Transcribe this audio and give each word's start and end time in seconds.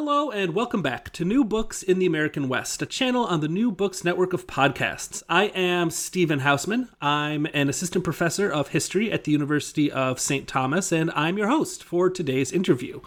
Hello, 0.00 0.30
and 0.30 0.54
welcome 0.54 0.80
back 0.80 1.12
to 1.14 1.24
New 1.24 1.42
Books 1.44 1.82
in 1.82 1.98
the 1.98 2.06
American 2.06 2.48
West, 2.48 2.80
a 2.80 2.86
channel 2.86 3.24
on 3.24 3.40
the 3.40 3.48
New 3.48 3.72
Books 3.72 4.04
Network 4.04 4.32
of 4.32 4.46
podcasts. 4.46 5.24
I 5.28 5.46
am 5.46 5.90
Stephen 5.90 6.38
Hausmann. 6.38 6.88
I'm 7.00 7.48
an 7.52 7.68
assistant 7.68 8.04
professor 8.04 8.48
of 8.48 8.68
history 8.68 9.10
at 9.10 9.24
the 9.24 9.32
University 9.32 9.90
of 9.90 10.20
St. 10.20 10.46
Thomas, 10.46 10.92
and 10.92 11.10
I'm 11.16 11.36
your 11.36 11.48
host 11.48 11.82
for 11.82 12.10
today's 12.10 12.52
interview. 12.52 13.00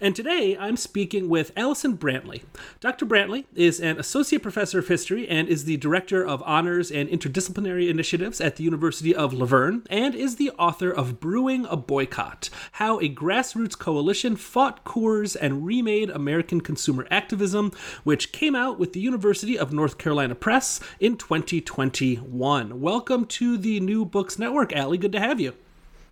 And 0.00 0.16
today 0.16 0.56
I'm 0.58 0.78
speaking 0.78 1.28
with 1.28 1.52
Allyson 1.54 1.98
Brantley. 1.98 2.44
Dr. 2.80 3.04
Brantley 3.04 3.44
is 3.54 3.78
an 3.78 4.00
associate 4.00 4.42
professor 4.42 4.78
of 4.78 4.88
history 4.88 5.28
and 5.28 5.48
is 5.48 5.66
the 5.66 5.76
director 5.76 6.26
of 6.26 6.42
honors 6.46 6.90
and 6.90 7.10
interdisciplinary 7.10 7.90
initiatives 7.90 8.40
at 8.40 8.56
the 8.56 8.64
University 8.64 9.14
of 9.14 9.34
La 9.34 9.44
Verne, 9.44 9.82
and 9.90 10.14
is 10.14 10.36
the 10.36 10.50
author 10.52 10.90
of 10.90 11.20
Brewing 11.20 11.66
a 11.66 11.76
Boycott 11.76 12.48
How 12.72 12.98
a 13.00 13.14
Grassroots 13.14 13.78
Coalition 13.78 14.34
Fought 14.34 14.86
Coors 14.86 15.36
and 15.38 15.66
Remade 15.66 16.08
America. 16.08 16.37
American 16.38 16.60
Consumer 16.60 17.04
Activism, 17.10 17.72
which 18.04 18.30
came 18.30 18.54
out 18.54 18.78
with 18.78 18.92
the 18.92 19.00
University 19.00 19.58
of 19.58 19.72
North 19.72 19.98
Carolina 19.98 20.36
Press 20.36 20.78
in 21.00 21.16
2021. 21.16 22.80
Welcome 22.80 23.26
to 23.26 23.58
the 23.58 23.80
New 23.80 24.04
Books 24.04 24.38
Network, 24.38 24.72
Allie. 24.72 24.98
Good 24.98 25.10
to 25.10 25.18
have 25.18 25.40
you. 25.40 25.54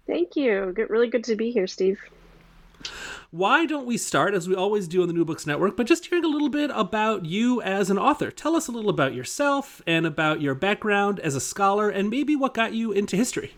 Thank 0.04 0.34
you. 0.34 0.72
Good, 0.74 0.90
really 0.90 1.06
good 1.06 1.22
to 1.22 1.36
be 1.36 1.52
here, 1.52 1.68
Steve. 1.68 2.00
Why 3.30 3.66
don't 3.66 3.86
we 3.86 3.96
start, 3.96 4.34
as 4.34 4.48
we 4.48 4.56
always 4.56 4.88
do 4.88 5.02
on 5.02 5.06
the 5.06 5.14
New 5.14 5.24
Books 5.24 5.46
Network, 5.46 5.76
but 5.76 5.86
just 5.86 6.06
hearing 6.06 6.24
a 6.24 6.28
little 6.28 6.48
bit 6.48 6.72
about 6.74 7.24
you 7.24 7.62
as 7.62 7.88
an 7.88 7.96
author? 7.96 8.32
Tell 8.32 8.56
us 8.56 8.66
a 8.66 8.72
little 8.72 8.90
about 8.90 9.14
yourself 9.14 9.80
and 9.86 10.04
about 10.06 10.40
your 10.40 10.56
background 10.56 11.20
as 11.20 11.36
a 11.36 11.40
scholar, 11.40 11.88
and 11.88 12.10
maybe 12.10 12.34
what 12.34 12.52
got 12.52 12.72
you 12.72 12.90
into 12.90 13.14
history. 13.14 13.52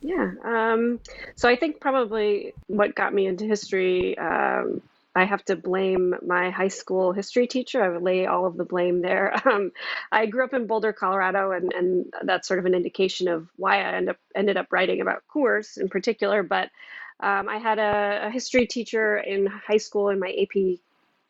Yeah. 0.00 0.32
Um, 0.42 1.00
so 1.34 1.50
I 1.50 1.56
think 1.56 1.80
probably 1.80 2.54
what 2.66 2.94
got 2.94 3.12
me 3.12 3.26
into 3.26 3.44
history 3.44 4.16
um, 4.16 4.80
I 5.18 5.24
have 5.24 5.44
to 5.46 5.56
blame 5.56 6.14
my 6.24 6.50
high 6.50 6.68
school 6.68 7.12
history 7.12 7.48
teacher. 7.48 7.82
I 7.82 7.88
would 7.88 8.02
lay 8.02 8.26
all 8.26 8.46
of 8.46 8.56
the 8.56 8.64
blame 8.64 9.02
there. 9.02 9.34
Um, 9.48 9.72
I 10.12 10.26
grew 10.26 10.44
up 10.44 10.52
in 10.52 10.66
Boulder, 10.66 10.92
Colorado, 10.92 11.52
and, 11.52 11.72
and 11.72 12.12
that's 12.22 12.46
sort 12.46 12.60
of 12.60 12.66
an 12.66 12.74
indication 12.74 13.26
of 13.26 13.48
why 13.56 13.78
I 13.78 13.94
end 13.94 14.10
up, 14.10 14.18
ended 14.34 14.58
up 14.58 14.70
writing 14.70 15.00
about 15.00 15.22
Coors 15.34 15.78
in 15.78 15.88
particular. 15.88 16.42
But 16.42 16.70
um, 17.18 17.48
I 17.48 17.56
had 17.56 17.78
a, 17.78 18.26
a, 18.26 18.30
history 18.30 18.66
teacher 18.66 19.16
in 19.16 19.46
high 19.46 19.78
school 19.78 20.10
in 20.10 20.20
my 20.20 20.30
AP 20.30 20.78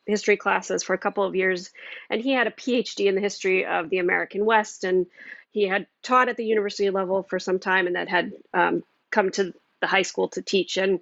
history 0.05 0.37
classes 0.37 0.83
for 0.83 0.95
a 0.95 0.99
couple 0.99 1.23
of 1.23 1.37
years, 1.37 1.71
and 2.11 2.21
he 2.21 2.33
had 2.33 2.49
a 2.49 2.51
PhD 2.51 3.07
in 3.07 3.15
the 3.15 3.21
history 3.21 3.65
of 3.65 3.89
the 3.89 3.99
American 3.99 4.45
West, 4.45 4.83
and 4.83 5.07
he 5.53 5.69
had 5.69 5.87
taught 6.03 6.29
at 6.29 6.37
the 6.37 6.45
university 6.45 6.91
level 6.91 7.23
for 7.23 7.39
some 7.39 7.61
time, 7.61 7.87
and 7.87 7.95
that 7.95 8.09
had 8.09 8.33
um, 8.53 8.83
come 9.11 9.31
to 9.31 9.55
the 9.81 9.87
high 9.87 10.03
school 10.03 10.29
to 10.31 10.43
teach. 10.43 10.77
And 10.77 11.01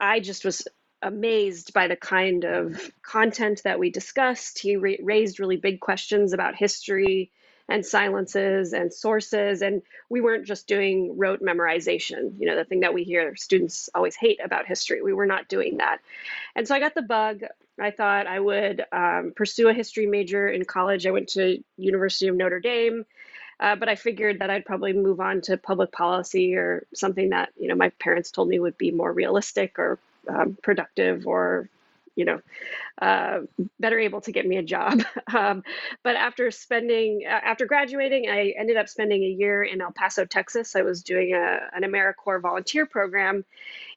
I 0.00 0.20
just 0.20 0.44
was 0.44 0.66
amazed 1.02 1.72
by 1.72 1.88
the 1.88 1.96
kind 1.96 2.44
of 2.44 2.90
content 3.02 3.62
that 3.64 3.78
we 3.78 3.90
discussed. 3.90 4.58
He 4.58 4.76
ra- 4.76 4.94
raised 5.02 5.40
really 5.40 5.56
big 5.56 5.80
questions 5.80 6.32
about 6.32 6.54
history 6.54 7.30
and 7.68 7.86
silences 7.86 8.72
and 8.72 8.92
sources. 8.92 9.62
And 9.62 9.82
we 10.08 10.20
weren't 10.20 10.46
just 10.46 10.66
doing 10.66 11.16
rote 11.16 11.40
memorization, 11.40 12.38
you 12.38 12.46
know, 12.46 12.56
the 12.56 12.64
thing 12.64 12.80
that 12.80 12.92
we 12.92 13.04
hear 13.04 13.36
students 13.36 13.88
always 13.94 14.16
hate 14.16 14.40
about 14.44 14.66
history. 14.66 15.00
We 15.02 15.12
were 15.12 15.26
not 15.26 15.48
doing 15.48 15.78
that. 15.78 15.98
And 16.56 16.66
so 16.66 16.74
I 16.74 16.80
got 16.80 16.94
the 16.94 17.02
bug. 17.02 17.42
I 17.78 17.92
thought 17.92 18.26
I 18.26 18.40
would 18.40 18.84
um, 18.92 19.32
pursue 19.34 19.68
a 19.68 19.74
history 19.74 20.06
major 20.06 20.48
in 20.48 20.64
college. 20.64 21.06
I 21.06 21.12
went 21.12 21.28
to 21.30 21.62
University 21.76 22.26
of 22.28 22.36
Notre 22.36 22.60
Dame. 22.60 23.06
Uh, 23.60 23.76
but 23.76 23.90
I 23.90 23.94
figured 23.94 24.38
that 24.38 24.48
I'd 24.48 24.64
probably 24.64 24.94
move 24.94 25.20
on 25.20 25.42
to 25.42 25.58
public 25.58 25.92
policy 25.92 26.54
or 26.54 26.86
something 26.94 27.28
that 27.28 27.50
you 27.58 27.68
know 27.68 27.74
my 27.74 27.90
parents 28.00 28.30
told 28.30 28.48
me 28.48 28.58
would 28.58 28.78
be 28.78 28.90
more 28.90 29.12
realistic 29.12 29.78
or 29.78 29.98
um, 30.28 30.56
productive 30.62 31.26
or 31.26 31.68
you 32.16 32.24
know 32.24 32.40
uh, 33.00 33.40
better 33.78 33.98
able 33.98 34.20
to 34.20 34.32
get 34.32 34.46
me 34.46 34.56
a 34.56 34.62
job. 34.62 35.02
Um, 35.32 35.62
but 36.02 36.16
after 36.16 36.50
spending 36.50 37.24
after 37.24 37.64
graduating 37.64 38.28
i 38.28 38.52
ended 38.58 38.76
up 38.76 38.88
spending 38.88 39.22
a 39.22 39.28
year 39.28 39.62
in 39.62 39.80
el 39.80 39.92
paso 39.92 40.24
texas. 40.24 40.74
I 40.74 40.82
was 40.82 41.04
doing 41.04 41.34
a, 41.34 41.60
an 41.72 41.84
americorps 41.84 42.42
volunteer 42.42 42.84
program. 42.84 43.44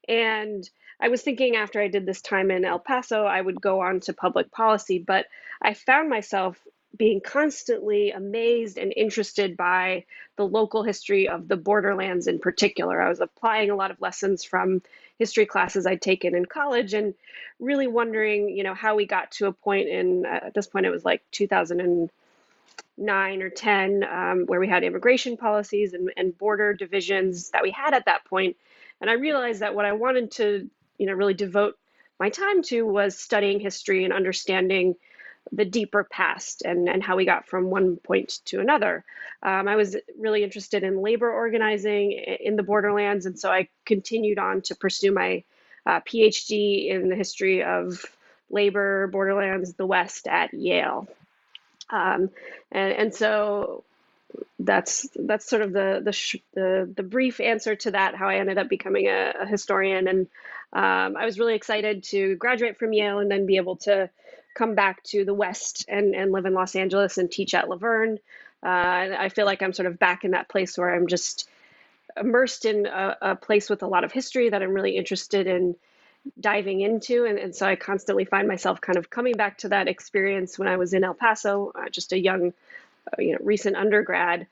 And 0.08 0.70
i 1.00 1.08
was 1.08 1.24
thinking 1.24 1.56
after 1.56 1.82
i 1.82 1.88
did 1.88 2.06
this 2.06 2.22
time 2.22 2.52
in 2.52 2.66
el 2.66 2.78
paso 2.78 3.26
i 3.26 3.42
would 3.42 3.60
go 3.60 3.82
on 3.82 4.02
to 4.02 4.14
public 4.14 4.52
policy. 4.52 5.00
But 5.00 5.26
i 5.60 5.74
found 5.74 6.08
myself 6.08 6.56
being 6.96 7.22
constantly 7.22 8.12
amazed 8.12 8.78
and 8.78 8.94
interested 8.96 9.58
by 9.58 10.06
the 10.36 10.46
local 10.46 10.84
history 10.84 11.28
of 11.28 11.48
the 11.48 11.58
borderlands 11.58 12.28
in 12.28 12.38
particular. 12.40 13.02
I 13.02 13.10
was 13.10 13.20
applying 13.20 13.72
a 13.72 13.76
lot 13.76 13.92
of 13.92 14.02
lessons 14.02 14.44
from 14.44 14.82
history 15.20 15.46
classes 15.46 15.86
I'd 15.86 16.02
taken 16.02 16.36
in 16.36 16.46
college 16.46 16.94
and 16.94 17.14
really 17.60 17.88
wondering, 17.88 18.50
you 18.50 18.64
know, 18.64 18.74
how 18.74 18.96
we 18.96 19.06
got 19.06 19.32
to 19.34 19.48
a 19.48 19.54
point 19.54 19.88
in, 19.88 20.26
uh, 20.26 20.48
at 20.48 20.54
this 20.54 20.68
point, 20.68 20.86
it 20.86 20.90
was 20.90 21.06
like 21.06 21.22
2009 21.32 23.42
or 23.42 23.50
10, 23.50 24.04
um, 24.04 24.46
where 24.46 24.60
we 24.60 24.68
had 24.68 24.84
immigration 24.84 25.38
policies 25.38 25.94
and, 25.94 26.12
and 26.18 26.38
border 26.38 26.74
divisions 26.74 27.52
that 27.52 27.64
we 27.64 27.72
had 27.72 27.94
at 27.94 28.06
that 28.06 28.26
point. 28.26 28.58
And 29.02 29.10
I 29.10 29.14
realized 29.14 29.62
that 29.62 29.76
what 29.76 29.86
I 29.86 29.94
wanted 29.94 30.32
to, 30.32 30.70
you 30.98 31.06
know, 31.06 31.14
really 31.14 31.34
devote 31.34 31.78
my 32.20 32.30
time 32.30 32.62
to 32.64 32.84
was 32.84 33.18
studying 33.18 33.60
history 33.60 34.04
and 34.04 34.14
understanding 34.14 34.96
the 35.52 35.66
deeper 35.66 36.04
past 36.04 36.64
and, 36.64 36.88
and 36.90 37.04
how 37.04 37.16
we 37.16 37.26
got 37.26 37.48
from 37.48 37.70
one 37.70 37.98
point 37.98 38.40
to 38.46 38.60
another. 38.60 39.04
Um, 39.42 39.68
I 39.68 39.76
was 39.76 39.96
really 40.18 40.44
interested 40.44 40.84
in 40.84 41.02
labor 41.02 41.32
organizing 41.32 42.12
in 42.12 42.56
the 42.56 42.64
borderlands, 42.64 43.26
and 43.26 43.38
so 43.38 43.52
I 43.52 43.68
continued 43.86 44.40
on 44.40 44.62
to 44.64 44.76
pursue 44.76 45.12
my 45.12 45.44
uh, 45.86 46.00
PhD 46.00 46.90
in 46.90 47.10
the 47.10 47.16
history 47.16 47.64
of 47.64 48.06
labor, 48.50 49.08
borderlands, 49.08 49.74
the 49.74 49.86
West 49.86 50.28
at 50.28 50.54
Yale. 50.54 51.08
Um, 51.90 52.30
and, 52.72 52.94
and 52.94 53.14
so 53.14 53.84
that's 54.60 55.08
that's 55.16 55.48
sort 55.48 55.62
of 55.62 55.74
the 55.74 56.02
the, 56.04 56.14
sh- 56.14 56.38
the, 56.54 56.92
the 56.96 57.04
brief 57.04 57.40
answer 57.40 57.76
to 57.76 57.92
that. 57.92 58.16
How 58.16 58.30
I 58.30 58.38
ended 58.38 58.58
up 58.58 58.70
becoming 58.70 59.08
a, 59.08 59.34
a 59.42 59.46
historian, 59.46 60.08
and 60.08 60.28
um, 60.72 61.18
I 61.18 61.26
was 61.26 61.38
really 61.38 61.56
excited 61.56 62.04
to 62.06 62.36
graduate 62.38 62.78
from 62.78 62.94
Yale 62.94 63.20
and 63.20 63.30
then 63.30 63.46
be 63.46 63.58
able 63.58 63.76
to 63.78 64.10
come 64.54 64.76
back 64.76 65.04
to 65.04 65.26
the 65.26 65.34
West 65.34 65.86
and, 65.88 66.16
and 66.16 66.32
live 66.32 66.46
in 66.46 66.54
Los 66.54 66.76
Angeles 66.76 67.18
and 67.18 67.32
teach 67.32 67.54
at 67.54 67.70
La 67.70 67.76
Verne. 67.76 68.20
Uh, 68.64 69.16
I 69.18 69.30
feel 69.30 69.46
like 69.46 69.62
I'm 69.62 69.74
sort 69.74 69.88
of 69.88 70.00
back 70.00 70.24
in 70.24 70.32
that 70.32 70.50
place 70.50 70.78
where 70.78 70.94
I'm 70.94 71.08
just 71.08 71.50
immersed 72.16 72.66
in 72.66 72.86
a, 72.86 73.18
a, 73.22 73.36
place 73.36 73.70
with 73.70 73.84
a 73.84 73.88
lot 73.88 74.04
of 74.04 74.12
history 74.12 74.50
that 74.50 74.62
I'm 74.62 74.74
really 74.74 74.96
interested 74.96 75.48
in 75.48 75.76
diving 76.40 76.82
into. 76.82 77.26
And, 77.26 77.38
and 77.38 77.56
so 77.56 77.66
I 77.66 77.76
constantly 77.76 78.26
find 78.26 78.48
myself 78.48 78.80
kind 78.80 78.98
of 78.98 79.10
coming 79.10 79.36
back 79.36 79.58
to 79.60 79.70
that 79.70 79.88
experience 79.88 80.58
when 80.58 80.68
I 80.68 80.78
was 80.78 80.94
in 80.94 81.04
El 81.04 81.14
Paso, 81.14 81.72
uh, 81.76 81.90
just 81.90 82.14
a 82.14 82.20
young, 82.20 82.54
uh, 83.08 83.22
you 83.22 83.34
know, 83.34 83.40
recent 83.42 83.76
undergrad, 83.76 84.48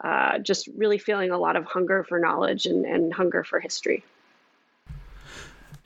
uh, 0.00 0.38
just 0.38 0.68
really 0.76 0.98
feeling 0.98 1.30
a 1.30 1.38
lot 1.38 1.56
of 1.56 1.64
hunger 1.64 2.04
for 2.04 2.18
knowledge 2.18 2.66
and, 2.66 2.84
and 2.84 3.14
hunger 3.14 3.44
for 3.44 3.60
history. 3.60 4.04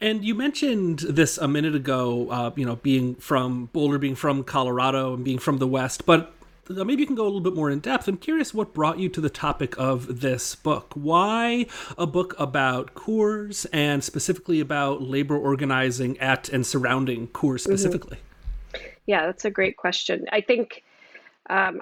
And 0.00 0.24
you 0.24 0.34
mentioned 0.34 1.00
this 1.00 1.38
a 1.38 1.48
minute 1.48 1.74
ago, 1.74 2.30
uh, 2.30 2.50
you 2.54 2.64
know, 2.64 2.76
being 2.76 3.16
from 3.16 3.66
Boulder, 3.72 3.98
being 3.98 4.14
from 4.14 4.44
Colorado, 4.44 5.14
and 5.14 5.24
being 5.24 5.38
from 5.38 5.58
the 5.58 5.66
West. 5.66 6.06
But 6.06 6.32
uh, 6.70 6.84
maybe 6.84 7.00
you 7.00 7.06
can 7.06 7.16
go 7.16 7.24
a 7.24 7.24
little 7.24 7.40
bit 7.40 7.54
more 7.54 7.70
in 7.70 7.80
depth. 7.80 8.06
I'm 8.06 8.16
curious 8.16 8.54
what 8.54 8.74
brought 8.74 8.98
you 8.98 9.08
to 9.08 9.20
the 9.20 9.30
topic 9.30 9.76
of 9.78 10.20
this 10.20 10.54
book. 10.54 10.92
Why 10.94 11.66
a 11.96 12.06
book 12.06 12.34
about 12.38 12.94
Coors 12.94 13.66
and 13.72 14.04
specifically 14.04 14.60
about 14.60 15.02
labor 15.02 15.36
organizing 15.36 16.18
at 16.18 16.48
and 16.48 16.64
surrounding 16.64 17.28
Coors 17.28 17.62
mm-hmm. 17.62 17.72
specifically? 17.72 18.18
Mm-hmm. 18.18 18.86
Yeah, 19.06 19.26
that's 19.26 19.44
a 19.44 19.50
great 19.50 19.78
question. 19.78 20.26
I 20.30 20.42
think 20.42 20.84
um, 21.50 21.80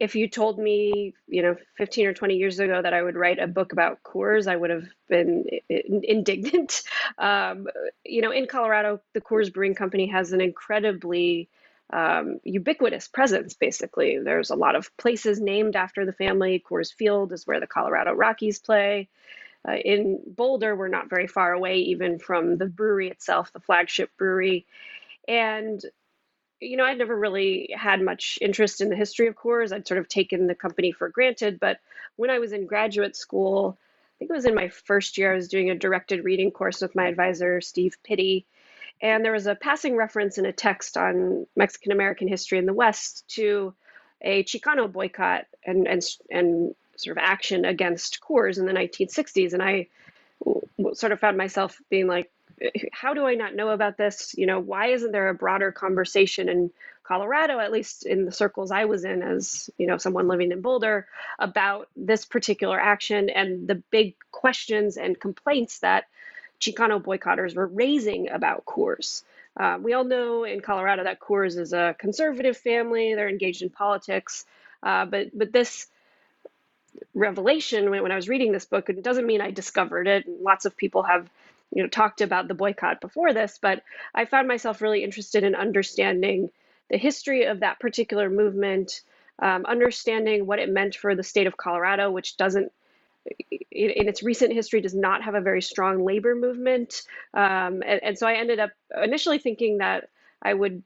if 0.00 0.14
you 0.14 0.28
told 0.28 0.58
me, 0.58 1.12
you 1.28 1.42
know, 1.42 1.56
15 1.76 2.06
or 2.06 2.14
20 2.14 2.34
years 2.34 2.58
ago 2.58 2.80
that 2.80 2.94
I 2.94 3.02
would 3.02 3.16
write 3.16 3.38
a 3.38 3.46
book 3.46 3.72
about 3.72 4.02
Coors, 4.02 4.48
I 4.50 4.56
would 4.56 4.70
have 4.70 4.88
been 5.08 5.44
indignant. 5.68 6.82
Um, 7.18 7.66
you 8.04 8.22
know, 8.22 8.30
in 8.30 8.46
Colorado, 8.46 9.00
the 9.12 9.20
Coors 9.20 9.52
Brewing 9.52 9.74
Company 9.74 10.06
has 10.06 10.32
an 10.32 10.40
incredibly 10.40 11.50
um, 11.92 12.38
ubiquitous 12.44 13.08
presence, 13.08 13.52
basically. 13.54 14.18
There's 14.18 14.50
a 14.50 14.54
lot 14.54 14.74
of 14.74 14.96
places 14.96 15.38
named 15.38 15.76
after 15.76 16.06
the 16.06 16.12
family. 16.12 16.62
Coors 16.66 16.94
Field 16.94 17.32
is 17.32 17.46
where 17.46 17.60
the 17.60 17.66
Colorado 17.66 18.12
Rockies 18.14 18.58
play. 18.58 19.08
Uh, 19.68 19.74
in 19.74 20.20
Boulder, 20.26 20.74
we're 20.74 20.88
not 20.88 21.10
very 21.10 21.26
far 21.26 21.52
away, 21.52 21.78
even 21.78 22.18
from 22.18 22.56
the 22.56 22.66
brewery 22.66 23.10
itself, 23.10 23.52
the 23.52 23.60
flagship 23.60 24.10
brewery. 24.16 24.66
And 25.28 25.82
you 26.60 26.76
know, 26.76 26.84
I'd 26.84 26.98
never 26.98 27.16
really 27.16 27.70
had 27.74 28.02
much 28.02 28.38
interest 28.40 28.80
in 28.80 28.90
the 28.90 28.96
history 28.96 29.26
of 29.26 29.34
Coors. 29.34 29.72
I'd 29.72 29.88
sort 29.88 29.98
of 29.98 30.08
taken 30.08 30.46
the 30.46 30.54
company 30.54 30.92
for 30.92 31.08
granted. 31.08 31.58
But 31.58 31.80
when 32.16 32.30
I 32.30 32.38
was 32.38 32.52
in 32.52 32.66
graduate 32.66 33.16
school, 33.16 33.78
I 33.80 34.12
think 34.18 34.30
it 34.30 34.34
was 34.34 34.44
in 34.44 34.54
my 34.54 34.68
first 34.68 35.16
year, 35.16 35.32
I 35.32 35.36
was 35.36 35.48
doing 35.48 35.70
a 35.70 35.74
directed 35.74 36.24
reading 36.24 36.50
course 36.50 36.82
with 36.82 36.94
my 36.94 37.06
advisor, 37.06 37.60
Steve 37.60 37.96
Pitti. 38.06 38.44
And 39.00 39.24
there 39.24 39.32
was 39.32 39.46
a 39.46 39.54
passing 39.54 39.96
reference 39.96 40.36
in 40.36 40.44
a 40.44 40.52
text 40.52 40.98
on 40.98 41.46
Mexican 41.56 41.92
American 41.92 42.28
history 42.28 42.58
in 42.58 42.66
the 42.66 42.74
West 42.74 43.26
to 43.36 43.74
a 44.20 44.44
Chicano 44.44 44.92
boycott 44.92 45.46
and, 45.64 45.88
and, 45.88 46.02
and 46.30 46.74
sort 46.96 47.16
of 47.16 47.22
action 47.22 47.64
against 47.64 48.20
Coors 48.20 48.58
in 48.58 48.66
the 48.66 48.72
1960s. 48.72 49.54
And 49.54 49.62
I 49.62 49.86
sort 50.92 51.12
of 51.12 51.20
found 51.20 51.38
myself 51.38 51.80
being 51.88 52.06
like, 52.06 52.30
how 52.92 53.14
do 53.14 53.26
I 53.26 53.34
not 53.34 53.54
know 53.54 53.70
about 53.70 53.96
this? 53.96 54.34
You 54.36 54.46
know, 54.46 54.60
why 54.60 54.88
isn't 54.88 55.12
there 55.12 55.28
a 55.28 55.34
broader 55.34 55.72
conversation 55.72 56.48
in 56.48 56.70
Colorado, 57.02 57.58
at 57.58 57.72
least 57.72 58.06
in 58.06 58.24
the 58.24 58.32
circles 58.32 58.70
I 58.70 58.84
was 58.84 59.04
in 59.04 59.22
as, 59.22 59.68
you 59.78 59.86
know, 59.86 59.96
someone 59.96 60.28
living 60.28 60.52
in 60.52 60.60
Boulder, 60.60 61.08
about 61.38 61.88
this 61.96 62.24
particular 62.24 62.78
action 62.78 63.30
and 63.30 63.66
the 63.66 63.76
big 63.90 64.14
questions 64.30 64.96
and 64.96 65.18
complaints 65.18 65.80
that 65.80 66.04
Chicano 66.60 67.02
boycotters 67.02 67.56
were 67.56 67.66
raising 67.66 68.30
about 68.30 68.64
Coors. 68.64 69.24
Uh, 69.56 69.78
we 69.80 69.92
all 69.92 70.04
know 70.04 70.44
in 70.44 70.60
Colorado 70.60 71.02
that 71.04 71.18
Coors 71.18 71.58
is 71.58 71.72
a 71.72 71.96
conservative 71.98 72.56
family; 72.56 73.14
they're 73.14 73.28
engaged 73.28 73.62
in 73.62 73.70
politics, 73.70 74.44
uh, 74.82 75.04
but 75.04 75.36
but 75.36 75.52
this 75.52 75.88
revelation 77.14 77.90
when, 77.90 78.02
when 78.02 78.12
I 78.12 78.16
was 78.16 78.28
reading 78.28 78.52
this 78.52 78.66
book, 78.66 78.88
it 78.88 79.02
doesn't 79.02 79.26
mean 79.26 79.40
I 79.40 79.50
discovered 79.50 80.06
it. 80.06 80.26
Lots 80.40 80.64
of 80.64 80.76
people 80.76 81.02
have 81.02 81.28
you 81.72 81.82
know 81.82 81.88
talked 81.88 82.20
about 82.20 82.48
the 82.48 82.54
boycott 82.54 83.00
before 83.00 83.32
this, 83.32 83.58
but 83.60 83.82
I 84.14 84.24
found 84.24 84.48
myself 84.48 84.80
really 84.80 85.04
interested 85.04 85.44
in 85.44 85.54
understanding 85.54 86.50
the 86.90 86.98
history 86.98 87.44
of 87.44 87.60
that 87.60 87.78
particular 87.78 88.28
movement, 88.28 89.02
um, 89.38 89.64
understanding 89.66 90.46
what 90.46 90.58
it 90.58 90.68
meant 90.68 90.96
for 90.96 91.14
the 91.14 91.22
state 91.22 91.46
of 91.46 91.56
Colorado, 91.56 92.10
which 92.10 92.36
doesn't 92.36 92.72
in, 93.70 94.08
its 94.08 94.22
recent 94.22 94.52
history 94.52 94.80
does 94.80 94.94
not 94.94 95.22
have 95.22 95.34
a 95.34 95.40
very 95.40 95.62
strong 95.62 96.04
labor 96.04 96.34
movement. 96.34 97.02
Um, 97.34 97.82
and, 97.86 98.02
and, 98.02 98.18
so 98.18 98.26
i 98.26 98.34
ended 98.34 98.58
up 98.58 98.70
initially 99.02 99.38
thinking 99.38 99.78
that 99.78 100.08
i 100.42 100.52
would 100.52 100.82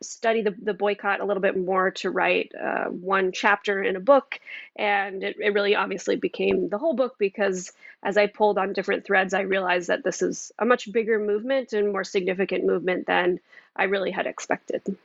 study 0.00 0.42
the, 0.42 0.54
the 0.62 0.74
boycott 0.74 1.20
a 1.20 1.24
little 1.24 1.40
bit 1.40 1.56
more 1.56 1.90
to 1.90 2.10
write 2.10 2.52
uh, 2.54 2.84
one 2.84 3.32
chapter 3.32 3.82
in 3.82 3.96
a 3.96 4.00
book. 4.00 4.40
And 4.76 5.22
it, 5.22 5.36
it 5.40 5.54
really 5.54 5.74
obviously 5.74 6.16
became 6.16 6.68
the 6.68 6.78
whole 6.78 6.94
book 6.94 7.16
because 7.18 7.72
as 8.02 8.16
I 8.16 8.26
pulled 8.26 8.58
on 8.58 8.72
different 8.72 9.04
threads, 9.04 9.34
I 9.34 9.40
realized 9.40 9.88
that 9.88 10.04
this 10.04 10.22
is 10.22 10.52
a 10.58 10.64
much 10.64 10.90
bigger 10.92 11.18
movement 11.18 11.72
and 11.72 11.92
more 11.92 12.04
significant 12.04 12.64
movement 12.64 13.06
than 13.06 13.40
I 13.74 13.84
really 13.84 14.10
had 14.10 14.26
expected. 14.26 14.96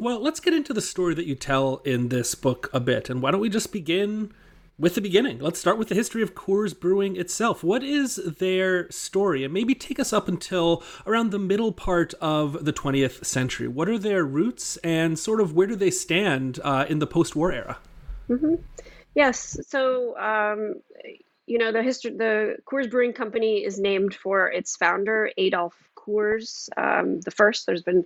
Well, 0.00 0.20
let's 0.20 0.38
get 0.38 0.54
into 0.54 0.72
the 0.72 0.80
story 0.80 1.14
that 1.14 1.26
you 1.26 1.34
tell 1.34 1.78
in 1.84 2.08
this 2.08 2.34
book 2.34 2.70
a 2.72 2.78
bit. 2.78 3.10
And 3.10 3.20
why 3.20 3.32
don't 3.32 3.40
we 3.40 3.48
just 3.48 3.72
begin 3.72 4.32
with 4.78 4.94
the 4.94 5.00
beginning. 5.00 5.40
Let's 5.40 5.58
start 5.58 5.76
with 5.76 5.88
the 5.88 5.94
history 5.94 6.22
of 6.22 6.34
Coors 6.34 6.78
Brewing 6.78 7.16
itself. 7.16 7.64
What 7.64 7.82
is 7.82 8.16
their 8.16 8.90
story? 8.90 9.44
And 9.44 9.52
maybe 9.52 9.74
take 9.74 9.98
us 9.98 10.12
up 10.12 10.28
until 10.28 10.82
around 11.06 11.30
the 11.30 11.38
middle 11.38 11.72
part 11.72 12.14
of 12.20 12.64
the 12.64 12.72
20th 12.72 13.24
century. 13.24 13.66
What 13.66 13.88
are 13.88 13.98
their 13.98 14.24
roots 14.24 14.76
and 14.78 15.18
sort 15.18 15.40
of 15.40 15.52
where 15.54 15.66
do 15.66 15.74
they 15.74 15.90
stand 15.90 16.60
uh, 16.62 16.86
in 16.88 17.00
the 17.00 17.06
post 17.06 17.34
war 17.34 17.50
era? 17.50 17.78
Mm-hmm. 18.28 18.54
Yes. 19.14 19.58
So, 19.66 20.16
um, 20.16 20.74
you 21.46 21.58
know, 21.58 21.72
the 21.72 21.82
history, 21.82 22.12
the 22.12 22.56
Coors 22.64 22.88
Brewing 22.88 23.12
Company 23.12 23.64
is 23.64 23.80
named 23.80 24.14
for 24.14 24.48
its 24.48 24.76
founder, 24.76 25.32
Adolf 25.36 25.74
Coors, 26.08 26.68
um, 26.76 27.20
the 27.20 27.30
first. 27.30 27.66
There's 27.66 27.82
been 27.82 28.04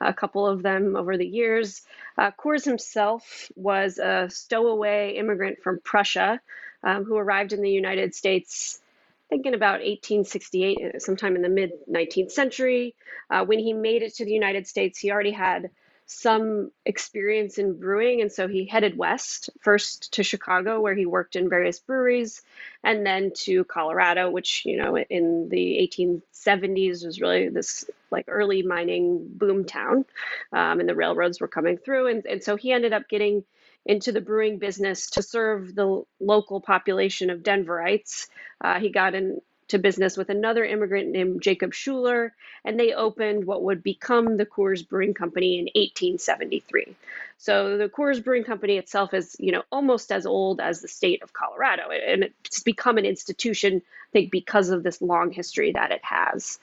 a 0.00 0.14
couple 0.14 0.46
of 0.46 0.62
them 0.62 0.96
over 0.96 1.16
the 1.16 1.26
years. 1.26 1.82
Uh, 2.16 2.30
Coors 2.30 2.64
himself 2.64 3.50
was 3.56 3.98
a 3.98 4.28
stowaway 4.30 5.16
immigrant 5.16 5.62
from 5.62 5.80
Prussia 5.82 6.40
um, 6.84 7.04
who 7.04 7.16
arrived 7.16 7.52
in 7.52 7.62
the 7.62 7.70
United 7.70 8.14
States. 8.14 8.80
I 9.26 9.28
think 9.30 9.46
in 9.46 9.54
about 9.54 9.80
1868, 9.80 11.00
sometime 11.02 11.36
in 11.36 11.42
the 11.42 11.48
mid 11.48 11.72
19th 11.88 12.32
century. 12.32 12.94
Uh, 13.28 13.44
when 13.44 13.58
he 13.58 13.72
made 13.72 14.02
it 14.02 14.14
to 14.16 14.24
the 14.24 14.32
United 14.32 14.66
States, 14.66 14.98
he 14.98 15.10
already 15.10 15.30
had 15.30 15.70
some 16.10 16.72
experience 16.84 17.56
in 17.58 17.78
brewing. 17.78 18.20
And 18.20 18.32
so 18.32 18.48
he 18.48 18.66
headed 18.66 18.98
west, 18.98 19.48
first 19.60 20.12
to 20.14 20.24
Chicago, 20.24 20.80
where 20.80 20.94
he 20.94 21.06
worked 21.06 21.36
in 21.36 21.48
various 21.48 21.78
breweries, 21.78 22.42
and 22.82 23.06
then 23.06 23.30
to 23.44 23.62
Colorado, 23.64 24.28
which, 24.28 24.64
you 24.66 24.76
know, 24.76 24.98
in 24.98 25.48
the 25.48 25.88
1870s 25.88 27.06
was 27.06 27.20
really 27.20 27.48
this 27.48 27.84
like 28.10 28.24
early 28.26 28.62
mining 28.62 29.24
boom 29.30 29.64
town. 29.64 30.04
Um, 30.52 30.80
and 30.80 30.88
the 30.88 30.96
railroads 30.96 31.40
were 31.40 31.48
coming 31.48 31.78
through. 31.78 32.08
And, 32.08 32.26
and 32.26 32.42
so 32.42 32.56
he 32.56 32.72
ended 32.72 32.92
up 32.92 33.08
getting 33.08 33.44
into 33.86 34.10
the 34.10 34.20
brewing 34.20 34.58
business 34.58 35.10
to 35.10 35.22
serve 35.22 35.74
the 35.76 36.02
local 36.18 36.60
population 36.60 37.30
of 37.30 37.44
Denverites. 37.44 38.26
Uh, 38.60 38.80
he 38.80 38.90
got 38.90 39.14
in, 39.14 39.40
to 39.70 39.78
business 39.78 40.16
with 40.16 40.30
another 40.30 40.64
immigrant 40.64 41.08
named 41.08 41.42
Jacob 41.42 41.72
Schueler, 41.72 42.32
and 42.64 42.78
they 42.78 42.92
opened 42.92 43.44
what 43.44 43.62
would 43.62 43.82
become 43.82 44.36
the 44.36 44.46
Coors 44.46 44.86
Brewing 44.86 45.14
Company 45.14 45.58
in 45.58 45.64
1873. 45.64 46.94
So 47.38 47.78
the 47.78 47.88
Coors 47.88 48.22
Brewing 48.22 48.44
Company 48.44 48.76
itself 48.76 49.14
is, 49.14 49.36
you 49.38 49.52
know, 49.52 49.62
almost 49.72 50.12
as 50.12 50.26
old 50.26 50.60
as 50.60 50.80
the 50.80 50.88
state 50.88 51.22
of 51.22 51.32
Colorado, 51.32 51.90
and 51.90 52.30
it's 52.44 52.62
become 52.62 52.98
an 52.98 53.06
institution, 53.06 53.76
I 53.76 54.10
think, 54.12 54.30
because 54.30 54.70
of 54.70 54.82
this 54.82 55.00
long 55.00 55.32
history 55.32 55.72
that 55.72 55.90
it 55.90 56.04
has. 56.04 56.58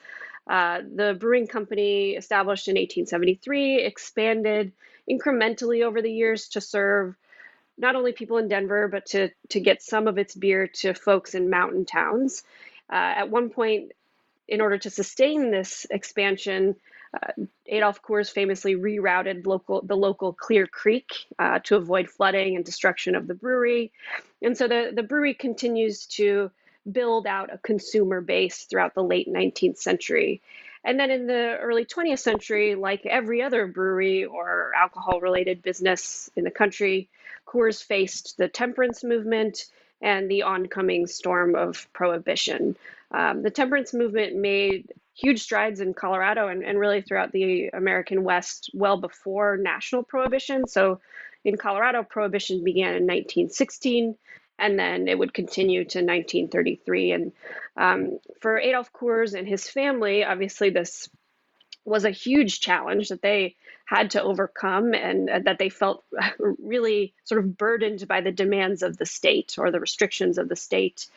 Uh, 0.50 0.81
the 0.95 1.13
brewing 1.19 1.48
company, 1.48 2.11
established 2.11 2.68
in 2.68 2.76
1873, 2.76 3.83
expanded 3.83 4.71
incrementally 5.09 5.83
over 5.83 6.02
the 6.02 6.11
years 6.11 6.49
to 6.49 6.61
serve 6.61 7.16
not 7.78 7.95
only 7.95 8.11
people 8.11 8.37
in 8.37 8.47
Denver, 8.47 8.87
but 8.87 9.06
to, 9.07 9.30
to 9.49 9.59
get 9.59 9.81
some 9.81 10.07
of 10.07 10.18
its 10.18 10.33
beer 10.35 10.68
to 10.68 10.94
folks 10.94 11.35
in 11.35 11.49
mountain 11.49 11.85
towns. 11.85 12.44
Uh, 12.89 12.95
at 13.17 13.29
one 13.29 13.49
point, 13.49 13.91
in 14.47 14.61
order 14.61 14.77
to 14.77 14.89
sustain 14.89 15.51
this 15.51 15.85
expansion, 15.89 16.75
uh, 17.13 17.31
Adolf 17.65 18.01
Coors 18.01 18.31
famously 18.31 18.75
rerouted 18.75 19.45
local, 19.45 19.81
the 19.81 19.95
local 19.95 20.33
Clear 20.33 20.67
Creek 20.67 21.11
uh, 21.39 21.59
to 21.59 21.75
avoid 21.75 22.09
flooding 22.09 22.56
and 22.56 22.65
destruction 22.65 23.15
of 23.15 23.27
the 23.27 23.33
brewery. 23.33 23.91
And 24.41 24.57
so 24.57 24.67
the, 24.67 24.91
the 24.94 25.03
brewery 25.03 25.33
continues 25.33 26.06
to 26.07 26.51
build 26.89 27.27
out 27.27 27.53
a 27.53 27.57
consumer 27.57 28.21
base 28.21 28.63
throughout 28.63 28.94
the 28.94 29.03
late 29.03 29.27
19th 29.27 29.77
century. 29.77 30.41
And 30.83 30.99
then 30.99 31.11
in 31.11 31.27
the 31.27 31.57
early 31.57 31.85
20th 31.85 32.19
century, 32.19 32.75
like 32.75 33.06
every 33.06 33.41
other 33.41 33.67
brewery 33.67 34.23
or 34.25 34.71
alcohol 34.73 35.19
related 35.19 35.61
business 35.61 36.29
in 36.35 36.45
the 36.45 36.51
country, 36.51 37.09
Coors 37.45 37.83
faced 37.83 38.37
the 38.37 38.47
temperance 38.47 39.03
movement 39.03 39.65
and 40.01 40.30
the 40.30 40.44
oncoming 40.44 41.07
storm 41.07 41.56
of 41.56 41.92
prohibition. 41.94 42.75
Um, 43.11 43.42
the 43.42 43.49
temperance 43.49 43.94
movement 43.94 44.35
made 44.35 44.92
huge 45.16 45.42
strides 45.42 45.80
in 45.80 45.94
Colorado 45.94 46.47
and, 46.47 46.63
and 46.63 46.80
really 46.80 47.01
throughout 47.01 47.31
the 47.31 47.69
American 47.69 48.23
West 48.23 48.69
well 48.73 48.97
before 48.97 49.57
national 49.57 50.04
prohibition. 50.04 50.68
So 50.68 51.01
in 51.44 51.57
Colorado, 51.57 52.04
prohibition 52.04 52.63
began 52.63 52.89
in 52.89 53.04
1916 53.07 54.16
and 54.59 54.77
then 54.77 55.07
it 55.07 55.18
would 55.18 55.33
continue 55.33 55.85
to 55.85 55.99
1933. 55.99 57.11
And 57.11 57.31
um, 57.75 58.19
for 58.42 58.57
Adolf 58.57 58.92
Coors 58.92 59.37
and 59.37 59.47
his 59.47 59.68
family, 59.68 60.23
obviously, 60.23 60.69
this 60.69 61.09
was 61.87 62.06
a 62.06 62.11
huge 62.11 62.59
challenge 62.59 63.09
that 63.09 63.21
they 63.21 63.56
had 63.85 64.11
to 64.11 64.21
overcome 64.21 64.94
and 64.94 65.29
uh, 65.29 65.39
that 65.39 65.57
they 65.57 65.69
felt 65.69 66.03
really 66.59 67.13
sort 67.23 67.39
of 67.39 67.57
burdened 67.57 68.06
by 68.07 68.19
the 68.21 68.31
demands 68.31 68.83
of 68.83 68.97
the 68.97 69.06
state 69.06 69.56
or 69.57 69.71
the 69.71 69.79
restrictions 69.79 70.37
of 70.37 70.49
the 70.49 70.56
state. 70.56 71.07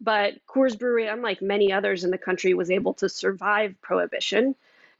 But 0.00 0.34
Coors 0.46 0.78
Brewery, 0.78 1.06
unlike 1.06 1.40
many 1.40 1.72
others 1.72 2.02
in 2.04 2.10
the 2.10 2.18
country, 2.18 2.54
was 2.54 2.70
able 2.70 2.94
to 2.94 3.08
survive 3.08 3.80
prohibition. 3.80 4.56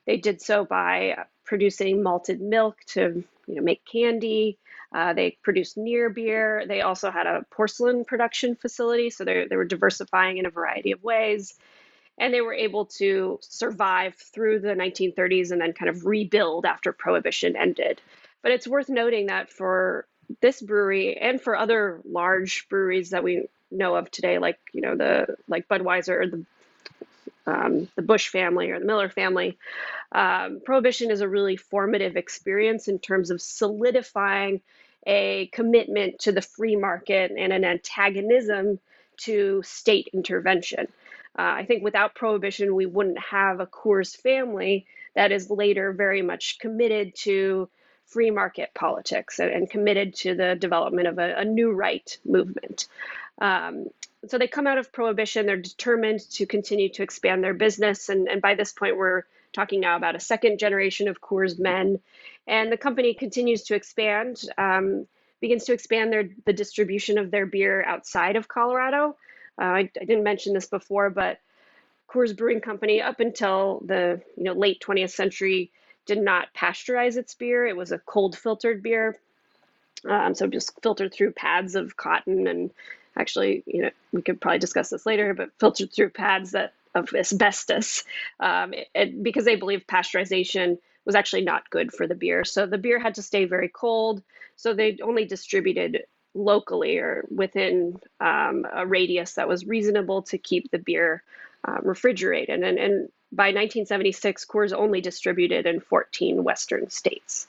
They 0.07 0.17
did 0.17 0.41
so 0.41 0.65
by 0.65 1.25
producing 1.45 2.03
malted 2.03 2.41
milk 2.41 2.77
to 2.89 3.25
you 3.47 3.55
know 3.55 3.63
make 3.63 3.85
candy. 3.85 4.59
Uh, 4.95 5.13
they 5.13 5.37
produced 5.43 5.77
near 5.77 6.09
beer. 6.09 6.65
They 6.67 6.83
also 6.83 7.11
had 7.11 7.27
a 7.27 7.45
porcelain 7.51 8.05
production 8.05 8.55
facility, 8.55 9.11
so 9.11 9.25
they 9.25 9.47
they 9.49 9.57
were 9.57 9.65
diversifying 9.65 10.39
in 10.39 10.47
a 10.47 10.51
variety 10.51 10.93
of 10.93 11.03
ways, 11.03 11.59
and 12.19 12.35
they 12.35 12.41
were 12.41 12.55
able 12.55 12.87
to 12.87 13.39
survive 13.43 14.15
through 14.17 14.61
the 14.61 14.69
1930s 14.69 15.51
and 15.51 15.61
then 15.61 15.73
kind 15.73 15.89
of 15.89 16.05
rebuild 16.05 16.67
after 16.67 16.93
Prohibition 16.93 17.57
ended. 17.57 18.01
But 18.43 18.53
it's 18.53 18.69
worth 18.69 18.89
noting 18.89 19.27
that 19.27 19.51
for 19.51 20.07
this 20.41 20.61
brewery 20.61 21.17
and 21.17 21.41
for 21.41 21.57
other 21.57 22.01
large 22.05 22.69
breweries 22.69 23.11
that 23.11 23.25
we 23.25 23.49
know 23.71 23.95
of 23.95 24.11
today, 24.11 24.39
like 24.39 24.59
you 24.73 24.81
know 24.81 24.97
the 24.97 25.37
like 25.49 25.69
Budweiser 25.69 26.21
or 26.21 26.27
the 26.27 26.45
um, 27.47 27.89
the 27.97 28.03
Busch 28.03 28.29
family 28.29 28.71
or 28.71 28.79
the 28.79 28.85
Miller 28.85 29.09
family, 29.09 29.59
um, 30.13 30.61
Prohibition 30.65 31.11
is 31.11 31.23
a 31.23 31.29
really 31.29 31.57
formative 31.57 32.17
experience 32.17 32.89
in 32.89 32.99
terms 32.99 33.31
of 33.31 33.41
solidifying 33.41 34.61
a 35.07 35.49
commitment 35.53 36.19
to 36.21 36.33
the 36.33 36.43
free 36.43 36.77
market 36.77 37.33
and 37.37 37.53
an 37.53 37.65
antagonism 37.65 38.79
to 39.19 39.63
state 39.65 40.09
intervention. 40.13 40.89
Uh, 41.39 41.55
I 41.59 41.65
think 41.65 41.85
without 41.85 42.17
Prohibition, 42.17 42.75
we 42.75 42.87
wouldn't 42.87 43.19
have 43.21 43.61
a 43.61 43.67
Coors 43.67 44.17
family 44.17 44.87
that 45.15 45.31
is 45.31 45.51
later 45.51 45.93
very 45.93 46.21
much 46.21 46.59
committed 46.59 47.15
to 47.17 47.69
free 48.07 48.31
market 48.31 48.71
politics 48.75 49.39
and, 49.39 49.51
and 49.51 49.71
committed 49.71 50.15
to 50.17 50.35
the 50.35 50.57
development 50.57 51.07
of 51.07 51.19
a, 51.19 51.37
a 51.37 51.45
new 51.45 51.71
right 51.71 52.19
movement. 52.25 52.89
Um, 53.41 53.87
so 54.27 54.37
they 54.37 54.49
come 54.49 54.67
out 54.67 54.79
of 54.79 54.93
prohibition, 54.93 55.47
they're 55.47 55.57
determined 55.57 56.21
to 56.31 56.47
continue 56.47 56.89
to 56.89 57.03
expand 57.05 57.45
their 57.45 57.55
business. 57.55 58.09
And, 58.09 58.29
and 58.29 58.43
by 58.43 58.57
this 58.57 58.73
point, 58.73 58.97
we're 58.97 59.23
talking 59.53 59.81
now 59.81 59.97
about 59.97 60.17
a 60.17 60.21
second 60.21 60.59
generation 60.59 61.07
of 61.07 61.21
Coors 61.21 61.59
men. 61.59 62.01
And 62.47 62.73
the 62.73 62.77
company 62.77 63.15
continues 63.15 63.63
to 63.65 63.75
expand, 63.75 64.43
um, 64.57 65.07
begins 65.41 65.65
to 65.65 65.73
expand 65.73 66.13
their 66.13 66.31
the 66.47 66.53
distribution 66.53 67.19
of 67.19 67.31
their 67.31 67.47
beer 67.47 67.85
outside 67.85 68.35
of 68.35 68.49
Colorado. 68.49 69.17
Uh, 69.59 69.65
I, 69.65 69.79
I 70.01 70.05
didn't 70.05 70.25
mention 70.25 70.55
this 70.55 70.67
before, 70.67 71.11
but 71.11 71.39
Coors 72.09 72.37
Brewing 72.37 72.61
Company, 72.61 73.03
up 73.03 73.21
until 73.21 73.83
the 73.85 74.23
you 74.37 74.45
know 74.45 74.53
late 74.53 74.81
20th 74.81 75.11
century, 75.11 75.71
did 76.07 76.19
not 76.21 76.55
pasteurize 76.55 77.17
its 77.17 77.35
beer. 77.35 77.67
It 77.67 77.77
was 77.77 77.93
a 77.93 77.99
cold 77.99 78.37
filtered 78.37 78.83
beer, 78.83 79.19
um, 80.09 80.35
so 80.35 80.47
just 80.47 80.81
filtered 80.83 81.13
through 81.13 81.33
pads 81.33 81.75
of 81.75 81.97
cotton 81.97 82.47
and 82.47 82.71
actually, 83.17 83.65
you 83.67 83.83
know, 83.83 83.91
we 84.13 84.23
could 84.23 84.41
probably 84.41 84.59
discuss 84.59 84.91
this 84.91 85.05
later, 85.07 85.35
but 85.35 85.51
filtered 85.59 85.93
through 85.93 86.11
pads 86.11 86.53
that 86.53 86.73
of 86.95 87.13
asbestos, 87.15 88.05
um, 88.41 88.73
it, 88.73 88.89
it, 88.95 89.23
because 89.23 89.45
they 89.45 89.57
believed 89.57 89.87
pasteurization 89.87 90.79
was 91.05 91.15
actually 91.15 91.43
not 91.43 91.69
good 91.71 91.93
for 91.93 92.07
the 92.07 92.15
beer. 92.15 92.45
So 92.45 92.67
the 92.67 92.79
beer 92.79 92.99
had 92.99 93.15
to 93.17 93.23
stay 93.23 93.45
very 93.45 93.69
cold. 93.69 94.23
So 94.57 94.75
they 94.75 94.99
only 95.03 95.25
distributed 95.25 96.05
locally 96.35 96.99
or 96.99 97.27
within 97.31 97.99
um, 98.21 98.67
a 98.73 98.87
radius 98.87 99.35
that 99.35 99.49
was 99.49 99.67
reasonable 99.67 100.23
to 100.23 100.39
keep 100.39 100.71
the 100.71 100.79
beer 100.79 101.23
uh, 101.67 101.79
refrigerated. 101.83 102.63
And, 102.63 102.79
and 102.79 103.09
by 103.33 103.49
1976, 103.49 104.47
Coors 104.47 104.73
only 104.73 105.01
distributed 105.01 105.67
in 105.67 105.81
14 105.81 106.45
Western 106.45 106.89
states. 106.91 107.47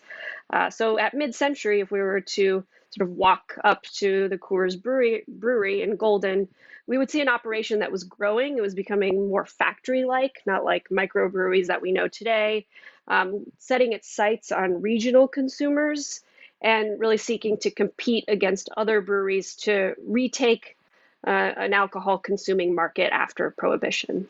Uh, 0.52 0.70
so 0.70 0.98
at 0.98 1.14
mid-century, 1.14 1.80
if 1.80 1.92
we 1.92 2.00
were 2.00 2.22
to 2.22 2.66
sort 2.90 3.10
of 3.10 3.16
walk 3.16 3.56
up 3.64 3.84
to 3.84 4.28
the 4.30 4.38
Coors 4.38 4.82
Brewery, 4.82 5.24
brewery 5.28 5.84
in 5.84 5.96
Golden, 5.96 6.48
we 6.88 6.98
would 6.98 7.12
see 7.12 7.22
an 7.22 7.30
operation 7.30 7.80
that 7.80 7.92
was 7.92 8.04
growing. 8.04 8.58
It 8.58 8.62
was 8.62 8.74
becoming 8.74 9.30
more 9.30 9.46
factory-like, 9.46 10.42
not 10.48 10.66
like 10.66 10.90
microbreweries 10.90 11.68
that 11.68 11.84
we 11.84 11.92
know 11.92 12.08
today, 12.08 12.66
um, 13.08 13.46
setting 13.60 13.94
its 13.94 14.10
sights 14.10 14.52
on 14.52 14.82
regional 14.82 15.28
consumers 15.28 16.22
and 16.62 17.00
really 17.00 17.18
seeking 17.18 17.58
to 17.58 17.72
compete 17.72 18.26
against 18.28 18.70
other 18.76 19.02
breweries 19.02 19.56
to 19.56 19.96
retake 20.06 20.78
uh, 21.26 21.30
an 21.30 21.74
alcohol 21.74 22.18
consuming 22.18 22.76
market 22.76 23.12
after 23.14 23.52
prohibition. 23.52 24.28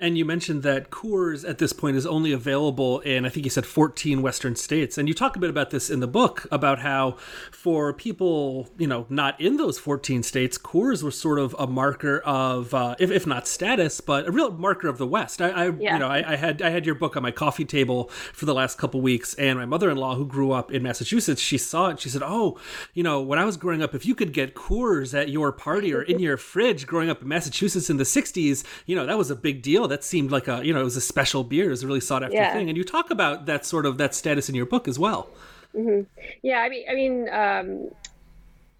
And 0.00 0.16
you 0.16 0.24
mentioned 0.24 0.62
that 0.62 0.90
Coors 0.90 1.46
at 1.46 1.58
this 1.58 1.74
point 1.74 1.96
is 1.96 2.06
only 2.06 2.32
available 2.32 3.00
in, 3.00 3.26
I 3.26 3.28
think 3.28 3.44
you 3.44 3.50
said 3.50 3.66
14 3.66 4.22
Western 4.22 4.56
states. 4.56 4.96
And 4.96 5.06
you 5.06 5.12
talk 5.12 5.36
a 5.36 5.38
bit 5.38 5.50
about 5.50 5.70
this 5.70 5.90
in 5.90 6.00
the 6.00 6.06
book 6.06 6.46
about 6.50 6.78
how 6.78 7.12
for 7.50 7.92
people, 7.92 8.70
you 8.78 8.86
know, 8.86 9.04
not 9.10 9.38
in 9.38 9.58
those 9.58 9.78
14 9.78 10.22
states, 10.22 10.56
Coors 10.56 11.02
was 11.02 11.20
sort 11.20 11.38
of 11.38 11.54
a 11.58 11.66
marker 11.66 12.20
of, 12.20 12.72
uh, 12.72 12.96
if, 12.98 13.10
if 13.10 13.26
not 13.26 13.46
status, 13.46 14.00
but 14.00 14.26
a 14.26 14.30
real 14.30 14.50
marker 14.50 14.88
of 14.88 14.96
the 14.96 15.06
West. 15.06 15.42
I, 15.42 15.50
I 15.50 15.64
yeah. 15.70 15.92
you 15.92 15.98
know, 15.98 16.08
I, 16.08 16.32
I, 16.32 16.36
had 16.36 16.62
I 16.62 16.70
had 16.70 16.86
your 16.86 16.94
book 16.94 17.16
on 17.16 17.22
my 17.22 17.30
coffee 17.30 17.66
table 17.66 18.08
for 18.32 18.46
the 18.46 18.54
last 18.54 18.78
couple 18.78 19.02
weeks, 19.02 19.34
and 19.34 19.58
my 19.58 19.66
mother-in-law, 19.66 20.14
who 20.14 20.24
grew 20.24 20.52
up 20.52 20.72
in 20.72 20.82
Massachusetts, 20.82 21.42
she 21.42 21.58
saw 21.58 21.90
it. 21.90 22.00
She 22.00 22.08
said, 22.08 22.22
"Oh, 22.24 22.58
you 22.94 23.02
know, 23.02 23.20
when 23.20 23.38
I 23.38 23.44
was 23.44 23.58
growing 23.58 23.82
up, 23.82 23.94
if 23.94 24.06
you 24.06 24.14
could 24.14 24.32
get 24.32 24.54
Coors 24.54 25.12
at 25.12 25.28
your 25.28 25.52
party 25.52 25.92
or 25.92 26.02
in 26.02 26.18
your 26.20 26.38
fridge 26.38 26.86
growing 26.86 27.10
up 27.10 27.20
in 27.20 27.28
Massachusetts 27.28 27.90
in 27.90 27.98
the 27.98 28.04
60s, 28.04 28.64
you 28.86 28.96
know, 28.96 29.04
that 29.04 29.18
was 29.18 29.30
a 29.30 29.36
big 29.36 29.60
deal." 29.60 29.89
That 29.90 30.04
seemed 30.04 30.30
like 30.30 30.48
a 30.48 30.64
you 30.64 30.72
know 30.72 30.80
it 30.80 30.84
was 30.84 30.96
a 30.96 31.00
special 31.00 31.44
beer. 31.44 31.66
It 31.66 31.70
was 31.70 31.82
a 31.82 31.86
really 31.86 32.00
sought 32.00 32.22
after 32.22 32.36
yeah. 32.36 32.52
thing. 32.52 32.68
And 32.68 32.78
you 32.78 32.84
talk 32.84 33.10
about 33.10 33.46
that 33.46 33.66
sort 33.66 33.86
of 33.86 33.98
that 33.98 34.14
status 34.14 34.48
in 34.48 34.54
your 34.54 34.66
book 34.66 34.88
as 34.88 34.98
well. 34.98 35.28
Mm-hmm. 35.76 36.02
Yeah, 36.42 36.58
I 36.58 36.68
mean, 36.68 36.84
I 36.90 36.94
mean, 36.94 37.28
um, 37.28 37.90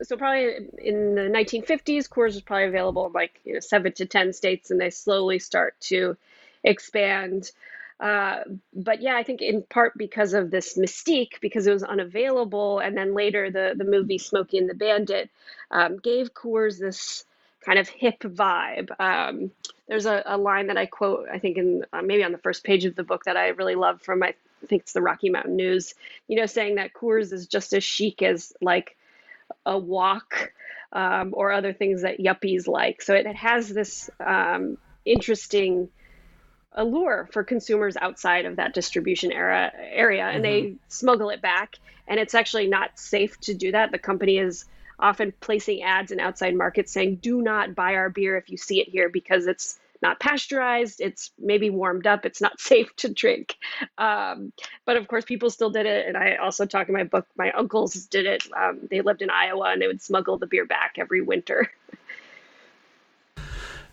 so 0.03 0.17
probably 0.17 0.69
in 0.79 1.15
the 1.15 1.23
1950s, 1.23 2.09
Coors 2.09 2.35
was 2.35 2.41
probably 2.41 2.67
available 2.67 3.07
in 3.07 3.13
like 3.13 3.41
you 3.45 3.55
know 3.55 3.61
seven 3.61 3.93
to 3.93 4.07
ten 4.07 4.33
states, 4.33 4.71
and 4.71 4.81
they 4.81 4.91
slowly 4.91 5.39
start 5.39 5.79
to 5.83 6.17
expand. 6.65 7.51
Uh, 7.99 8.45
but 8.73 9.03
yeah, 9.03 9.15
I 9.15 9.23
think 9.23 9.43
in 9.43 9.63
part 9.63 9.97
because 9.97 10.33
of 10.33 10.51
this 10.51 10.79
mystique, 10.79 11.41
because 11.41 11.67
it 11.67 11.73
was 11.73 11.83
unavailable, 11.83 12.79
and 12.79 12.97
then 12.97 13.15
later 13.15 13.51
the 13.51 13.75
the 13.77 13.85
movie 13.85 14.19
Smokey 14.19 14.59
and 14.59 14.71
the 14.71 14.75
Bandit 14.75 15.29
um, 15.71 15.99
gave 15.99 16.33
Coors 16.33 16.79
this 16.79 17.25
kind 17.65 17.79
of 17.79 17.89
hip 17.89 18.21
vibe. 18.21 18.91
Um, 18.99 19.51
there's 19.87 20.07
a, 20.07 20.23
a, 20.25 20.39
line 20.39 20.69
that 20.69 20.77
I 20.77 20.87
quote, 20.87 21.29
I 21.33 21.39
think, 21.39 21.59
in 21.59 21.85
uh, 21.93 22.03
maybe 22.03 22.25
on 22.25 22.33
the 22.33 22.39
first 22.39 22.65
page 22.65 22.85
of 22.85 22.95
the 22.95 23.03
book 23.03 23.25
that 23.25 23.37
I 23.37 23.49
really 23.49 23.75
love 23.75 24.01
from, 24.03 24.23
I 24.23 24.35
think 24.67 24.83
it's 24.83 24.93
the 24.93 25.03
Rocky 25.03 25.31
Mountain 25.31 25.57
News, 25.57 25.95
you 26.29 26.37
know, 26.37 26.47
saying 26.47 26.77
that 26.77 26.93
Coors 26.93 27.33
is 27.33 27.47
just 27.47 27.73
as 27.73 27.85
chic 27.85 28.23
as 28.23 28.53
like 28.61 28.97
a 29.67 29.79
walk 29.79 30.53
um, 30.93 31.31
or 31.33 31.53
other 31.53 31.73
things 31.73 32.03
that 32.03 32.19
yuppies 32.19 32.67
like. 32.67 33.03
So 33.03 33.15
it, 33.15 33.27
it 33.27 33.37
has 33.37 33.69
this 33.69 34.11
um, 34.25 34.79
interesting 35.05 35.89
allure 36.73 37.29
for 37.33 37.43
consumers 37.43 37.97
outside 37.97 38.45
of 38.45 38.57
that 38.57 38.75
distribution 38.75 39.33
era 39.33 39.73
area, 39.77 40.25
and 40.25 40.45
mm-hmm. 40.45 40.67
they 40.69 40.75
smuggle 40.89 41.31
it 41.31 41.43
back. 41.43 41.79
And 42.07 42.19
it's 42.19 42.35
actually 42.35 42.67
not 42.67 42.99
safe 42.99 43.39
to 43.41 43.55
do 43.55 43.73
that. 43.73 43.93
The 43.93 43.99
company 43.99 44.39
is 44.39 44.65
often 45.01 45.33
placing 45.41 45.83
ads 45.83 46.13
in 46.13 46.21
outside 46.21 46.55
markets 46.55 46.93
saying, 46.93 47.17
do 47.17 47.43
not 47.43 47.75
buy 47.75 47.95
our 47.95 48.11
beer 48.11 48.37
if 48.37 48.51
you 48.51 48.57
see 48.57 48.81
it 48.81 48.89
here 48.89 49.09
because 49.09 49.47
it's 49.47 49.79
not 50.03 50.19
pasteurized, 50.19 51.01
it's 51.01 51.31
maybe 51.39 51.69
warmed 51.69 52.07
up, 52.07 52.25
it's 52.25 52.41
not 52.41 52.59
safe 52.71 52.95
to 52.97 53.13
drink. 53.13 53.57
Um, 53.99 54.53
but 54.85 54.97
of 54.97 55.09
course, 55.09 55.25
people 55.25 55.51
still 55.51 55.71
did 55.71 55.87
it. 55.87 56.07
And 56.07 56.17
I 56.17 56.37
also 56.37 56.67
talk 56.67 56.89
in 56.89 56.95
my 56.95 57.05
book, 57.05 57.27
my 57.37 57.51
uncles 57.53 57.95
did 58.07 58.27
it. 58.27 58.47
Um, 58.57 58.81
they 58.91 59.01
lived 59.01 59.23
in 59.23 59.31
Iowa 59.31 59.71
and 59.73 59.83
they 59.83 59.87
would 59.87 60.03
smuggle 60.03 60.39
the 60.39 60.47
beer 60.47 60.65
back 60.65 60.95
every 60.99 61.21
winter. 61.21 61.71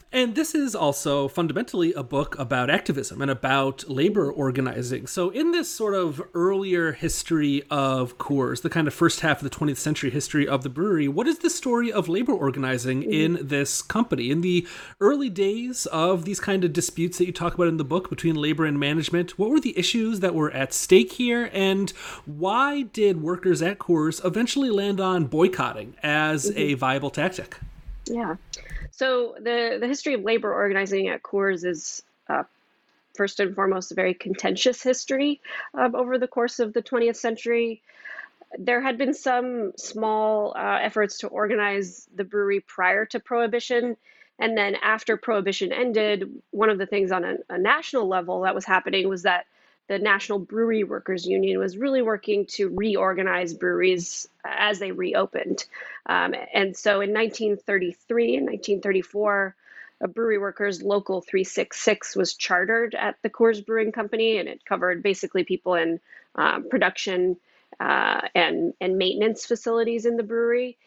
And 0.09 0.35
this 0.35 0.55
is 0.55 0.73
also 0.73 1.27
fundamentally 1.27 1.91
a 1.93 2.01
book 2.01 2.39
about 2.39 2.69
activism 2.69 3.21
and 3.21 3.29
about 3.29 3.89
labor 3.89 4.31
organizing. 4.31 5.05
So, 5.05 5.29
in 5.31 5.51
this 5.51 5.69
sort 5.69 5.95
of 5.95 6.21
earlier 6.33 6.93
history 6.93 7.63
of 7.69 8.17
Coors, 8.17 8.61
the 8.61 8.69
kind 8.69 8.87
of 8.87 8.93
first 8.93 9.19
half 9.19 9.43
of 9.43 9.49
the 9.49 9.55
20th 9.55 9.77
century 9.77 10.09
history 10.09 10.47
of 10.47 10.63
the 10.63 10.69
brewery, 10.69 11.09
what 11.09 11.27
is 11.27 11.39
the 11.39 11.49
story 11.49 11.91
of 11.91 12.07
labor 12.07 12.31
organizing 12.31 13.01
mm-hmm. 13.01 13.11
in 13.11 13.47
this 13.47 13.81
company? 13.81 14.31
In 14.31 14.39
the 14.39 14.65
early 15.01 15.29
days 15.29 15.87
of 15.87 16.23
these 16.23 16.39
kind 16.39 16.63
of 16.63 16.71
disputes 16.71 17.17
that 17.17 17.25
you 17.25 17.33
talk 17.33 17.53
about 17.55 17.67
in 17.67 17.75
the 17.75 17.83
book 17.83 18.09
between 18.09 18.35
labor 18.35 18.65
and 18.65 18.79
management, 18.79 19.37
what 19.37 19.49
were 19.49 19.59
the 19.59 19.77
issues 19.77 20.21
that 20.21 20.33
were 20.33 20.51
at 20.51 20.73
stake 20.73 21.11
here? 21.11 21.49
And 21.51 21.91
why 22.25 22.83
did 22.83 23.21
workers 23.21 23.61
at 23.61 23.77
Coors 23.77 24.23
eventually 24.23 24.69
land 24.69 25.01
on 25.01 25.25
boycotting 25.25 25.95
as 26.01 26.49
mm-hmm. 26.49 26.59
a 26.59 26.73
viable 26.75 27.09
tactic? 27.09 27.57
Yeah. 28.05 28.35
So 28.98 29.36
the 29.39 29.77
the 29.80 29.88
history 29.88 30.16
of 30.16 30.24
labor 30.24 30.51
organizing 30.51 31.08
at 31.08 31.22
Coors 31.22 31.63
is 31.63 32.01
uh, 32.27 32.44
first 33.16 33.39
and 33.39 33.54
foremost 33.54 33.92
a 33.92 33.96
very 33.96 34.16
contentious 34.16 34.82
history 34.82 35.39
um, 35.75 35.96
over 35.96 36.18
the 36.18 36.27
course 36.27 36.60
of 36.60 36.74
the 36.74 36.82
20th 36.82 37.16
century. 37.16 37.84
There 38.58 38.82
had 38.82 38.98
been 38.98 39.13
some 39.13 39.74
small 39.77 40.54
uh, 40.58 40.80
efforts 40.82 41.20
to 41.20 41.27
organize 41.27 42.08
the 42.16 42.24
brewery 42.24 42.60
prior 42.62 43.06
to 43.08 43.20
Prohibition. 43.20 43.98
And 44.39 44.58
then 44.58 44.75
after 44.75 45.16
Prohibition 45.16 45.72
ended, 45.72 46.32
one 46.50 46.70
of 46.72 46.80
the 46.80 46.86
things 46.88 47.12
on 47.12 47.24
a, 47.24 47.36
a 47.50 47.58
national 47.60 48.08
level 48.08 48.42
that 48.42 48.56
was 48.56 48.66
happening 48.66 49.10
was 49.10 49.24
that 49.24 49.46
the 49.88 50.00
National 50.00 50.39
Brewery 50.39 50.84
Workers 50.84 51.25
Union 51.25 51.60
was 51.60 51.77
really 51.77 52.01
working 52.01 52.46
to 52.48 52.70
reorganize 52.70 53.53
breweries 53.53 54.27
as 54.46 54.79
they 54.79 54.91
reopened. 54.91 55.63
Um, 56.06 56.36
and 56.53 56.75
so 56.75 57.01
in 57.01 57.13
1933 57.13 58.38
and 58.38 58.46
1934, 58.46 59.56
a 60.01 60.08
Brewery 60.08 60.38
Workers 60.38 60.84
Local 60.84 61.22
366 61.22 62.15
was 62.15 62.36
chartered 62.36 62.96
at 62.96 63.15
the 63.24 63.29
Coors 63.29 63.65
Brewing 63.65 63.91
Company, 63.91 64.38
and 64.38 64.48
it 64.48 64.63
covered 64.65 65.01
basically 65.01 65.44
people 65.44 65.74
in 65.74 66.00
um, 66.36 66.70
production 66.70 67.38
uh, 67.79 68.22
and 68.36 68.74
and 68.79 68.98
maintenance 68.98 69.46
facilities 69.46 70.06
in 70.06 70.17
the 70.17 70.24
brewery. 70.24 70.77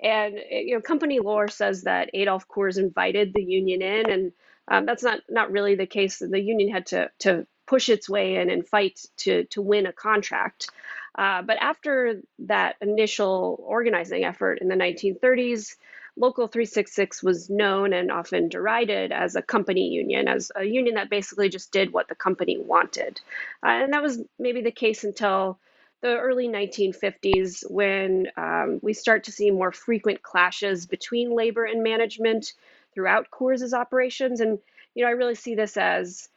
And 0.00 0.38
you 0.50 0.74
know, 0.74 0.80
company 0.80 1.18
lore 1.18 1.48
says 1.48 1.82
that 1.82 2.10
Adolf 2.12 2.46
Coors 2.46 2.78
invited 2.78 3.32
the 3.32 3.42
union 3.42 3.80
in, 3.82 4.10
and 4.10 4.32
um, 4.68 4.84
that's 4.84 5.02
not 5.02 5.20
not 5.30 5.50
really 5.50 5.74
the 5.74 5.86
case. 5.86 6.18
The 6.18 6.40
union 6.40 6.70
had 6.70 6.86
to 6.86 7.10
to 7.20 7.46
push 7.68 7.88
its 7.88 8.08
way 8.08 8.36
in 8.36 8.50
and 8.50 8.66
fight 8.66 8.98
to 9.18 9.44
to 9.44 9.62
win 9.62 9.86
a 9.86 9.92
contract. 9.92 10.70
Uh, 11.14 11.42
but 11.42 11.58
after 11.60 12.20
that 12.38 12.76
initial 12.80 13.62
organizing 13.66 14.24
effort 14.24 14.58
in 14.60 14.68
the 14.68 14.76
1930s, 14.76 15.76
Local 16.16 16.48
366 16.48 17.22
was 17.22 17.48
known 17.48 17.92
and 17.92 18.10
often 18.10 18.48
derided 18.48 19.12
as 19.12 19.36
a 19.36 19.42
company 19.42 19.88
union, 19.88 20.26
as 20.26 20.50
a 20.56 20.64
union 20.64 20.96
that 20.96 21.10
basically 21.10 21.48
just 21.48 21.70
did 21.70 21.92
what 21.92 22.08
the 22.08 22.14
company 22.16 22.58
wanted. 22.58 23.20
Uh, 23.62 23.82
and 23.82 23.92
that 23.92 24.02
was 24.02 24.20
maybe 24.38 24.62
the 24.62 24.72
case 24.72 25.04
until 25.04 25.60
the 26.00 26.18
early 26.18 26.48
1950s 26.48 27.70
when 27.70 28.28
um, 28.36 28.80
we 28.82 28.94
start 28.94 29.24
to 29.24 29.32
see 29.32 29.50
more 29.50 29.72
frequent 29.72 30.22
clashes 30.22 30.86
between 30.86 31.36
labor 31.36 31.64
and 31.64 31.82
management 31.82 32.52
throughout 32.94 33.30
Coors's 33.30 33.74
operations. 33.74 34.40
And, 34.40 34.58
you 34.94 35.04
know, 35.04 35.08
I 35.08 35.12
really 35.12 35.36
see 35.36 35.54
this 35.54 35.76
as 35.76 36.28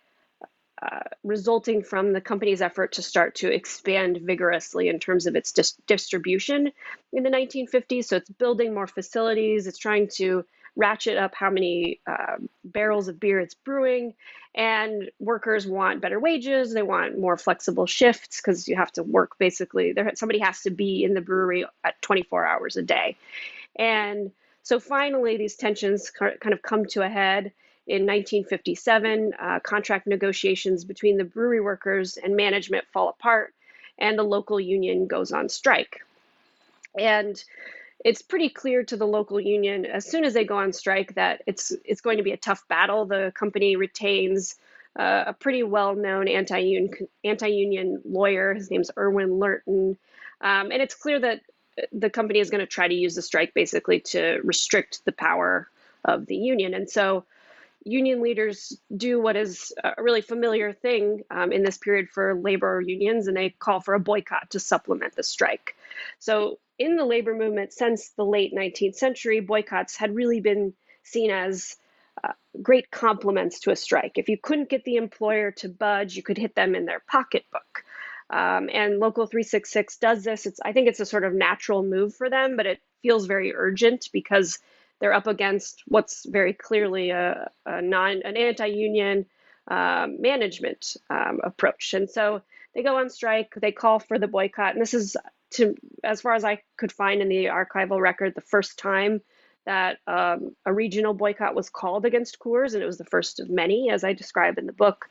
uh, 0.82 1.02
resulting 1.24 1.84
from 1.84 2.14
the 2.14 2.22
company's 2.22 2.62
effort 2.62 2.94
to 2.94 3.02
start 3.02 3.36
to 3.36 3.54
expand 3.54 4.18
vigorously 4.18 4.88
in 4.88 5.00
terms 5.00 5.28
of 5.28 5.36
its 5.36 5.52
dis- 5.52 5.78
distribution 5.86 6.72
in 7.14 7.24
the 7.24 7.30
1950s. 7.30 8.06
So 8.06 8.18
it's 8.18 8.30
building 8.30 8.74
more 8.74 8.88
facilities, 8.88 9.68
it's 9.68 9.78
trying 9.78 10.10
to 10.16 10.44
ratchet 10.76 11.18
up 11.18 11.36
how 11.36 11.50
many 11.50 12.00
uh, 12.08 12.38
barrels 12.64 13.08
of 13.08 13.20
beer 13.20 13.40
it's 13.40 13.54
brewing. 13.54 14.14
And 14.56 15.12
workers 15.20 15.68
want 15.68 16.02
better 16.02 16.20
wages. 16.20 16.74
They 16.74 16.82
want 16.82 17.20
more 17.20 17.38
flexible 17.38 17.86
shifts 17.86 18.42
because 18.42 18.68
you 18.68 18.76
have 18.76 18.92
to 18.94 19.04
work 19.04 19.38
basically. 19.38 19.94
There, 19.94 20.12
somebody 20.16 20.40
has 20.40 20.62
to 20.62 20.70
be 20.70 21.04
in 21.04 21.14
the 21.14 21.22
brewery 21.22 21.66
at 21.84 22.02
24 22.02 22.46
hours 22.46 22.76
a 22.76 22.82
day. 22.82 23.18
And 23.76 24.32
so 24.64 24.80
finally, 24.80 25.38
these 25.38 25.56
tensions 25.56 26.10
kind 26.10 26.54
of 26.54 26.62
come 26.62 26.86
to 26.88 27.02
a 27.02 27.10
head 27.10 27.52
in 27.92 28.04
1957, 28.04 29.34
uh, 29.38 29.60
contract 29.60 30.08
negotiations 30.08 30.86
between 30.86 31.18
the 31.18 31.26
brewery 31.26 31.60
workers 31.60 32.16
and 32.16 32.38
management 32.38 32.86
fall 32.94 33.10
apart, 33.10 33.54
and 34.00 34.18
the 34.18 34.24
local 34.24 34.62
union 34.62 35.08
goes 35.08 35.34
on 35.34 35.50
strike. 35.50 36.00
And 36.98 37.44
it's 38.06 38.22
pretty 38.22 38.48
clear 38.48 38.84
to 38.86 38.96
the 38.96 39.06
local 39.06 39.42
union 39.42 39.86
as 39.86 40.06
soon 40.06 40.24
as 40.24 40.34
they 40.34 40.46
go 40.46 40.56
on 40.56 40.72
strike 40.72 41.16
that 41.16 41.42
it's 41.46 41.74
it's 41.84 42.00
going 42.00 42.16
to 42.16 42.24
be 42.24 42.32
a 42.32 42.38
tough 42.38 42.66
battle. 42.70 43.06
The 43.06 43.34
company 43.36 43.76
retains 43.76 44.56
uh, 44.98 45.26
a 45.28 45.34
pretty 45.34 45.64
well-known 45.64 46.30
anti-union 46.30 47.10
anti-union 47.26 48.04
lawyer. 48.06 48.54
His 48.54 48.72
name's 48.72 48.92
Irwin 48.98 49.32
Lurton, 49.32 49.98
um, 50.40 50.72
and 50.72 50.82
it's 50.82 50.96
clear 50.96 51.20
that 51.20 51.42
the 51.92 52.10
company 52.10 52.40
is 52.40 52.50
going 52.50 52.62
to 52.62 52.74
try 52.78 52.88
to 52.88 52.96
use 52.96 53.16
the 53.16 53.22
strike 53.22 53.54
basically 53.54 54.00
to 54.00 54.40
restrict 54.46 55.04
the 55.04 55.12
power 55.12 55.68
of 56.06 56.26
the 56.26 56.38
union. 56.38 56.74
And 56.74 56.90
so 56.90 57.26
union 57.84 58.22
leaders 58.22 58.78
do 58.96 59.20
what 59.20 59.36
is 59.36 59.74
a 59.84 60.02
really 60.02 60.22
familiar 60.22 60.74
thing 60.74 61.22
um, 61.32 61.52
in 61.52 61.64
this 61.64 61.78
period 61.78 62.10
for 62.10 62.36
labor 62.36 62.82
unions, 62.82 63.28
and 63.28 63.36
they 63.36 63.50
call 63.50 63.80
for 63.80 63.94
a 63.94 64.00
boycott 64.00 64.52
to 64.52 64.60
supplement 64.60 65.16
the 65.16 65.24
strike. 65.24 65.76
So, 66.20 66.60
in 66.78 66.96
the 66.96 67.06
labor 67.06 67.36
movement 67.36 67.74
since 67.74 68.10
the 68.10 68.26
late 68.26 68.54
19th 68.56 68.96
century, 68.96 69.40
boycotts 69.40 69.96
had 69.96 70.16
really 70.16 70.42
been 70.42 70.74
seen 71.04 71.30
as 71.30 71.78
uh, 72.24 72.34
great 72.62 72.90
complements 72.92 73.60
to 73.62 73.72
a 73.72 73.76
strike. 73.76 74.18
If 74.18 74.30
you 74.30 74.38
couldn't 74.42 74.70
get 74.70 74.84
the 74.84 74.96
employer 74.96 75.52
to 75.52 75.70
budge, 75.70 76.16
you 76.16 76.24
could 76.24 76.38
hit 76.38 76.56
them 76.56 76.76
in 76.76 76.86
their 76.86 77.02
pocketbook. 77.08 77.84
Um, 78.30 78.70
and 78.74 79.00
Local 79.00 79.28
366 79.28 79.98
does 79.98 80.24
this. 80.24 80.46
It's 80.46 80.60
I 80.64 80.72
think 80.72 80.88
it's 80.88 81.00
a 81.00 81.06
sort 81.06 81.26
of 81.26 81.34
natural 81.34 81.84
move 81.84 82.16
for 82.16 82.30
them, 82.30 82.56
but 82.56 82.66
it 82.66 82.80
feels 83.02 83.26
very 83.26 83.54
urgent 83.54 84.10
because 84.14 84.60
they're 85.02 85.14
up 85.14 85.28
against 85.28 85.84
what's 85.88 86.26
very 86.26 86.54
clearly 86.54 87.10
a, 87.10 87.50
a 87.66 87.82
non 87.82 88.22
an 88.24 88.38
anti-union 88.38 89.26
um, 89.68 90.22
management 90.22 90.96
um, 91.10 91.42
approach, 91.44 91.94
and 91.94 92.10
so 92.10 92.42
they 92.74 92.84
go 92.84 92.98
on 92.98 93.10
strike. 93.10 93.54
They 93.56 93.74
call 93.74 94.00
for 94.00 94.18
the 94.18 94.28
boycott, 94.28 94.74
and 94.74 94.82
this 94.82 94.94
is 94.94 95.18
to 95.52 95.76
as 96.04 96.22
far 96.22 96.36
as 96.36 96.46
I 96.46 96.62
could 96.78 96.92
find 96.92 97.22
in 97.22 97.28
the 97.28 97.46
archival 97.46 98.00
record, 98.00 98.36
the 98.36 98.42
first 98.42 98.80
time 98.80 99.22
that 99.66 99.98
um, 100.08 100.56
a 100.66 100.74
regional 100.74 101.14
boycott 101.14 101.56
was 101.56 101.70
called 101.70 102.06
against 102.06 102.40
Coors, 102.40 102.74
and 102.74 102.82
it 102.82 102.88
was 102.88 102.98
the 102.98 103.06
first 103.06 103.40
of 103.40 103.50
many, 103.50 103.90
as 103.92 104.04
I 104.04 104.14
describe 104.14 104.58
in 104.58 104.66
the 104.66 104.74
book. 104.74 105.10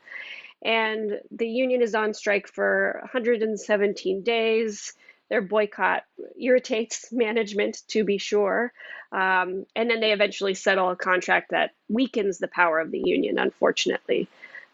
And 0.63 1.19
the 1.31 1.47
union 1.47 1.81
is 1.81 1.95
on 1.95 2.13
strike 2.13 2.47
for 2.47 2.99
117 3.01 4.23
days. 4.23 4.93
Their 5.31 5.41
boycott 5.41 6.03
irritates 6.37 7.07
management, 7.11 7.81
to 7.87 8.03
be 8.03 8.17
sure. 8.17 8.73
Um, 9.13 9.65
and 9.75 9.89
then 9.89 10.01
they 10.01 10.11
eventually 10.11 10.53
settle 10.53 10.89
a 10.89 10.95
contract 10.95 11.51
that 11.51 11.71
weakens 11.87 12.37
the 12.37 12.49
power 12.49 12.79
of 12.81 12.91
the 12.91 12.99
union, 12.99 13.39
unfortunately. 13.39 14.27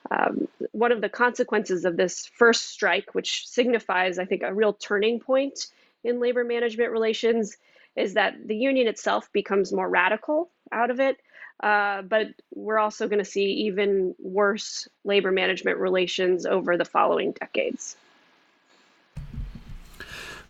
Um, 0.10 0.48
one 0.72 0.92
of 0.92 1.02
the 1.02 1.10
consequences 1.10 1.86
of 1.86 1.96
this 1.96 2.26
first 2.26 2.66
strike, 2.66 3.14
which 3.14 3.48
signifies, 3.48 4.18
I 4.18 4.26
think, 4.26 4.42
a 4.42 4.54
real 4.54 4.74
turning 4.74 5.20
point 5.20 5.68
in 6.04 6.20
labor 6.20 6.44
management 6.44 6.92
relations, 6.92 7.56
is 7.96 8.16
that 8.16 8.36
the 8.48 8.56
union 8.56 8.88
itself 8.88 9.32
becomes 9.32 9.72
more 9.72 9.88
radical 9.88 10.50
out 10.72 10.90
of 10.90 11.00
it. 11.00 11.18
Uh, 11.62 12.02
but 12.02 12.28
we're 12.56 12.80
also 12.80 13.08
going 13.08 13.24
to 13.24 13.30
see 13.30 13.66
even 13.68 14.16
worse 14.18 14.88
labor 15.04 15.32
management 15.32 15.78
relations 15.78 16.48
over 16.48 16.78
the 16.78 16.86
following 16.86 17.32
decades. 17.34 17.96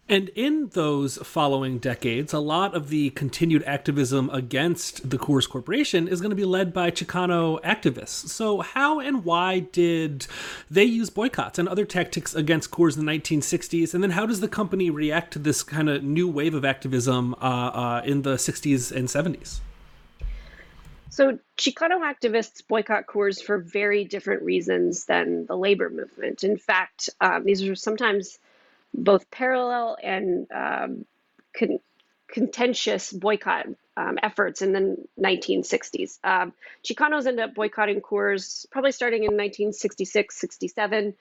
And 0.09 0.29
in 0.29 0.69
those 0.69 1.17
following 1.17 1.79
decades, 1.79 2.31
a 2.31 2.39
lot 2.39 2.73
of 2.73 2.87
the 2.87 3.09
continued 3.09 3.63
activism 3.63 4.29
against 4.29 5.09
the 5.09 5.17
Coors 5.17 5.49
Corporation 5.49 6.07
is 6.07 6.21
going 6.21 6.29
to 6.29 6.35
be 6.35 6.45
led 6.45 6.71
by 6.71 6.91
Chicano 6.91 7.61
activists. 7.61 8.29
So, 8.29 8.61
how 8.61 9.01
and 9.01 9.25
why 9.25 9.59
did 9.59 10.25
they 10.71 10.85
use 10.85 11.09
boycotts 11.09 11.59
and 11.59 11.67
other 11.67 11.83
tactics 11.83 12.33
against 12.33 12.71
Coors 12.71 12.97
in 12.97 13.05
the 13.05 13.11
1960s? 13.11 13.93
And 13.93 14.01
then, 14.01 14.11
how 14.11 14.25
does 14.25 14.39
the 14.39 14.47
company 14.47 14.89
react 14.89 15.33
to 15.33 15.39
this 15.39 15.61
kind 15.61 15.89
of 15.89 16.03
new 16.03 16.29
wave 16.29 16.53
of 16.53 16.63
activism 16.63 17.35
uh, 17.35 17.37
uh, 17.37 18.01
in 18.05 18.21
the 18.21 18.35
60s 18.35 18.95
and 18.95 19.09
70s? 19.09 19.59
So, 21.09 21.37
Chicano 21.57 21.99
activists 21.99 22.65
boycott 22.65 23.07
Coors 23.07 23.43
for 23.43 23.57
very 23.57 24.05
different 24.05 24.43
reasons 24.43 25.03
than 25.03 25.47
the 25.47 25.57
labor 25.57 25.89
movement. 25.89 26.45
In 26.45 26.55
fact, 26.55 27.09
um, 27.19 27.43
these 27.43 27.61
are 27.67 27.75
sometimes 27.75 28.39
both 28.97 29.29
parallel 29.31 29.97
and 30.03 30.47
um, 30.51 31.05
con- 31.57 31.79
contentious 32.27 33.11
boycott 33.11 33.67
um, 33.95 34.17
efforts 34.21 34.61
in 34.61 34.73
the 34.73 34.97
1960s. 35.19 36.19
Um, 36.23 36.53
Chicanos 36.83 37.25
ended 37.25 37.39
up 37.39 37.55
boycotting 37.55 38.01
Coors 38.01 38.69
probably 38.69 38.91
starting 38.91 39.23
in 39.23 39.31
1966, 39.31 40.35
67, 40.35 41.13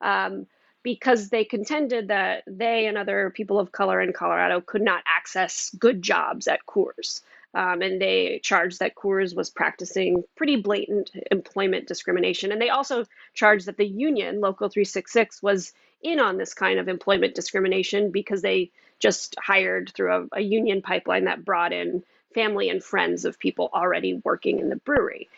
um, 0.00 0.46
because 0.82 1.28
they 1.28 1.44
contended 1.44 2.08
that 2.08 2.44
they 2.46 2.86
and 2.86 2.98
other 2.98 3.30
people 3.34 3.58
of 3.58 3.72
color 3.72 4.00
in 4.00 4.12
Colorado 4.12 4.60
could 4.60 4.82
not 4.82 5.02
access 5.06 5.70
good 5.78 6.02
jobs 6.02 6.48
at 6.48 6.66
Coors. 6.66 7.22
Um, 7.54 7.82
and 7.82 8.00
they 8.00 8.40
charged 8.42 8.80
that 8.80 8.96
Coors 8.96 9.34
was 9.34 9.48
practicing 9.48 10.24
pretty 10.36 10.56
blatant 10.56 11.10
employment 11.30 11.86
discrimination. 11.86 12.50
And 12.50 12.60
they 12.60 12.70
also 12.70 13.04
charged 13.32 13.66
that 13.66 13.76
the 13.76 13.86
union, 13.86 14.40
Local 14.40 14.68
366, 14.68 15.40
was 15.40 15.72
in 16.04 16.20
on 16.20 16.36
this 16.36 16.54
kind 16.54 16.78
of 16.78 16.88
employment 16.88 17.34
discrimination 17.34 18.10
because 18.12 18.42
they 18.42 18.70
just 19.00 19.34
hired 19.38 19.90
through 19.94 20.12
a, 20.12 20.38
a 20.38 20.40
union 20.40 20.82
pipeline 20.82 21.24
that 21.24 21.44
brought 21.44 21.72
in 21.72 22.04
family 22.34 22.68
and 22.68 22.84
friends 22.84 23.24
of 23.24 23.38
people 23.38 23.70
already 23.74 24.14
working 24.24 24.60
in 24.60 24.68
the 24.68 24.76
brewery. 24.76 25.28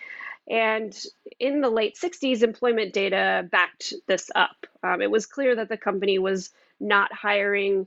And 0.48 0.96
in 1.40 1.60
the 1.60 1.70
late 1.70 1.96
60s, 1.96 2.42
employment 2.42 2.92
data 2.92 3.48
backed 3.50 3.94
this 4.06 4.30
up. 4.34 4.66
Um, 4.82 5.02
it 5.02 5.10
was 5.10 5.26
clear 5.26 5.56
that 5.56 5.68
the 5.68 5.76
company 5.76 6.18
was 6.18 6.50
not 6.78 7.12
hiring 7.12 7.86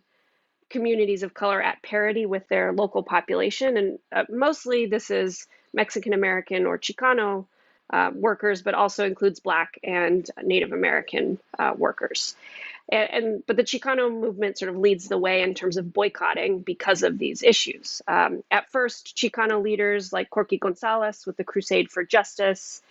communities 0.70 1.24
of 1.24 1.34
color 1.34 1.62
at 1.62 1.82
parity 1.82 2.26
with 2.26 2.48
their 2.48 2.74
local 2.74 3.04
population. 3.04 3.78
And 3.78 4.00
uh, 4.12 4.24
mostly 4.30 4.86
this 4.86 5.10
is 5.10 5.48
Mexican 5.74 6.13
American 6.13 6.65
or 6.65 6.78
Chicano 6.78 7.46
uh, 7.89 8.12
workers, 8.13 8.62
but 8.62 8.73
also 8.73 9.06
includes 9.06 9.39
Black 9.39 9.80
and 9.84 10.30
Native 10.43 10.71
American 10.71 11.39
uh, 11.58 11.73
workers. 11.75 12.36
And, 12.91 13.10
and, 13.12 13.43
but 13.45 13.56
the 13.56 13.63
Chicano 13.63 14.12
movement 14.12 14.58
sort 14.58 14.69
of 14.69 14.78
leads 14.78 15.08
the 15.08 15.17
way 15.17 15.41
in 15.41 15.54
terms 15.54 15.78
of 15.78 15.93
boycotting 15.93 16.60
because 16.60 17.04
of 17.04 17.17
these 17.17 17.43
issues. 17.43 18.02
Um, 18.08 18.43
at 18.49 18.71
first, 18.71 19.15
Chicano 19.15 19.62
leaders 19.62 20.12
like 20.12 20.30
Corky 20.30 20.58
Gonzales 20.58 21.25
with 21.25 21.38
the 21.38 21.43
Crusade 21.43 21.91
for 21.91 22.04
Justice 22.04 22.82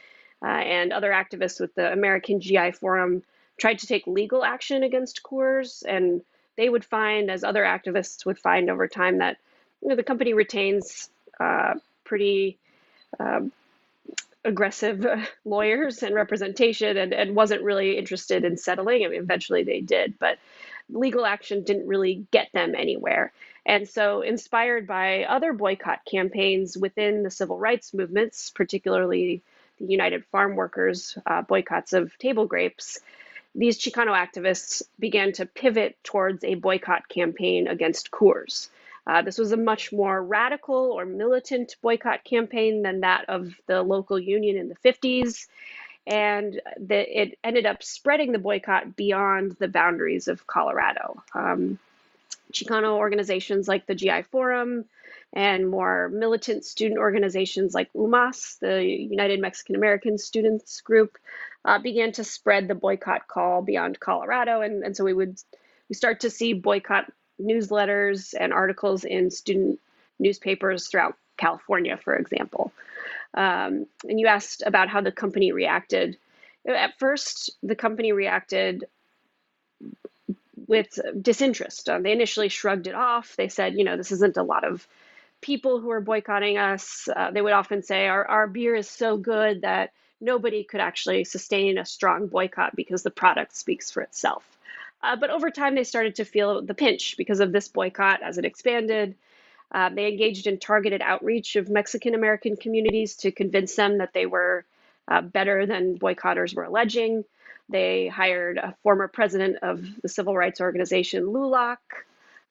uh, 0.42 0.46
and 0.46 0.92
other 0.92 1.10
activists 1.10 1.60
with 1.60 1.74
the 1.74 1.92
American 1.92 2.40
GI 2.40 2.72
Forum 2.72 3.22
tried 3.56 3.80
to 3.80 3.86
take 3.88 4.06
legal 4.06 4.44
action 4.44 4.84
against 4.84 5.24
Coors, 5.24 5.82
and 5.86 6.22
they 6.56 6.68
would 6.68 6.84
find, 6.84 7.28
as 7.28 7.42
other 7.42 7.64
activists 7.64 8.24
would 8.24 8.38
find 8.38 8.70
over 8.70 8.86
time, 8.86 9.18
that 9.18 9.36
you 9.82 9.88
know, 9.88 9.96
the 9.96 10.04
company 10.04 10.32
retains 10.32 11.10
uh, 11.40 11.74
pretty 12.04 12.56
um, 13.18 13.52
aggressive 14.48 15.06
lawyers 15.44 16.02
and 16.02 16.14
representation 16.14 16.96
and, 16.96 17.12
and 17.12 17.36
wasn't 17.36 17.62
really 17.62 17.98
interested 17.98 18.44
in 18.44 18.56
settling. 18.56 19.04
I 19.04 19.08
mean, 19.08 19.20
eventually 19.20 19.62
they 19.62 19.80
did, 19.80 20.18
but 20.18 20.38
legal 20.90 21.26
action 21.26 21.62
didn't 21.62 21.86
really 21.86 22.26
get 22.30 22.48
them 22.52 22.74
anywhere. 22.74 23.32
And 23.66 23.86
so, 23.86 24.22
inspired 24.22 24.86
by 24.86 25.24
other 25.24 25.52
boycott 25.52 26.00
campaigns 26.10 26.76
within 26.76 27.22
the 27.22 27.30
civil 27.30 27.58
rights 27.58 27.92
movements, 27.92 28.50
particularly 28.50 29.42
the 29.78 29.86
United 29.86 30.24
Farm 30.32 30.56
Workers 30.56 31.18
uh, 31.26 31.42
boycotts 31.42 31.92
of 31.92 32.16
table 32.16 32.46
grapes, 32.46 32.98
these 33.54 33.78
Chicano 33.78 34.16
activists 34.16 34.82
began 34.98 35.32
to 35.32 35.44
pivot 35.44 35.96
towards 36.02 36.44
a 36.44 36.54
boycott 36.54 37.08
campaign 37.08 37.68
against 37.68 38.10
Coors. 38.10 38.68
Uh, 39.08 39.22
this 39.22 39.38
was 39.38 39.52
a 39.52 39.56
much 39.56 39.90
more 39.90 40.22
radical 40.22 40.92
or 40.92 41.06
militant 41.06 41.74
boycott 41.80 42.24
campaign 42.24 42.82
than 42.82 43.00
that 43.00 43.24
of 43.28 43.54
the 43.66 43.82
local 43.82 44.18
union 44.18 44.58
in 44.58 44.68
the 44.68 44.76
50s. 44.76 45.46
And 46.06 46.60
the, 46.78 47.22
it 47.22 47.38
ended 47.42 47.64
up 47.64 47.82
spreading 47.82 48.32
the 48.32 48.38
boycott 48.38 48.96
beyond 48.96 49.52
the 49.58 49.68
boundaries 49.68 50.28
of 50.28 50.46
Colorado. 50.46 51.22
Um, 51.34 51.78
Chicano 52.52 52.96
organizations 52.96 53.66
like 53.66 53.86
the 53.86 53.94
GI 53.94 54.22
Forum 54.30 54.84
and 55.32 55.68
more 55.68 56.08
militant 56.08 56.64
student 56.64 56.98
organizations 56.98 57.74
like 57.74 57.92
UMAS, 57.92 58.58
the 58.58 58.82
United 58.84 59.40
Mexican 59.40 59.74
American 59.74 60.18
Students 60.18 60.80
Group, 60.80 61.18
uh, 61.64 61.78
began 61.78 62.12
to 62.12 62.24
spread 62.24 62.68
the 62.68 62.74
boycott 62.74 63.26
call 63.26 63.62
beyond 63.62 64.00
Colorado. 64.00 64.62
And, 64.62 64.82
and 64.82 64.96
so 64.96 65.04
we 65.04 65.12
would 65.12 65.38
we 65.88 65.94
start 65.94 66.20
to 66.20 66.30
see 66.30 66.52
boycott 66.52 67.10
newsletters 67.40 68.34
and 68.38 68.52
articles 68.52 69.04
in 69.04 69.30
student 69.30 69.80
newspapers 70.18 70.88
throughout 70.88 71.16
California, 71.36 71.96
for 71.96 72.14
example. 72.16 72.72
Um, 73.34 73.86
and 74.08 74.18
you 74.18 74.26
asked 74.26 74.62
about 74.66 74.88
how 74.88 75.00
the 75.00 75.12
company 75.12 75.52
reacted. 75.52 76.16
At 76.66 76.98
first, 76.98 77.50
the 77.62 77.76
company 77.76 78.12
reacted 78.12 78.86
with 80.66 80.98
disinterest. 81.20 81.88
Uh, 81.88 81.98
they 81.98 82.12
initially 82.12 82.48
shrugged 82.48 82.86
it 82.86 82.94
off. 82.94 83.36
They 83.36 83.48
said, 83.48 83.74
you 83.74 83.84
know, 83.84 83.96
this 83.96 84.12
isn't 84.12 84.36
a 84.36 84.42
lot 84.42 84.64
of 84.64 84.86
people 85.40 85.80
who 85.80 85.90
are 85.90 86.00
boycotting 86.00 86.58
us. 86.58 87.08
Uh, 87.14 87.30
they 87.30 87.40
would 87.40 87.52
often 87.52 87.82
say, 87.82 88.08
our, 88.08 88.24
our 88.24 88.46
beer 88.46 88.74
is 88.74 88.88
so 88.88 89.16
good 89.16 89.62
that 89.62 89.92
nobody 90.20 90.64
could 90.64 90.80
actually 90.80 91.24
sustain 91.24 91.78
a 91.78 91.86
strong 91.86 92.26
boycott 92.26 92.74
because 92.74 93.02
the 93.02 93.10
product 93.10 93.56
speaks 93.56 93.90
for 93.90 94.02
itself. 94.02 94.44
Uh, 95.02 95.16
but 95.16 95.30
over 95.30 95.50
time, 95.50 95.74
they 95.74 95.84
started 95.84 96.16
to 96.16 96.24
feel 96.24 96.62
the 96.62 96.74
pinch 96.74 97.16
because 97.16 97.40
of 97.40 97.52
this 97.52 97.68
boycott 97.68 98.22
as 98.22 98.38
it 98.38 98.44
expanded. 98.44 99.14
Uh, 99.70 99.90
they 99.90 100.08
engaged 100.08 100.46
in 100.46 100.58
targeted 100.58 101.02
outreach 101.02 101.56
of 101.56 101.68
Mexican 101.68 102.14
American 102.14 102.56
communities 102.56 103.16
to 103.16 103.30
convince 103.30 103.76
them 103.76 103.98
that 103.98 104.12
they 104.12 104.26
were 104.26 104.64
uh, 105.06 105.20
better 105.20 105.66
than 105.66 105.98
boycotters 105.98 106.54
were 106.54 106.64
alleging. 106.64 107.24
They 107.68 108.08
hired 108.08 108.56
a 108.56 108.74
former 108.82 109.08
president 109.08 109.58
of 109.62 109.84
the 110.02 110.08
civil 110.08 110.34
rights 110.34 110.60
organization 110.60 111.24
LULAC 111.26 111.76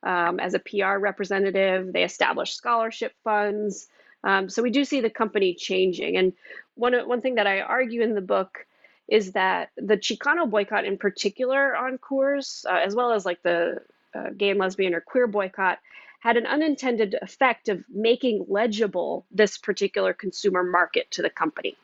um, 0.04 0.40
as 0.40 0.54
a 0.54 0.60
PR 0.60 0.98
representative. 1.00 1.92
They 1.92 2.04
established 2.04 2.56
scholarship 2.56 3.14
funds. 3.24 3.88
Um, 4.24 4.50
so 4.50 4.62
we 4.62 4.70
do 4.70 4.86
see 4.86 5.02
the 5.02 5.10
company 5.10 5.56
changing. 5.56 6.18
And 6.18 6.34
one, 6.76 6.94
one 7.08 7.22
thing 7.22 7.36
that 7.36 7.48
I 7.48 7.62
argue 7.62 8.02
in 8.02 8.14
the 8.14 8.22
book 8.22 8.66
is 9.08 9.32
that 9.34 9.70
the 9.78 9.98
Chicano 9.98 10.50
boycott 10.50 10.86
in 10.86 10.98
particular 10.98 11.76
on 11.76 11.98
Coors, 11.98 12.66
uh, 12.66 12.82
as 12.86 12.96
well 12.96 13.12
as 13.12 13.26
like 13.26 13.42
the 13.44 13.82
uh, 14.14 14.30
gay 14.36 14.50
and 14.50 14.60
lesbian 14.60 14.94
or 14.94 15.02
queer 15.02 15.28
boycott, 15.28 15.80
had 16.20 16.38
an 16.38 16.46
unintended 16.46 17.16
effect 17.22 17.70
of 17.70 17.84
making 17.90 18.46
legible 18.50 19.26
this 19.32 19.58
particular 19.58 20.14
consumer 20.14 20.64
market 20.64 21.10
to 21.12 21.22
the 21.22 21.30
company. 21.30 21.76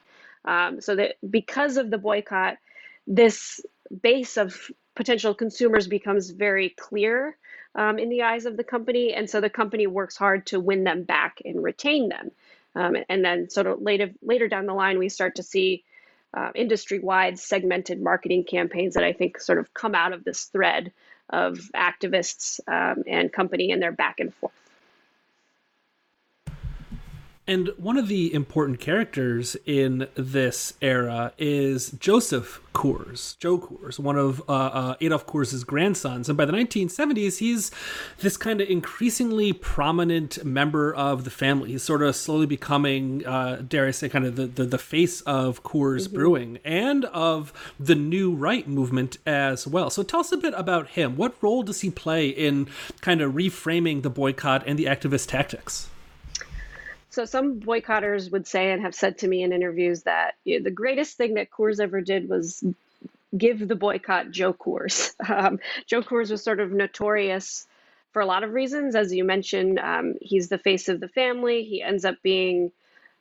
Um, 0.45 0.81
so 0.81 0.95
that 0.95 1.15
because 1.29 1.77
of 1.77 1.89
the 1.89 1.97
boycott, 1.97 2.57
this 3.07 3.61
base 4.01 4.37
of 4.37 4.69
potential 4.95 5.33
consumers 5.33 5.87
becomes 5.87 6.29
very 6.29 6.69
clear 6.69 7.37
um, 7.75 7.97
in 7.97 8.09
the 8.09 8.23
eyes 8.23 8.45
of 8.45 8.57
the 8.57 8.63
company, 8.63 9.13
and 9.13 9.29
so 9.29 9.39
the 9.41 9.49
company 9.49 9.87
works 9.87 10.17
hard 10.17 10.45
to 10.47 10.59
win 10.59 10.83
them 10.83 11.03
back 11.03 11.41
and 11.45 11.63
retain 11.63 12.09
them. 12.09 12.31
Um, 12.75 12.97
and 13.07 13.23
then 13.23 13.49
sort 13.49 13.67
of 13.67 13.81
later 13.81 14.11
later 14.21 14.47
down 14.47 14.65
the 14.65 14.73
line, 14.73 14.99
we 14.99 15.09
start 15.09 15.35
to 15.35 15.43
see 15.43 15.83
uh, 16.33 16.49
industry-wide 16.55 17.39
segmented 17.39 18.01
marketing 18.01 18.43
campaigns 18.43 18.95
that 18.95 19.03
I 19.03 19.13
think 19.13 19.39
sort 19.39 19.59
of 19.59 19.73
come 19.73 19.95
out 19.95 20.13
of 20.13 20.23
this 20.23 20.45
thread 20.45 20.91
of 21.29 21.57
activists 21.75 22.59
um, 22.67 23.03
and 23.07 23.31
company 23.31 23.71
and 23.71 23.81
their 23.81 23.91
back 23.91 24.19
and 24.19 24.33
forth. 24.33 24.53
And 27.45 27.71
one 27.75 27.97
of 27.97 28.07
the 28.07 28.33
important 28.33 28.79
characters 28.79 29.57
in 29.65 30.07
this 30.15 30.75
era 30.81 31.33
is 31.37 31.91
Joseph 31.91 32.61
Coors, 32.73 33.37
Joe 33.37 33.59
Coors, 33.59 33.99
one 33.99 34.17
of 34.17 34.41
uh, 34.47 34.53
uh, 34.53 34.95
Adolf 35.01 35.27
Coors' 35.27 35.65
grandsons. 35.65 36.29
And 36.29 36.37
by 36.37 36.45
the 36.45 36.53
1970s, 36.53 37.39
he's 37.39 37.69
this 38.19 38.37
kind 38.37 38.61
of 38.61 38.69
increasingly 38.69 39.51
prominent 39.51 40.45
member 40.45 40.95
of 40.95 41.25
the 41.25 41.29
family. 41.29 41.71
He's 41.71 41.83
sort 41.83 42.01
of 42.01 42.15
slowly 42.15 42.45
becoming, 42.45 43.25
uh, 43.25 43.61
dare 43.67 43.87
I 43.87 43.91
say, 43.91 44.07
kind 44.07 44.25
of 44.25 44.37
the, 44.37 44.47
the, 44.47 44.63
the 44.63 44.77
face 44.77 45.19
of 45.21 45.63
Coors 45.63 46.07
mm-hmm. 46.07 46.15
Brewing 46.15 46.59
and 46.63 47.03
of 47.05 47.51
the 47.77 47.95
New 47.95 48.33
Right 48.33 48.69
movement 48.69 49.17
as 49.25 49.67
well. 49.67 49.89
So 49.89 50.01
tell 50.01 50.21
us 50.21 50.31
a 50.31 50.37
bit 50.37 50.53
about 50.55 50.91
him. 50.91 51.17
What 51.17 51.35
role 51.41 51.63
does 51.63 51.81
he 51.81 51.89
play 51.89 52.29
in 52.29 52.69
kind 53.01 53.19
of 53.19 53.33
reframing 53.33 54.01
the 54.01 54.09
boycott 54.09 54.63
and 54.65 54.79
the 54.79 54.85
activist 54.85 55.27
tactics? 55.27 55.89
So 57.13 57.25
some 57.25 57.59
boycotters 57.59 58.31
would 58.31 58.47
say 58.47 58.71
and 58.71 58.81
have 58.81 58.95
said 58.95 59.19
to 59.19 59.27
me 59.27 59.43
in 59.43 59.53
interviews 59.53 60.01
that 60.01 60.33
you 60.45 60.57
know, 60.57 60.63
the 60.63 60.71
greatest 60.71 61.15
thing 61.15 61.35
that 61.35 61.51
Coors 61.51 61.79
ever 61.79 62.01
did 62.01 62.27
was 62.27 62.63
give 63.37 63.67
the 63.67 63.75
boycott 63.75 64.31
Joe 64.31 64.53
Coors. 64.53 65.13
Um, 65.29 65.59
Joe 65.85 66.01
Coors 66.01 66.31
was 66.31 66.43
sort 66.43 66.59
of 66.59 66.71
notorious 66.71 67.67
for 68.13 68.21
a 68.23 68.25
lot 68.25 68.43
of 68.43 68.51
reasons. 68.51 68.95
As 68.95 69.13
you 69.13 69.23
mentioned, 69.23 69.77
um, 69.77 70.15
he's 70.21 70.49
the 70.49 70.57
face 70.57 70.89
of 70.89 70.99
the 70.99 71.07
family. 71.07 71.63
He 71.63 71.83
ends 71.83 72.03
up 72.03 72.15
being 72.23 72.71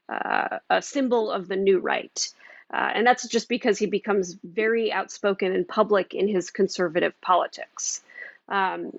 uh, 0.09 0.59
a 0.71 0.81
symbol 0.81 1.31
of 1.31 1.47
the 1.47 1.57
new 1.57 1.79
right. 1.79 2.29
Uh, 2.73 2.93
and 2.95 3.07
that's 3.07 3.29
just 3.29 3.47
because 3.47 3.79
he 3.79 3.87
becomes 3.87 4.39
very 4.43 4.91
outspoken 4.91 5.53
and 5.53 5.69
public 5.69 6.15
in 6.15 6.29
his 6.29 6.51
conservative 6.51 7.13
politics. 7.21 8.01
Um, 8.49 8.99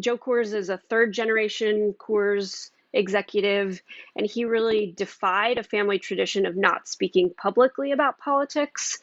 Joe 0.00 0.18
Coors 0.18 0.52
is 0.52 0.68
a 0.68 0.78
third 0.78 1.12
generation 1.12 1.94
Coors 1.96 2.70
executive, 2.92 3.82
and 4.16 4.26
he 4.26 4.44
really 4.44 4.92
defied 4.96 5.58
a 5.58 5.62
family 5.62 5.98
tradition 5.98 6.46
of 6.46 6.56
not 6.56 6.88
speaking 6.88 7.30
publicly 7.30 7.92
about 7.92 8.18
politics 8.18 8.98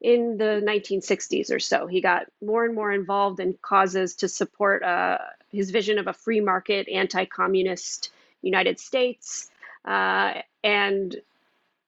in 0.00 0.36
the 0.36 0.62
1960s 0.64 1.50
or 1.52 1.60
so. 1.60 1.86
He 1.86 2.00
got 2.00 2.26
more 2.44 2.64
and 2.64 2.74
more 2.74 2.92
involved 2.92 3.40
in 3.40 3.56
causes 3.62 4.16
to 4.16 4.28
support 4.28 4.82
uh, 4.82 5.18
his 5.50 5.70
vision 5.70 5.98
of 5.98 6.08
a 6.08 6.12
free 6.12 6.40
market, 6.40 6.88
anti 6.88 7.24
communist 7.24 8.10
United 8.42 8.80
States, 8.80 9.50
uh, 9.84 10.34
and 10.64 11.16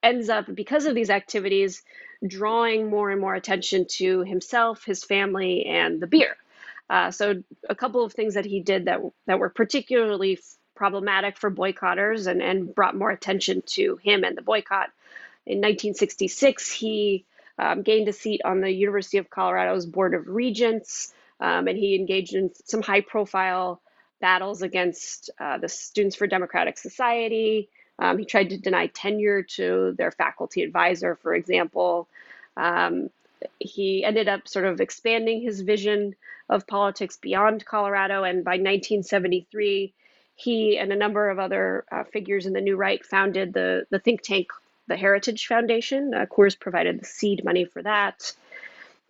ends 0.03 0.29
up, 0.29 0.47
because 0.55 0.87
of 0.87 0.95
these 0.95 1.11
activities, 1.11 1.83
drawing 2.27 2.89
more 2.89 3.11
and 3.11 3.21
more 3.21 3.35
attention 3.35 3.87
to 3.87 4.21
himself, 4.23 4.85
his 4.85 5.03
family, 5.03 5.67
and 5.67 6.01
the 6.01 6.07
beer. 6.07 6.37
Uh, 6.89 7.11
so, 7.11 7.43
a 7.69 7.75
couple 7.75 8.05
of 8.05 8.13
things 8.13 8.35
that 8.35 8.45
he 8.45 8.61
did 8.61 8.85
that 8.85 9.01
that 9.27 9.39
were 9.39 9.49
particularly 9.49 10.39
problematic 10.75 11.37
for 11.37 11.51
boycotters 11.51 12.27
and, 12.27 12.43
and 12.43 12.75
brought 12.75 12.97
more 12.97 13.11
attention 13.11 13.63
to 13.67 13.97
him 13.97 14.25
and 14.25 14.37
the 14.37 14.43
boycott. 14.43 14.91
In 15.47 15.59
1966, 15.59 16.73
he 16.73 17.25
um, 17.59 17.83
gained 17.83 18.09
a 18.09 18.13
seat 18.13 18.41
on 18.45 18.61
the 18.61 18.71
University 18.71 19.19
of 19.19 19.31
Colorado's 19.31 19.87
Board 19.87 20.15
of 20.15 20.29
Regents, 20.29 21.13
um, 21.41 21.69
and 21.69 21.79
he 21.79 21.95
engaged 21.95 22.35
in 22.35 22.51
some 22.65 22.83
high 22.83 23.03
profile 23.03 23.81
battles 24.21 24.63
against 24.63 25.31
uh, 25.39 25.59
the 25.59 25.69
Students 25.69 26.17
for 26.17 26.27
Democratic 26.27 26.79
Society. 26.79 27.69
Um, 27.99 28.19
he 28.19 28.25
tried 28.25 28.51
to 28.51 28.59
deny 28.59 28.87
tenure 28.89 29.43
to 29.43 29.95
their 29.97 30.11
faculty 30.11 30.63
advisor, 30.63 31.17
for 31.17 31.35
example. 31.35 32.09
Um, 32.57 33.11
he 33.59 34.05
ended 34.05 34.29
up 34.29 34.49
sort 34.49 34.65
of 34.65 34.81
expanding 34.81 35.43
his 35.43 35.61
vision 35.61 36.17
of 36.49 36.67
politics 36.67 37.17
beyond 37.17 37.65
Colorado, 37.65 38.25
and 38.25 38.45
by 38.45 38.53
1973, 38.53 39.93
he 40.37 40.79
and 40.79 40.93
a 40.93 40.97
number 40.97 41.31
of 41.31 41.39
other 41.39 41.85
uh, 41.91 42.05
figures 42.05 42.47
in 42.47 42.53
the 42.53 42.61
New 42.61 42.77
Right 42.77 43.05
founded 43.05 43.53
the, 43.53 43.87
the 43.91 43.99
think 43.99 44.23
tank, 44.23 44.49
the 44.89 44.97
Heritage 44.97 45.47
Foundation. 45.47 46.13
Uh, 46.15 46.27
Coors 46.27 46.59
provided 46.59 47.01
the 47.01 47.05
seed 47.05 47.45
money 47.45 47.65
for 47.65 47.83
that. 47.83 48.33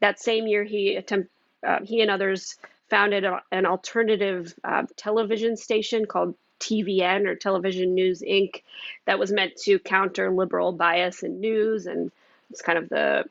That 0.00 0.20
same 0.20 0.46
year, 0.46 0.64
he 0.64 0.96
attempt, 0.96 1.30
uh, 1.66 1.80
he 1.82 2.00
and 2.02 2.10
others 2.10 2.56
founded 2.90 3.24
a, 3.24 3.42
an 3.50 3.66
alternative 3.66 4.54
uh, 4.62 4.84
television 4.96 5.56
station 5.56 6.06
called 6.06 6.34
TVN 6.60 7.26
or 7.26 7.34
Television 7.34 7.94
News 7.94 8.22
Inc. 8.22 8.62
that 9.06 9.18
was 9.18 9.32
meant 9.32 9.56
to 9.62 9.78
counter 9.78 10.30
liberal 10.30 10.72
bias 10.72 11.22
in 11.22 11.40
news 11.40 11.86
and 11.86 12.12
it's 12.50 12.62
kind 12.62 12.78
of 12.78 12.88
the 12.88 13.24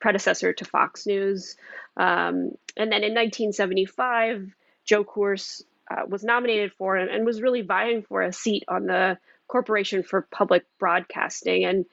predecessor 0.00 0.52
to 0.52 0.64
Fox 0.64 1.06
News. 1.06 1.56
Um, 1.96 2.56
and 2.76 2.92
then 2.92 3.02
in 3.02 3.14
1975, 3.14 4.52
Joe 4.84 5.04
Coors 5.04 5.62
uh, 5.90 6.02
was 6.08 6.24
nominated 6.24 6.72
for 6.72 6.96
and, 6.96 7.10
and, 7.10 7.24
was 7.24 7.40
really 7.40 7.62
vying 7.62 8.02
for 8.02 8.22
a 8.22 8.32
seat 8.32 8.64
on 8.68 8.86
the 8.86 9.18
Corporation 9.46 10.02
for 10.02 10.22
Public 10.22 10.64
Broadcasting. 10.78 11.64
And 11.64 11.86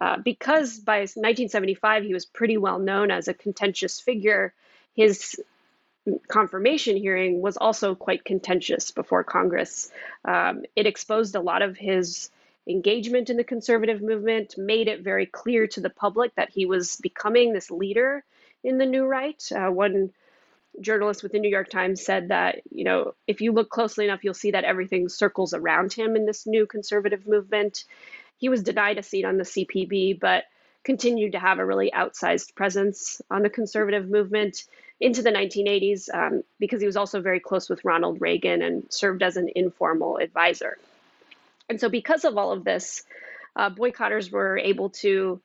uh, 0.00 0.16
because 0.18 0.78
by 0.78 1.00
1975 1.00 2.04
he 2.04 2.14
was 2.14 2.24
pretty 2.24 2.56
well 2.56 2.78
known 2.78 3.10
as 3.10 3.28
a 3.28 3.34
contentious 3.34 4.00
figure, 4.00 4.54
his 4.94 5.40
confirmation 6.28 6.96
hearing 6.96 7.40
was 7.40 7.56
also 7.56 7.94
quite 7.94 8.24
contentious 8.24 8.90
before 8.90 9.24
Congress. 9.24 9.90
Um, 10.24 10.64
it 10.76 10.86
exposed 10.86 11.34
a 11.34 11.40
lot 11.40 11.62
of 11.62 11.76
his 11.76 12.30
engagement 12.68 13.30
in 13.30 13.36
the 13.36 13.44
conservative 13.44 14.00
movement, 14.00 14.56
made 14.56 14.88
it 14.88 15.02
very 15.02 15.26
clear 15.26 15.66
to 15.66 15.80
the 15.80 15.90
public 15.90 16.34
that 16.36 16.50
he 16.50 16.66
was 16.66 16.96
becoming 16.96 17.52
this 17.52 17.70
leader 17.70 18.24
in 18.62 18.78
the 18.78 18.86
new 18.86 19.04
right. 19.04 19.42
Uh, 19.54 19.70
one 19.70 20.12
journalist 20.80 21.22
with 21.22 21.32
the 21.32 21.38
New 21.38 21.50
York 21.50 21.70
Times 21.70 22.04
said 22.04 22.28
that, 22.28 22.60
you 22.70 22.84
know, 22.84 23.14
if 23.26 23.40
you 23.40 23.52
look 23.52 23.70
closely 23.70 24.04
enough, 24.04 24.24
you'll 24.24 24.34
see 24.34 24.52
that 24.52 24.64
everything 24.64 25.08
circles 25.08 25.54
around 25.54 25.92
him 25.92 26.16
in 26.16 26.26
this 26.26 26.46
new 26.46 26.66
conservative 26.66 27.26
movement. 27.26 27.84
He 28.38 28.48
was 28.48 28.62
denied 28.62 28.98
a 28.98 29.02
seat 29.02 29.24
on 29.24 29.36
the 29.36 29.44
CPB, 29.44 30.18
but 30.18 30.44
continued 30.82 31.32
to 31.32 31.38
have 31.38 31.58
a 31.58 31.66
really 31.66 31.90
outsized 31.94 32.54
presence 32.54 33.20
on 33.30 33.42
the 33.42 33.50
conservative 33.50 34.08
movement 34.08 34.64
into 34.98 35.22
the 35.22 35.30
1980s 35.30 36.12
um, 36.12 36.42
because 36.58 36.80
he 36.80 36.86
was 36.86 36.96
also 36.96 37.20
very 37.20 37.40
close 37.40 37.68
with 37.68 37.84
Ronald 37.84 38.20
Reagan 38.20 38.62
and 38.62 38.84
served 38.90 39.22
as 39.22 39.36
an 39.36 39.50
informal 39.54 40.18
advisor. 40.18 40.78
And 41.68 41.80
so, 41.80 41.88
because 41.88 42.24
of 42.24 42.36
all 42.36 42.52
of 42.52 42.64
this, 42.64 43.04
uh, 43.56 43.70
boycotters 43.70 44.30
were 44.30 44.58
able 44.58 44.90
to 44.90 45.40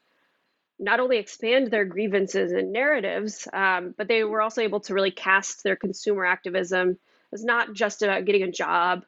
not 0.77 0.99
only 0.99 1.17
expand 1.17 1.71
their 1.71 1.85
grievances 1.85 2.51
and 2.51 2.73
narratives, 2.73 3.47
um, 3.53 3.93
but 3.97 4.07
they 4.07 4.23
were 4.23 4.41
also 4.41 4.61
able 4.61 4.81
to 4.81 4.93
really 4.93 5.11
cast 5.11 5.63
their 5.63 5.75
consumer 5.75 6.25
activism 6.25 6.97
as 7.31 7.43
not 7.43 7.73
just 7.73 8.01
about 8.01 8.25
getting 8.25 8.43
a 8.43 8.51
job, 8.51 9.05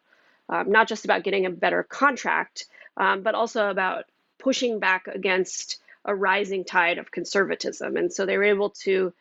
um, 0.50 0.72
not 0.72 0.88
just 0.88 1.06
about 1.06 1.24
getting 1.24 1.46
a 1.46 1.52
better 1.52 1.84
contract, 1.84 2.66
um, 2.96 3.22
but 3.22 3.36
also 3.36 3.70
about 3.70 4.06
pushing 4.38 4.80
back 4.80 5.08
against 5.08 5.80
a 6.06 6.16
rising 6.16 6.64
tide 6.64 6.98
of 6.98 7.12
conservatism. 7.12 7.98
And 7.98 8.14
so 8.14 8.26
they 8.26 8.38
were 8.38 8.44
able 8.44 8.70
to 8.84 9.14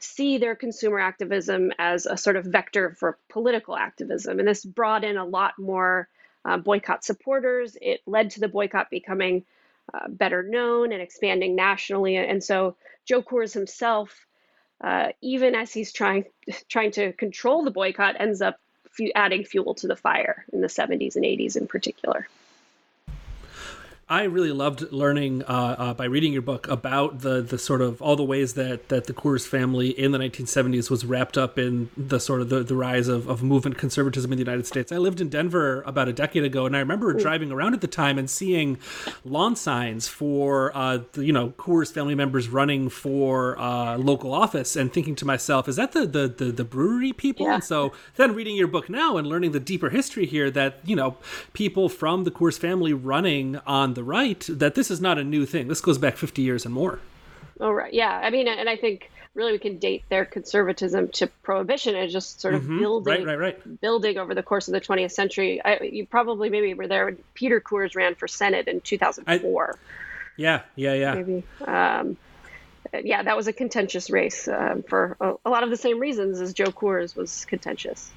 see 0.00 0.38
their 0.38 0.56
consumer 0.56 0.98
activism 0.98 1.72
as 1.78 2.06
a 2.06 2.16
sort 2.16 2.34
of 2.34 2.44
vector 2.44 2.96
for 2.98 3.18
political 3.28 3.76
activism. 3.76 4.40
And 4.40 4.48
this 4.48 4.64
brought 4.64 5.04
in 5.04 5.16
a 5.16 5.24
lot 5.24 5.54
more 5.58 6.08
uh, 6.44 6.56
boycott 6.56 7.04
supporters. 7.04 7.76
It 7.80 8.00
led 8.06 8.30
to 8.30 8.40
the 8.40 8.48
boycott 8.48 8.90
becoming 8.90 9.44
uh, 9.92 10.08
better 10.08 10.42
known 10.42 10.92
and 10.92 11.02
expanding 11.02 11.54
nationally. 11.54 12.16
And 12.16 12.42
so 12.42 12.76
Joe 13.04 13.22
Coors 13.22 13.52
himself, 13.52 14.26
uh, 14.82 15.08
even 15.20 15.54
as 15.54 15.72
he's 15.72 15.92
trying 15.92 16.24
trying 16.68 16.92
to 16.92 17.12
control 17.12 17.64
the 17.64 17.70
boycott, 17.70 18.16
ends 18.18 18.42
up 18.42 18.58
adding 19.14 19.44
fuel 19.44 19.74
to 19.74 19.86
the 19.86 19.96
fire 19.96 20.44
in 20.52 20.60
the 20.60 20.66
70s 20.66 21.16
and 21.16 21.24
80s 21.24 21.56
in 21.56 21.66
particular. 21.66 22.28
I 24.08 24.24
really 24.24 24.52
loved 24.52 24.92
learning 24.92 25.44
uh, 25.44 25.76
uh, 25.78 25.94
by 25.94 26.04
reading 26.04 26.32
your 26.32 26.42
book 26.42 26.68
about 26.68 27.20
the 27.20 27.40
the 27.40 27.56
sort 27.56 27.80
of 27.80 28.02
all 28.02 28.16
the 28.16 28.24
ways 28.24 28.54
that 28.54 28.88
that 28.88 29.04
the 29.04 29.14
Coors 29.14 29.46
family 29.46 29.88
in 29.88 30.12
the 30.12 30.18
1970s 30.18 30.90
was 30.90 31.04
wrapped 31.06 31.38
up 31.38 31.58
in 31.58 31.88
the 31.96 32.18
sort 32.18 32.40
of 32.40 32.48
the, 32.48 32.62
the 32.62 32.74
rise 32.74 33.08
of, 33.08 33.28
of 33.28 33.42
movement 33.42 33.78
conservatism 33.78 34.30
in 34.32 34.36
the 34.36 34.44
United 34.44 34.66
States. 34.66 34.92
I 34.92 34.98
lived 34.98 35.20
in 35.20 35.28
Denver 35.28 35.82
about 35.82 36.08
a 36.08 36.12
decade 36.12 36.44
ago, 36.44 36.66
and 36.66 36.76
I 36.76 36.80
remember 36.80 37.12
driving 37.14 37.52
around 37.52 37.74
at 37.74 37.80
the 37.80 37.86
time 37.86 38.18
and 38.18 38.28
seeing 38.28 38.78
lawn 39.24 39.56
signs 39.56 40.08
for 40.08 40.76
uh, 40.76 40.98
the, 41.12 41.24
you 41.24 41.32
know 41.32 41.50
Coors 41.50 41.92
family 41.92 42.14
members 42.14 42.48
running 42.48 42.88
for 42.88 43.58
uh, 43.58 43.96
local 43.96 44.34
office, 44.34 44.74
and 44.76 44.92
thinking 44.92 45.14
to 45.16 45.24
myself, 45.24 45.68
is 45.68 45.76
that 45.76 45.92
the 45.92 46.06
the 46.06 46.28
the, 46.28 46.52
the 46.52 46.64
brewery 46.64 47.12
people? 47.12 47.46
Yeah. 47.46 47.54
And 47.54 47.64
so 47.64 47.92
then 48.16 48.34
reading 48.34 48.56
your 48.56 48.68
book 48.68 48.90
now 48.90 49.16
and 49.16 49.26
learning 49.26 49.52
the 49.52 49.60
deeper 49.60 49.90
history 49.90 50.26
here 50.26 50.50
that 50.50 50.80
you 50.84 50.96
know 50.96 51.16
people 51.52 51.88
from 51.88 52.24
the 52.24 52.30
Coors 52.30 52.58
family 52.58 52.92
running 52.92 53.56
on 53.66 53.91
the 53.94 54.02
the 54.02 54.10
right 54.10 54.44
that 54.48 54.74
this 54.74 54.90
is 54.90 55.00
not 55.00 55.18
a 55.18 55.24
new 55.24 55.46
thing. 55.46 55.68
This 55.68 55.80
goes 55.80 55.98
back 55.98 56.16
50 56.16 56.42
years 56.42 56.64
and 56.64 56.74
more. 56.74 56.98
Oh, 57.60 57.70
right. 57.70 57.92
Yeah. 57.92 58.10
I 58.10 58.30
mean, 58.30 58.48
and 58.48 58.68
I 58.68 58.76
think 58.76 59.10
really 59.34 59.52
we 59.52 59.58
can 59.58 59.78
date 59.78 60.02
their 60.08 60.24
conservatism 60.24 61.08
to 61.08 61.26
prohibition 61.42 61.94
and 61.94 62.10
just 62.10 62.40
sort 62.40 62.54
of 62.54 62.62
mm-hmm. 62.62 62.80
building, 62.80 63.24
right, 63.24 63.38
right, 63.38 63.38
right. 63.38 63.80
building 63.80 64.18
over 64.18 64.34
the 64.34 64.42
course 64.42 64.68
of 64.68 64.72
the 64.72 64.80
20th 64.80 65.12
century. 65.12 65.60
I, 65.64 65.78
you 65.80 66.06
probably 66.06 66.50
maybe 66.50 66.74
were 66.74 66.88
there 66.88 67.04
when 67.06 67.18
Peter 67.34 67.60
Coors 67.60 67.94
ran 67.94 68.14
for 68.16 68.26
Senate 68.26 68.66
in 68.68 68.80
2004. 68.80 69.78
I, 69.78 69.78
yeah, 70.36 70.62
yeah, 70.74 70.94
yeah. 70.94 71.14
Maybe. 71.14 71.44
Um, 71.64 72.16
yeah, 73.04 73.22
that 73.22 73.36
was 73.36 73.46
a 73.46 73.52
contentious 73.52 74.10
race 74.10 74.48
um, 74.48 74.82
for 74.82 75.16
a, 75.20 75.34
a 75.46 75.50
lot 75.50 75.62
of 75.62 75.70
the 75.70 75.76
same 75.76 76.00
reasons 76.00 76.40
as 76.40 76.52
Joe 76.52 76.66
Coors 76.66 77.14
was 77.16 77.44
contentious. 77.44 78.10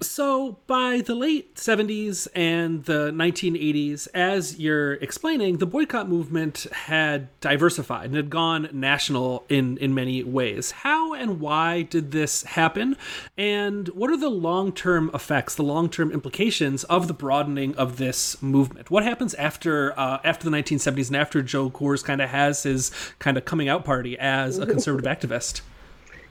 So, 0.00 0.58
by 0.68 1.00
the 1.00 1.16
late 1.16 1.56
70s 1.56 2.28
and 2.32 2.84
the 2.84 3.10
1980s, 3.10 4.06
as 4.14 4.56
you're 4.56 4.94
explaining, 4.94 5.58
the 5.58 5.66
boycott 5.66 6.08
movement 6.08 6.68
had 6.72 7.28
diversified 7.40 8.06
and 8.06 8.14
had 8.14 8.30
gone 8.30 8.68
national 8.72 9.44
in, 9.48 9.76
in 9.78 9.94
many 9.94 10.22
ways. 10.22 10.70
How 10.70 11.14
and 11.14 11.40
why 11.40 11.82
did 11.82 12.12
this 12.12 12.44
happen? 12.44 12.96
And 13.36 13.88
what 13.88 14.10
are 14.10 14.16
the 14.16 14.28
long 14.28 14.70
term 14.70 15.10
effects, 15.12 15.56
the 15.56 15.64
long 15.64 15.88
term 15.88 16.12
implications 16.12 16.84
of 16.84 17.08
the 17.08 17.14
broadening 17.14 17.74
of 17.74 17.96
this 17.96 18.40
movement? 18.40 18.92
What 18.92 19.02
happens 19.02 19.34
after, 19.34 19.98
uh, 19.98 20.20
after 20.22 20.48
the 20.48 20.56
1970s 20.56 21.08
and 21.08 21.16
after 21.16 21.42
Joe 21.42 21.70
Coors 21.70 22.04
kind 22.04 22.22
of 22.22 22.30
has 22.30 22.62
his 22.62 22.92
kind 23.18 23.36
of 23.36 23.44
coming 23.44 23.68
out 23.68 23.84
party 23.84 24.16
as 24.16 24.58
a 24.58 24.66
conservative 24.66 25.10
activist? 25.10 25.62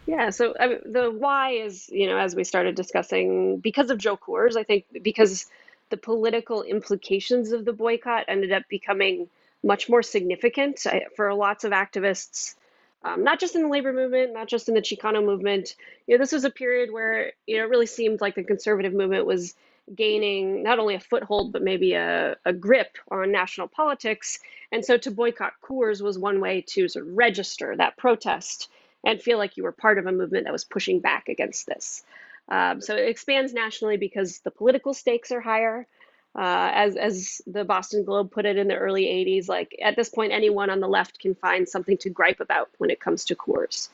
Yeah, 0.07 0.29
so 0.29 0.55
I 0.57 0.67
mean, 0.67 0.79
the 0.85 1.11
why 1.11 1.51
is, 1.51 1.89
you 1.89 2.07
know, 2.07 2.17
as 2.17 2.33
we 2.33 2.45
started 2.45 2.75
discussing, 2.75 3.57
because 3.57 3.89
of 3.89 3.97
Joe 3.97 4.15
Coors, 4.15 4.55
I 4.55 4.63
think 4.63 4.85
because 5.03 5.47
the 5.89 5.97
political 5.97 6.63
implications 6.63 7.51
of 7.51 7.65
the 7.65 7.73
boycott 7.73 8.25
ended 8.29 8.53
up 8.53 8.63
becoming 8.69 9.29
much 9.63 9.89
more 9.89 10.01
significant 10.01 10.85
for 11.17 11.33
lots 11.33 11.65
of 11.65 11.73
activists, 11.73 12.55
um, 13.03 13.23
not 13.25 13.39
just 13.39 13.55
in 13.55 13.63
the 13.63 13.67
labor 13.67 13.91
movement, 13.91 14.33
not 14.33 14.47
just 14.47 14.69
in 14.69 14.75
the 14.75 14.81
Chicano 14.81 15.23
movement. 15.23 15.75
You 16.07 16.15
know, 16.15 16.23
this 16.23 16.31
was 16.31 16.45
a 16.45 16.49
period 16.49 16.91
where, 16.91 17.33
you 17.45 17.57
know, 17.57 17.65
it 17.65 17.69
really 17.69 17.85
seemed 17.85 18.21
like 18.21 18.35
the 18.35 18.43
conservative 18.43 18.93
movement 18.93 19.25
was 19.25 19.55
gaining 19.93 20.63
not 20.63 20.79
only 20.79 20.95
a 20.95 20.99
foothold, 21.01 21.51
but 21.51 21.63
maybe 21.63 21.93
a, 21.93 22.37
a 22.45 22.53
grip 22.53 22.97
on 23.11 23.31
national 23.31 23.67
politics. 23.67 24.39
And 24.71 24.85
so 24.85 24.97
to 24.97 25.11
boycott 25.11 25.53
Coors 25.61 26.01
was 26.01 26.17
one 26.17 26.39
way 26.39 26.61
to 26.67 26.87
sort 26.87 27.07
of 27.07 27.17
register 27.17 27.75
that 27.75 27.97
protest 27.97 28.69
and 29.07 29.21
feel 29.21 29.37
like 29.37 29.55
you 29.55 29.63
were 29.63 29.71
part 29.71 29.97
of 29.97 30.05
a 30.05 30.11
movement 30.11 30.43
that 30.43 30.51
was 30.51 30.65
pushing 30.65 30.99
back 30.99 31.29
against 31.29 31.65
this. 31.65 32.03
Um, 32.49 32.81
so 32.81 32.93
it 32.95 33.07
expands 33.07 33.53
nationally 33.53 33.95
because 33.95 34.39
the 34.39 34.51
political 34.51 34.93
stakes 34.93 35.31
are 35.31 35.41
higher. 35.41 35.87
Uh, 36.35 36.69
as 36.73 36.97
as 36.97 37.41
the 37.47 37.63
Boston 37.63 38.03
Globe 38.03 38.29
put 38.29 38.45
it 38.45 38.57
in 38.57 38.67
the 38.67 38.75
early 38.75 39.05
80s, 39.05 39.47
like 39.47 39.75
at 39.81 39.95
this 39.95 40.09
point, 40.09 40.33
anyone 40.33 40.69
on 40.69 40.81
the 40.81 40.87
left 40.87 41.19
can 41.19 41.33
find 41.33 41.67
something 41.67 41.97
to 41.99 42.09
gripe 42.09 42.41
about 42.41 42.69
when 42.77 42.91
it 42.91 42.99
comes 42.99 43.25
to 43.25 43.35
Coors. 43.35 43.89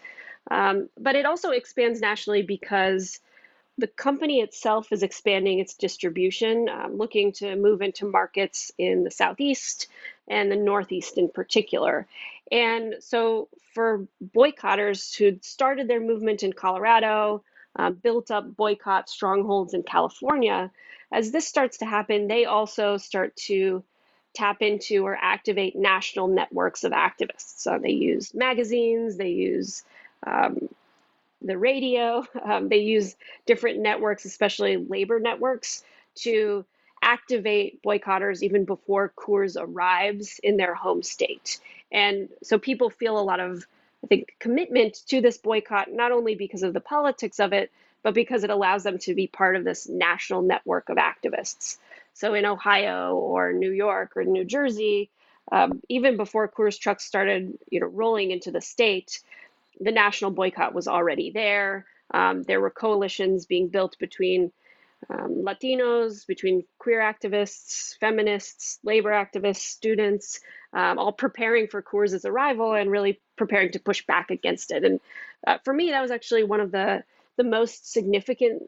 Um, 0.51 0.89
but 0.99 1.15
it 1.15 1.25
also 1.25 1.51
expands 1.51 2.01
nationally 2.01 2.41
because 2.41 3.21
the 3.77 3.87
company 3.87 4.41
itself 4.41 4.91
is 4.91 5.03
expanding 5.03 5.59
its 5.59 5.75
distribution, 5.75 6.67
um, 6.69 6.97
looking 6.97 7.31
to 7.33 7.55
move 7.55 7.81
into 7.81 8.05
markets 8.05 8.71
in 8.77 9.03
the 9.03 9.11
Southeast 9.11 9.87
and 10.27 10.51
the 10.51 10.55
Northeast 10.55 11.17
in 11.17 11.29
particular. 11.29 12.07
And 12.51 12.95
so, 12.99 13.49
for 13.73 14.07
boycotters 14.35 15.15
who 15.15 15.39
started 15.41 15.87
their 15.87 15.99
movement 15.99 16.43
in 16.43 16.53
Colorado, 16.53 17.43
uh, 17.75 17.89
built 17.89 18.29
up 18.29 18.55
boycott 18.55 19.09
strongholds 19.09 19.73
in 19.73 19.83
California, 19.83 20.69
as 21.11 21.31
this 21.31 21.47
starts 21.47 21.77
to 21.77 21.85
happen, 21.85 22.27
they 22.27 22.45
also 22.45 22.97
start 22.97 23.35
to 23.35 23.83
tap 24.33 24.61
into 24.61 25.05
or 25.05 25.15
activate 25.15 25.75
national 25.75 26.27
networks 26.27 26.83
of 26.83 26.91
activists. 26.91 27.59
So 27.59 27.79
they 27.81 27.91
use 27.91 28.33
magazines, 28.33 29.15
they 29.15 29.29
use 29.29 29.83
um, 30.25 30.69
the 31.41 31.57
radio, 31.57 32.25
um, 32.43 32.69
they 32.69 32.79
use 32.79 33.15
different 33.45 33.79
networks, 33.79 34.25
especially 34.25 34.77
labor 34.77 35.19
networks, 35.19 35.83
to 36.15 36.65
activate 37.03 37.81
boycotters 37.83 38.41
even 38.41 38.65
before 38.65 39.13
Coors 39.15 39.57
arrives 39.59 40.39
in 40.41 40.57
their 40.57 40.73
home 40.73 41.03
state. 41.03 41.59
And 41.91 42.29
so 42.41 42.57
people 42.57 42.89
feel 42.89 43.19
a 43.19 43.21
lot 43.21 43.39
of, 43.39 43.65
I 44.03 44.07
think, 44.07 44.35
commitment 44.39 44.97
to 45.07 45.21
this 45.21 45.37
boycott, 45.37 45.91
not 45.91 46.11
only 46.11 46.35
because 46.35 46.63
of 46.63 46.73
the 46.73 46.79
politics 46.79 47.39
of 47.39 47.53
it, 47.53 47.71
but 48.03 48.13
because 48.13 48.43
it 48.43 48.49
allows 48.49 48.83
them 48.83 48.97
to 48.99 49.15
be 49.15 49.27
part 49.27 49.55
of 49.55 49.63
this 49.63 49.87
national 49.87 50.41
network 50.41 50.89
of 50.89 50.97
activists. 50.97 51.77
So 52.13 52.33
in 52.33 52.45
Ohio 52.45 53.15
or 53.15 53.53
New 53.53 53.71
York 53.71 54.17
or 54.17 54.23
New 54.23 54.45
Jersey, 54.45 55.09
um, 55.51 55.81
even 55.89 56.17
before 56.17 56.47
Coors 56.47 56.79
trucks 56.79 57.05
started, 57.05 57.57
you 57.69 57.79
know, 57.79 57.87
rolling 57.87 58.31
into 58.31 58.51
the 58.51 58.61
state, 58.61 59.19
the 59.79 59.91
national 59.91 60.31
boycott 60.31 60.73
was 60.73 60.87
already 60.87 61.31
there. 61.31 61.85
Um, 62.13 62.43
there 62.43 62.61
were 62.61 62.69
coalitions 62.69 63.45
being 63.45 63.69
built 63.69 63.97
between 63.99 64.51
um, 65.09 65.43
Latinos, 65.43 66.25
between 66.25 66.63
queer 66.79 66.99
activists, 66.99 67.97
feminists, 67.99 68.79
labor 68.83 69.11
activists, 69.11 69.57
students, 69.57 70.39
um, 70.73 70.97
all 70.97 71.11
preparing 71.11 71.67
for 71.67 71.81
Coors' 71.81 72.25
arrival 72.25 72.73
and 72.73 72.89
really 72.89 73.21
preparing 73.35 73.71
to 73.71 73.79
push 73.79 74.05
back 74.05 74.31
against 74.31 74.71
it. 74.71 74.83
And 74.83 74.99
uh, 75.45 75.57
for 75.63 75.73
me, 75.73 75.91
that 75.91 76.01
was 76.01 76.11
actually 76.11 76.43
one 76.43 76.59
of 76.59 76.71
the 76.71 77.03
the 77.35 77.43
most 77.43 77.91
significant 77.91 78.61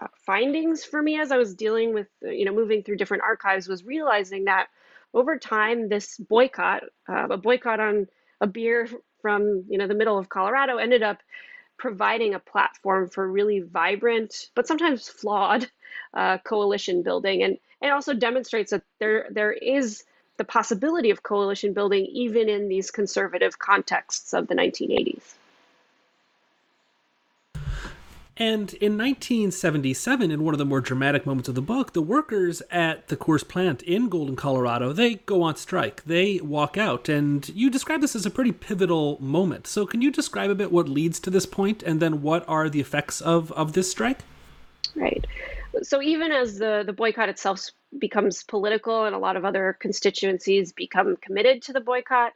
uh, 0.00 0.06
findings 0.24 0.84
for 0.84 1.02
me 1.02 1.18
as 1.18 1.32
I 1.32 1.36
was 1.36 1.54
dealing 1.54 1.94
with, 1.94 2.06
you 2.22 2.44
know, 2.44 2.54
moving 2.54 2.82
through 2.82 2.96
different 2.96 3.24
archives 3.24 3.68
was 3.68 3.84
realizing 3.84 4.44
that 4.44 4.68
over 5.12 5.38
time, 5.38 5.88
this 5.88 6.16
boycott, 6.18 6.82
uh, 7.08 7.28
a 7.30 7.36
boycott 7.36 7.80
on 7.80 8.08
a 8.40 8.46
beer 8.46 8.88
from 9.22 9.64
you 9.68 9.78
know 9.78 9.86
the 9.86 9.94
middle 9.94 10.18
of 10.18 10.28
Colorado, 10.28 10.76
ended 10.76 11.02
up 11.02 11.18
providing 11.78 12.34
a 12.34 12.38
platform 12.38 13.08
for 13.08 13.30
really 13.30 13.60
vibrant 13.60 14.50
but 14.54 14.66
sometimes 14.66 15.08
flawed 15.08 15.68
uh, 16.14 16.38
coalition 16.38 17.02
building, 17.02 17.42
and 17.42 17.58
it 17.82 17.88
also 17.88 18.14
demonstrates 18.14 18.70
that 18.70 18.82
there 19.00 19.26
there 19.30 19.52
is 19.52 20.04
the 20.36 20.44
possibility 20.44 21.10
of 21.10 21.22
coalition 21.22 21.72
building 21.72 22.06
even 22.06 22.48
in 22.48 22.68
these 22.68 22.90
conservative 22.90 23.58
contexts 23.58 24.34
of 24.34 24.48
the 24.48 24.54
1980s. 24.54 25.34
And 28.36 28.74
in 28.74 28.98
1977, 28.98 30.32
in 30.32 30.42
one 30.42 30.54
of 30.54 30.58
the 30.58 30.64
more 30.64 30.80
dramatic 30.80 31.24
moments 31.24 31.48
of 31.48 31.54
the 31.54 31.62
book, 31.62 31.92
the 31.92 32.02
workers 32.02 32.62
at 32.68 33.06
the 33.06 33.16
Coors 33.16 33.46
plant 33.46 33.80
in 33.82 34.08
Golden, 34.08 34.34
Colorado, 34.34 34.92
they 34.92 35.14
go 35.14 35.42
on 35.42 35.54
strike. 35.54 36.02
They 36.04 36.40
walk 36.40 36.76
out, 36.76 37.08
and 37.08 37.48
you 37.50 37.70
describe 37.70 38.00
this 38.00 38.16
as 38.16 38.26
a 38.26 38.30
pretty 38.30 38.50
pivotal 38.50 39.18
moment. 39.20 39.68
So, 39.68 39.86
can 39.86 40.02
you 40.02 40.10
describe 40.10 40.50
a 40.50 40.54
bit 40.56 40.72
what 40.72 40.88
leads 40.88 41.20
to 41.20 41.30
this 41.30 41.46
point, 41.46 41.84
and 41.84 42.00
then 42.00 42.22
what 42.22 42.44
are 42.48 42.68
the 42.68 42.80
effects 42.80 43.20
of 43.20 43.52
of 43.52 43.74
this 43.74 43.88
strike? 43.88 44.24
Right. 44.96 45.24
So, 45.82 46.02
even 46.02 46.32
as 46.32 46.58
the 46.58 46.82
the 46.84 46.92
boycott 46.92 47.28
itself 47.28 47.70
becomes 47.96 48.42
political, 48.42 49.04
and 49.04 49.14
a 49.14 49.18
lot 49.18 49.36
of 49.36 49.44
other 49.44 49.76
constituencies 49.78 50.72
become 50.72 51.16
committed 51.18 51.62
to 51.62 51.72
the 51.72 51.80
boycott, 51.80 52.32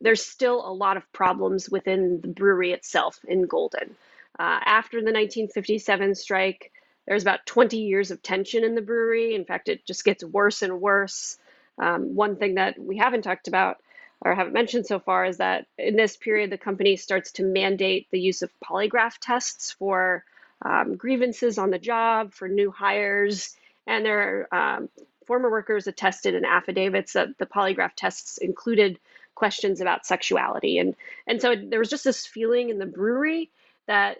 there's 0.00 0.24
still 0.24 0.68
a 0.68 0.72
lot 0.72 0.96
of 0.96 1.12
problems 1.12 1.70
within 1.70 2.20
the 2.22 2.28
brewery 2.28 2.72
itself 2.72 3.20
in 3.28 3.46
Golden. 3.46 3.94
Uh, 4.38 4.60
after 4.64 4.98
the 4.98 5.12
1957 5.12 6.14
strike, 6.14 6.72
there's 7.06 7.22
about 7.22 7.46
20 7.46 7.78
years 7.78 8.10
of 8.10 8.22
tension 8.22 8.64
in 8.64 8.74
the 8.74 8.82
brewery. 8.82 9.34
In 9.34 9.44
fact, 9.44 9.68
it 9.68 9.86
just 9.86 10.04
gets 10.04 10.22
worse 10.22 10.62
and 10.62 10.80
worse. 10.80 11.38
Um, 11.78 12.14
one 12.14 12.36
thing 12.36 12.56
that 12.56 12.78
we 12.78 12.98
haven't 12.98 13.22
talked 13.22 13.48
about 13.48 13.78
or 14.20 14.34
haven't 14.34 14.52
mentioned 14.52 14.86
so 14.86 14.98
far 14.98 15.24
is 15.24 15.38
that 15.38 15.66
in 15.78 15.96
this 15.96 16.16
period, 16.16 16.50
the 16.50 16.58
company 16.58 16.96
starts 16.96 17.32
to 17.32 17.44
mandate 17.44 18.08
the 18.10 18.20
use 18.20 18.42
of 18.42 18.50
polygraph 18.60 19.14
tests 19.20 19.70
for 19.72 20.24
um, 20.62 20.96
grievances 20.96 21.56
on 21.56 21.70
the 21.70 21.78
job, 21.78 22.34
for 22.34 22.48
new 22.48 22.70
hires, 22.70 23.56
and 23.86 24.04
their 24.04 24.52
um, 24.52 24.88
former 25.26 25.50
workers 25.50 25.86
attested 25.86 26.34
in 26.34 26.44
affidavits 26.44 27.12
that 27.12 27.38
the 27.38 27.46
polygraph 27.46 27.92
tests 27.94 28.38
included 28.38 28.98
questions 29.34 29.80
about 29.80 30.04
sexuality. 30.04 30.78
And, 30.78 30.96
and 31.26 31.40
so 31.40 31.54
there 31.54 31.78
was 31.78 31.90
just 31.90 32.04
this 32.04 32.26
feeling 32.26 32.70
in 32.70 32.78
the 32.78 32.86
brewery 32.86 33.50
that 33.88 34.18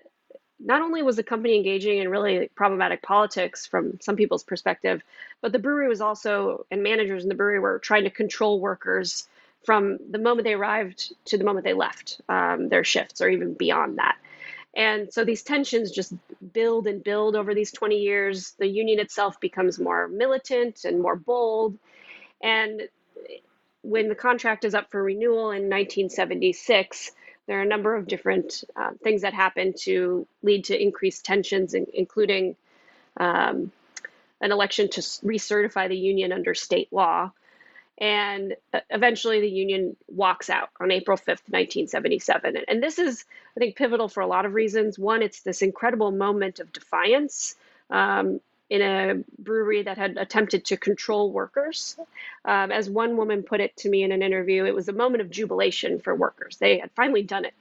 not 0.59 0.83
only 0.83 1.03
was 1.03 1.17
the 1.17 1.23
company 1.23 1.57
engaging 1.57 1.99
in 1.99 2.09
really 2.09 2.51
problematic 2.57 3.01
politics 3.01 3.67
from 3.67 4.01
some 4.01 4.17
people's 4.17 4.43
perspective, 4.43 5.03
but 5.41 5.53
the 5.53 5.59
brewery 5.59 5.89
was 5.89 6.01
also, 6.01 6.67
and 6.71 6.83
managers 6.83 7.23
in 7.23 7.29
the 7.29 7.35
brewery 7.37 7.61
were 7.61 7.79
trying 7.79 8.05
to 8.05 8.11
control 8.11 8.61
workers 8.61 9.29
from 9.65 9.99
the 10.11 10.19
moment 10.19 10.45
they 10.45 10.55
arrived 10.55 11.15
to 11.27 11.39
the 11.39 11.45
moment 11.45 11.65
they 11.65 11.75
left 11.75 12.21
um, 12.29 12.69
their 12.69 12.83
shifts 12.83 13.21
or 13.21 13.29
even 13.29 13.55
beyond 13.55 13.99
that. 13.99 14.17
And 14.75 15.13
so 15.13 15.25
these 15.25 15.43
tensions 15.43 15.91
just 15.91 16.13
build 16.53 16.87
and 16.87 17.03
build 17.03 17.37
over 17.37 17.55
these 17.55 17.73
20 17.73 17.97
years. 17.97 18.53
The 18.59 18.67
union 18.67 19.01
itself 19.01 19.41
becomes 19.41 19.79
more 19.79 20.09
militant 20.09 20.85
and 20.85 21.01
more 21.01 21.17
bold. 21.17 21.79
And 22.43 22.83
when 23.83 24.09
the 24.09 24.15
contract 24.15 24.65
is 24.65 24.75
up 24.75 24.91
for 24.91 25.03
renewal 25.03 25.51
in 25.51 25.69
1976, 25.69 27.13
there 27.49 27.59
are 27.59 27.63
a 27.63 27.67
number 27.67 27.97
of 27.97 28.07
different 28.07 28.63
uh, 28.77 28.91
things 29.03 29.23
that 29.23 29.33
happen 29.33 29.73
to 29.81 30.27
lead 30.43 30.65
to 30.67 30.81
increased 30.81 31.25
tensions, 31.25 31.75
including 31.75 32.55
um, 33.17 33.73
an 34.43 34.53
election 34.53 34.91
to 34.91 35.01
recertify 35.01 35.89
the 35.89 35.97
union 35.97 36.31
under 36.31 36.55
state 36.55 36.93
law. 36.93 37.33
And 37.97 38.55
uh, 38.75 38.81
eventually 38.91 39.41
the 39.41 39.49
union 39.49 39.97
walks 40.09 40.51
out 40.51 40.69
on 40.79 40.91
April 40.91 41.17
5th, 41.17 41.49
1977. 41.49 42.65
And 42.69 42.83
this 42.83 42.99
is, 42.99 43.25
I 43.57 43.61
think, 43.61 43.77
pivotal 43.77 44.09
for 44.09 44.21
a 44.21 44.27
lot 44.27 44.45
of 44.45 44.53
reasons. 44.53 44.99
One, 44.99 45.23
it's 45.23 45.41
this 45.41 45.63
incredible 45.63 46.13
moment 46.13 46.61
of 46.61 46.71
defiance 46.71 47.57
um, 47.89 48.41
in 48.71 48.83
a 48.83 49.23
brewery 49.39 49.83
that 49.83 49.97
had 49.97 50.17
attempted 50.19 50.67
to 50.67 50.77
control 50.77 51.33
workers. 51.33 51.97
Um, 52.45 52.71
as 52.71 52.89
one 52.89 53.17
woman 53.17 53.43
put 53.43 53.61
it 53.61 53.77
to 53.79 53.89
me 53.89 54.03
in 54.03 54.13
an 54.13 54.23
interview, 54.23 54.65
it 54.65 54.75
was 54.75 54.89
a 54.89 54.93
moment 54.93 55.23
of 55.23 55.31
jubilation 55.31 56.01
for 56.01 56.15
workers. 56.15 56.57
They 56.59 56.79
had 56.79 56.91
finally 56.93 57.23
done 57.23 57.45
it. 57.45 57.55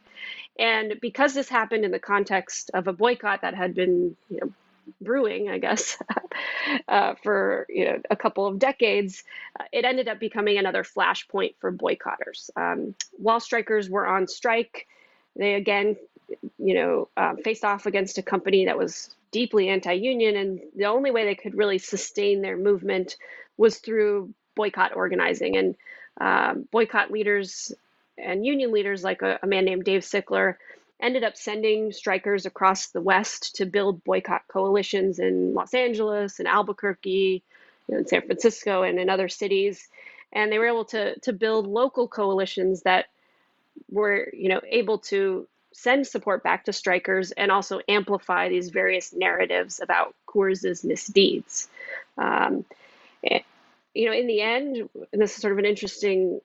And 0.60 1.00
because 1.02 1.34
this 1.34 1.50
happened 1.50 1.86
in 1.86 1.92
the 1.92 2.00
context 2.00 2.72
of 2.74 2.88
a 2.88 2.94
boycott 2.94 3.42
that 3.42 3.54
had 3.54 3.76
been, 3.76 4.18
you 4.30 4.40
know, 4.42 4.54
brewing, 5.02 5.50
I 5.50 5.60
guess, 5.60 5.98
uh, 6.88 7.16
for 7.24 7.66
you 7.70 7.86
know 7.86 8.02
a 8.10 8.16
couple 8.16 8.48
of 8.48 8.60
decades, 8.60 9.24
uh, 9.60 9.66
it 9.72 9.86
ended 9.86 10.08
up 10.08 10.20
becoming 10.20 10.58
another 10.58 10.84
flashpoint 10.84 11.56
for 11.60 11.72
boycotters. 11.72 12.50
Um, 12.56 12.96
while 13.18 13.40
strikers 13.40 13.90
were 13.90 14.08
on 14.08 14.28
strike, 14.28 14.88
they 15.36 15.54
again, 15.54 15.98
you 16.58 16.74
know, 16.74 17.08
uh, 17.16 17.36
faced 17.44 17.64
off 17.64 17.86
against 17.86 18.18
a 18.18 18.24
company 18.24 18.66
that 18.66 18.78
was 18.78 19.16
deeply 19.32 19.70
anti-union, 19.70 20.36
and 20.36 20.60
the 20.76 20.86
only 20.86 21.12
way 21.12 21.26
they 21.26 21.36
could 21.36 21.58
really 21.58 21.78
sustain 21.78 22.42
their 22.42 22.58
movement 22.58 23.18
was 23.58 23.78
through 23.78 24.34
boycott 24.56 24.96
organizing. 24.96 25.58
And 25.58 25.76
um, 26.20 26.68
boycott 26.72 27.12
leaders 27.12 27.72
and 28.18 28.46
union 28.46 28.72
leaders, 28.72 29.04
like 29.04 29.22
a, 29.22 29.40
a 29.44 29.48
man 29.48 29.66
named 29.66 29.84
Dave 29.84 30.02
Sickler, 30.02 30.56
ended 31.00 31.24
up 31.24 31.38
sending 31.38 31.92
strikers 31.92 32.46
across 32.46 32.88
the 32.88 33.02
West 33.02 33.58
to 33.58 33.66
build 33.66 34.04
boycott 34.04 34.42
coalitions 34.48 35.20
in 35.20 35.54
Los 35.54 35.74
Angeles 35.74 36.40
and 36.40 36.48
Albuquerque, 36.48 37.44
in 37.88 38.08
San 38.08 38.22
Francisco, 38.24 38.82
and 38.82 39.00
in 39.00 39.10
other 39.10 39.30
cities. 39.30 39.88
And 40.34 40.52
they 40.52 40.58
were 40.58 40.68
able 40.68 40.86
to 40.86 41.20
to 41.20 41.34
build 41.34 41.68
local 41.68 42.08
coalitions 42.08 42.82
that 42.82 43.06
were, 43.90 44.30
you 44.34 44.50
know, 44.50 44.62
able 44.68 44.98
to 44.98 45.48
send 45.78 46.08
support 46.08 46.42
back 46.42 46.66
to 46.66 46.74
strikers 46.74 47.32
and 47.32 47.52
also 47.52 47.80
amplify 47.88 48.50
these 48.50 48.70
various 48.70 49.14
narratives 49.14 49.80
about 49.80 50.16
Coors's 50.26 50.84
misdeeds. 50.84 51.70
Um, 52.18 52.66
eh, 53.24 53.42
you 53.94 54.08
know, 54.08 54.14
in 54.14 54.26
the 54.26 54.42
end, 54.42 54.90
and 55.14 55.22
this 55.22 55.36
is 55.36 55.42
sort 55.42 55.54
of 55.54 55.60
an 55.60 55.66
interesting. 55.66 56.42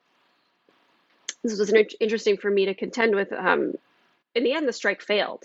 This 1.43 1.59
was 1.59 1.71
an 1.71 1.87
interesting 1.99 2.37
for 2.37 2.51
me 2.51 2.67
to 2.67 2.75
contend 2.75 3.15
with. 3.15 3.33
Um, 3.33 3.73
in 4.35 4.45
the 4.45 4.53
end, 4.53 4.69
the 4.69 4.73
strike 4.73 5.01
failed, 5.01 5.45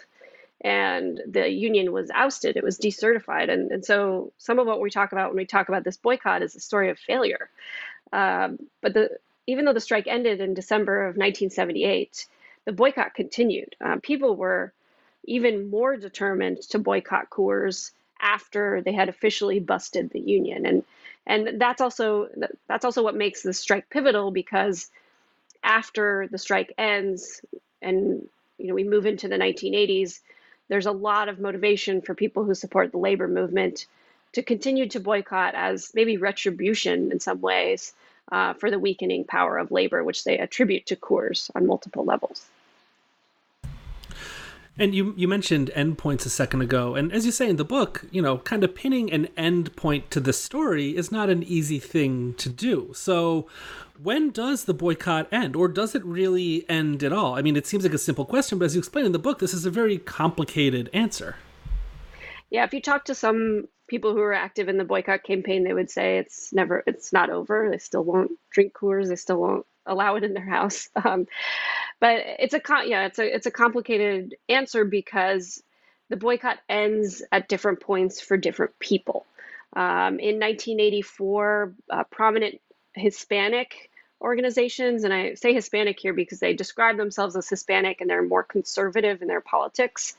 and 0.60 1.22
the 1.26 1.48
union 1.48 1.94
was 1.94 2.12
ousted. 2.14 2.58
It 2.58 2.64
was 2.66 2.78
decertified, 2.78 3.50
and 3.50 3.72
and 3.72 3.86
so 3.86 4.34
some 4.38 4.60
of 4.60 4.68
what 4.68 4.82
we 4.82 4.90
talk 4.90 5.14
about 5.14 5.30
when 5.30 5.38
we 5.38 5.46
talk 5.46 5.70
about 5.70 5.86
this 5.86 5.98
boycott 5.98 6.42
is 6.42 6.56
a 6.58 6.60
story 6.60 6.90
of 6.90 7.00
failure. 7.00 7.50
Um, 8.12 8.60
but 8.82 8.94
the 8.94 9.18
even 9.48 9.64
though 9.64 9.74
the 9.74 9.80
strike 9.80 10.08
ended 10.08 10.42
in 10.42 10.54
December 10.54 11.04
of 11.04 11.16
1978 11.16 12.28
the 12.68 12.74
boycott 12.74 13.14
continued. 13.14 13.78
Um, 13.80 14.02
people 14.02 14.36
were 14.36 14.74
even 15.24 15.70
more 15.70 15.96
determined 15.96 16.62
to 16.64 16.78
boycott 16.78 17.30
Coors 17.30 17.92
after 18.20 18.82
they 18.82 18.92
had 18.92 19.08
officially 19.08 19.62
busted 19.62 20.10
the 20.10 20.20
union, 20.20 20.66
and 20.66 20.84
and 21.26 21.62
that's 21.62 21.80
also 21.80 22.28
that's 22.68 22.84
also 22.84 23.04
what 23.04 23.16
makes 23.16 23.42
the 23.42 23.54
strike 23.54 23.90
pivotal 23.90 24.32
because 24.32 24.92
after 25.64 26.28
the 26.30 26.38
strike 26.38 26.74
ends 26.78 27.42
and 27.82 28.28
you 28.58 28.68
know 28.68 28.76
we 28.76 28.84
move 28.84 29.06
into 29.06 29.30
the 29.30 29.38
1980s, 29.38 30.20
there's 30.68 30.88
a 30.88 30.92
lot 30.92 31.30
of 31.30 31.40
motivation 31.40 32.02
for 32.02 32.16
people 32.16 32.44
who 32.44 32.54
support 32.54 32.92
the 32.92 32.98
labor 32.98 33.30
movement 33.30 33.86
to 34.34 34.44
continue 34.44 34.90
to 34.90 35.00
boycott 35.00 35.56
as 35.56 35.94
maybe 35.96 36.18
retribution 36.18 37.14
in 37.14 37.22
some 37.22 37.40
ways 37.40 37.94
uh, 38.30 38.56
for 38.56 38.70
the 38.70 38.78
weakening 38.78 39.24
power 39.24 39.58
of 39.58 39.72
labor, 39.72 40.04
which 40.04 40.26
they 40.26 40.38
attribute 40.38 40.88
to 40.88 40.98
Coors 40.98 41.50
on 41.56 41.66
multiple 41.66 42.04
levels. 42.04 42.46
And 44.80 44.94
you 44.94 45.14
you 45.18 45.28
mentioned 45.28 45.72
endpoints 45.76 46.26
a 46.28 46.30
second 46.30 46.62
ago, 46.62 46.94
and 46.94 47.12
as 47.12 47.26
you 47.26 47.32
say 47.32 47.50
in 47.50 47.56
the 47.56 47.66
book, 47.66 48.06
you 48.12 48.22
know, 48.22 48.38
kind 48.38 48.64
of 48.64 48.76
pinning 48.76 49.12
an 49.12 49.28
endpoint 49.36 50.10
to 50.12 50.20
the 50.20 50.34
story 50.34 50.96
is 50.96 51.12
not 51.12 51.30
an 51.30 51.42
easy 51.42 51.80
thing 51.80 52.36
to 52.36 52.48
do. 52.48 52.92
So, 52.94 53.48
when 54.02 54.30
does 54.30 54.66
the 54.66 54.76
boycott 54.76 55.28
end, 55.32 55.56
or 55.56 55.68
does 55.68 55.96
it 55.96 56.06
really 56.06 56.70
end 56.70 57.04
at 57.04 57.12
all? 57.12 57.36
I 57.36 57.42
mean, 57.42 57.56
it 57.56 57.66
seems 57.66 57.84
like 57.84 57.94
a 57.94 57.98
simple 57.98 58.26
question, 58.26 58.60
but 58.60 58.66
as 58.66 58.76
you 58.76 58.80
explain 58.80 59.06
in 59.06 59.14
the 59.14 59.20
book, 59.20 59.40
this 59.40 59.54
is 59.54 59.66
a 59.66 59.72
very 59.72 59.98
complicated 59.98 60.92
answer. 60.94 61.38
Yeah, 62.52 62.64
if 62.64 62.72
you 62.72 62.82
talk 62.82 63.06
to 63.06 63.16
some 63.16 63.68
people 63.88 64.14
who 64.14 64.22
are 64.22 64.34
active 64.34 64.70
in 64.70 64.78
the 64.78 64.84
boycott 64.84 65.24
campaign, 65.24 65.64
they 65.64 65.74
would 65.74 65.90
say 65.90 66.20
it's 66.20 66.54
never, 66.54 66.84
it's 66.86 67.12
not 67.12 67.32
over. 67.32 67.70
They 67.72 67.80
still 67.80 68.04
won't 68.04 68.32
drink 68.52 68.74
Coors. 68.74 69.08
They 69.08 69.16
still 69.16 69.42
won't 69.42 69.66
allow 69.88 70.16
it 70.16 70.24
in 70.24 70.34
their 70.34 70.46
house. 70.46 70.90
Um, 71.04 71.28
but 72.00 72.22
it's 72.40 72.54
a 72.54 72.62
yeah, 72.86 73.06
it's 73.06 73.20
a 73.20 73.36
it's 73.36 73.46
a 73.46 73.52
complicated 73.52 74.36
answer 74.50 74.86
because 74.86 75.62
the 76.10 76.18
boycott 76.18 76.58
ends 76.70 77.24
at 77.32 77.50
different 77.50 77.82
points 77.82 78.22
for 78.22 78.38
different 78.38 78.78
people. 78.80 79.26
Um, 79.76 80.20
in 80.20 80.40
1984, 80.40 81.74
uh, 81.90 82.04
prominent 82.06 82.62
Hispanic 82.94 83.90
organizations, 84.22 85.04
and 85.04 85.14
I 85.14 85.34
say 85.34 85.54
Hispanic 85.54 86.00
here 86.00 86.14
because 86.14 86.40
they 86.40 86.54
describe 86.54 86.98
themselves 86.98 87.36
as 87.36 87.50
Hispanic 87.50 88.02
and 88.02 88.10
they're 88.10 88.24
more 88.24 88.44
conservative 88.44 89.22
in 89.22 89.28
their 89.28 89.42
politics, 89.42 90.16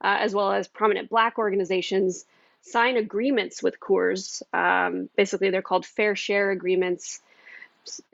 uh, 0.00 0.16
as 0.20 0.34
well 0.34 0.52
as 0.52 0.68
prominent 0.68 1.10
Black 1.10 1.38
organizations, 1.38 2.24
sign 2.62 2.96
agreements 2.96 3.62
with 3.62 3.80
Coors. 3.80 4.42
Um, 4.54 5.08
basically, 5.16 5.50
they're 5.50 5.62
called 5.62 5.84
fair 5.84 6.14
share 6.14 6.50
agreements 6.50 7.20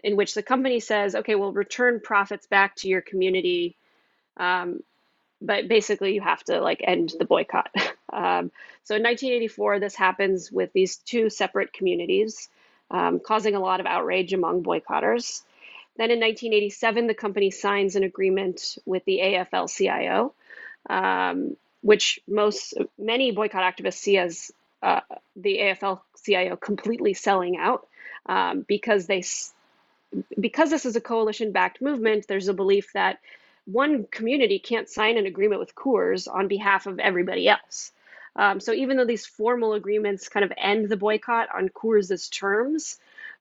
in 0.02 0.16
which 0.16 0.34
the 0.34 0.42
company 0.42 0.80
says, 0.80 1.14
okay, 1.14 1.34
we'll 1.34 1.52
return 1.52 2.00
profits 2.00 2.46
back 2.46 2.76
to 2.76 2.88
your 2.88 3.00
community. 3.00 3.76
Um, 4.36 4.82
but 5.40 5.68
basically, 5.68 6.14
you 6.14 6.20
have 6.20 6.42
to 6.44 6.60
like 6.60 6.80
end 6.82 7.12
the 7.18 7.24
boycott. 7.24 7.70
um, 8.12 8.50
so 8.84 8.96
in 8.96 9.02
1984, 9.02 9.80
this 9.80 9.94
happens 9.94 10.50
with 10.50 10.72
these 10.72 10.96
two 10.96 11.30
separate 11.30 11.72
communities, 11.72 12.48
um, 12.90 13.20
causing 13.20 13.54
a 13.54 13.60
lot 13.60 13.80
of 13.80 13.86
outrage 13.86 14.32
among 14.32 14.62
boycotters. 14.62 15.42
Then 15.96 16.10
in 16.10 16.20
1987, 16.20 17.06
the 17.06 17.14
company 17.14 17.50
signs 17.50 17.96
an 17.96 18.04
agreement 18.04 18.78
with 18.86 19.04
the 19.04 19.18
AFL 19.18 19.68
CIO, 19.68 20.32
um, 20.88 21.56
which 21.82 22.20
most 22.28 22.74
many 22.98 23.32
boycott 23.32 23.62
activists 23.62 23.94
see 23.94 24.16
as 24.16 24.52
uh, 24.82 25.00
the 25.36 25.58
AFL 25.58 26.00
CIO 26.24 26.56
completely 26.56 27.14
selling 27.14 27.56
out 27.56 27.86
um, 28.26 28.64
because 28.66 29.06
they 29.06 29.22
because 30.38 30.70
this 30.70 30.86
is 30.86 30.96
a 30.96 31.00
coalition 31.00 31.52
backed 31.52 31.82
movement. 31.82 32.26
There's 32.28 32.48
a 32.48 32.54
belief 32.54 32.92
that 32.94 33.18
one 33.66 34.04
community 34.10 34.58
can't 34.58 34.88
sign 34.88 35.18
an 35.18 35.26
agreement 35.26 35.60
with 35.60 35.74
Coors 35.74 36.26
on 36.32 36.48
behalf 36.48 36.86
of 36.86 36.98
everybody 36.98 37.48
else. 37.48 37.92
Um, 38.36 38.60
so 38.60 38.72
even 38.72 38.96
though 38.96 39.04
these 39.04 39.26
formal 39.26 39.74
agreements 39.74 40.28
kind 40.28 40.44
of 40.44 40.52
end 40.56 40.88
the 40.88 40.96
boycott 40.96 41.48
on 41.54 41.68
Coors' 41.68 42.30
terms, 42.30 42.98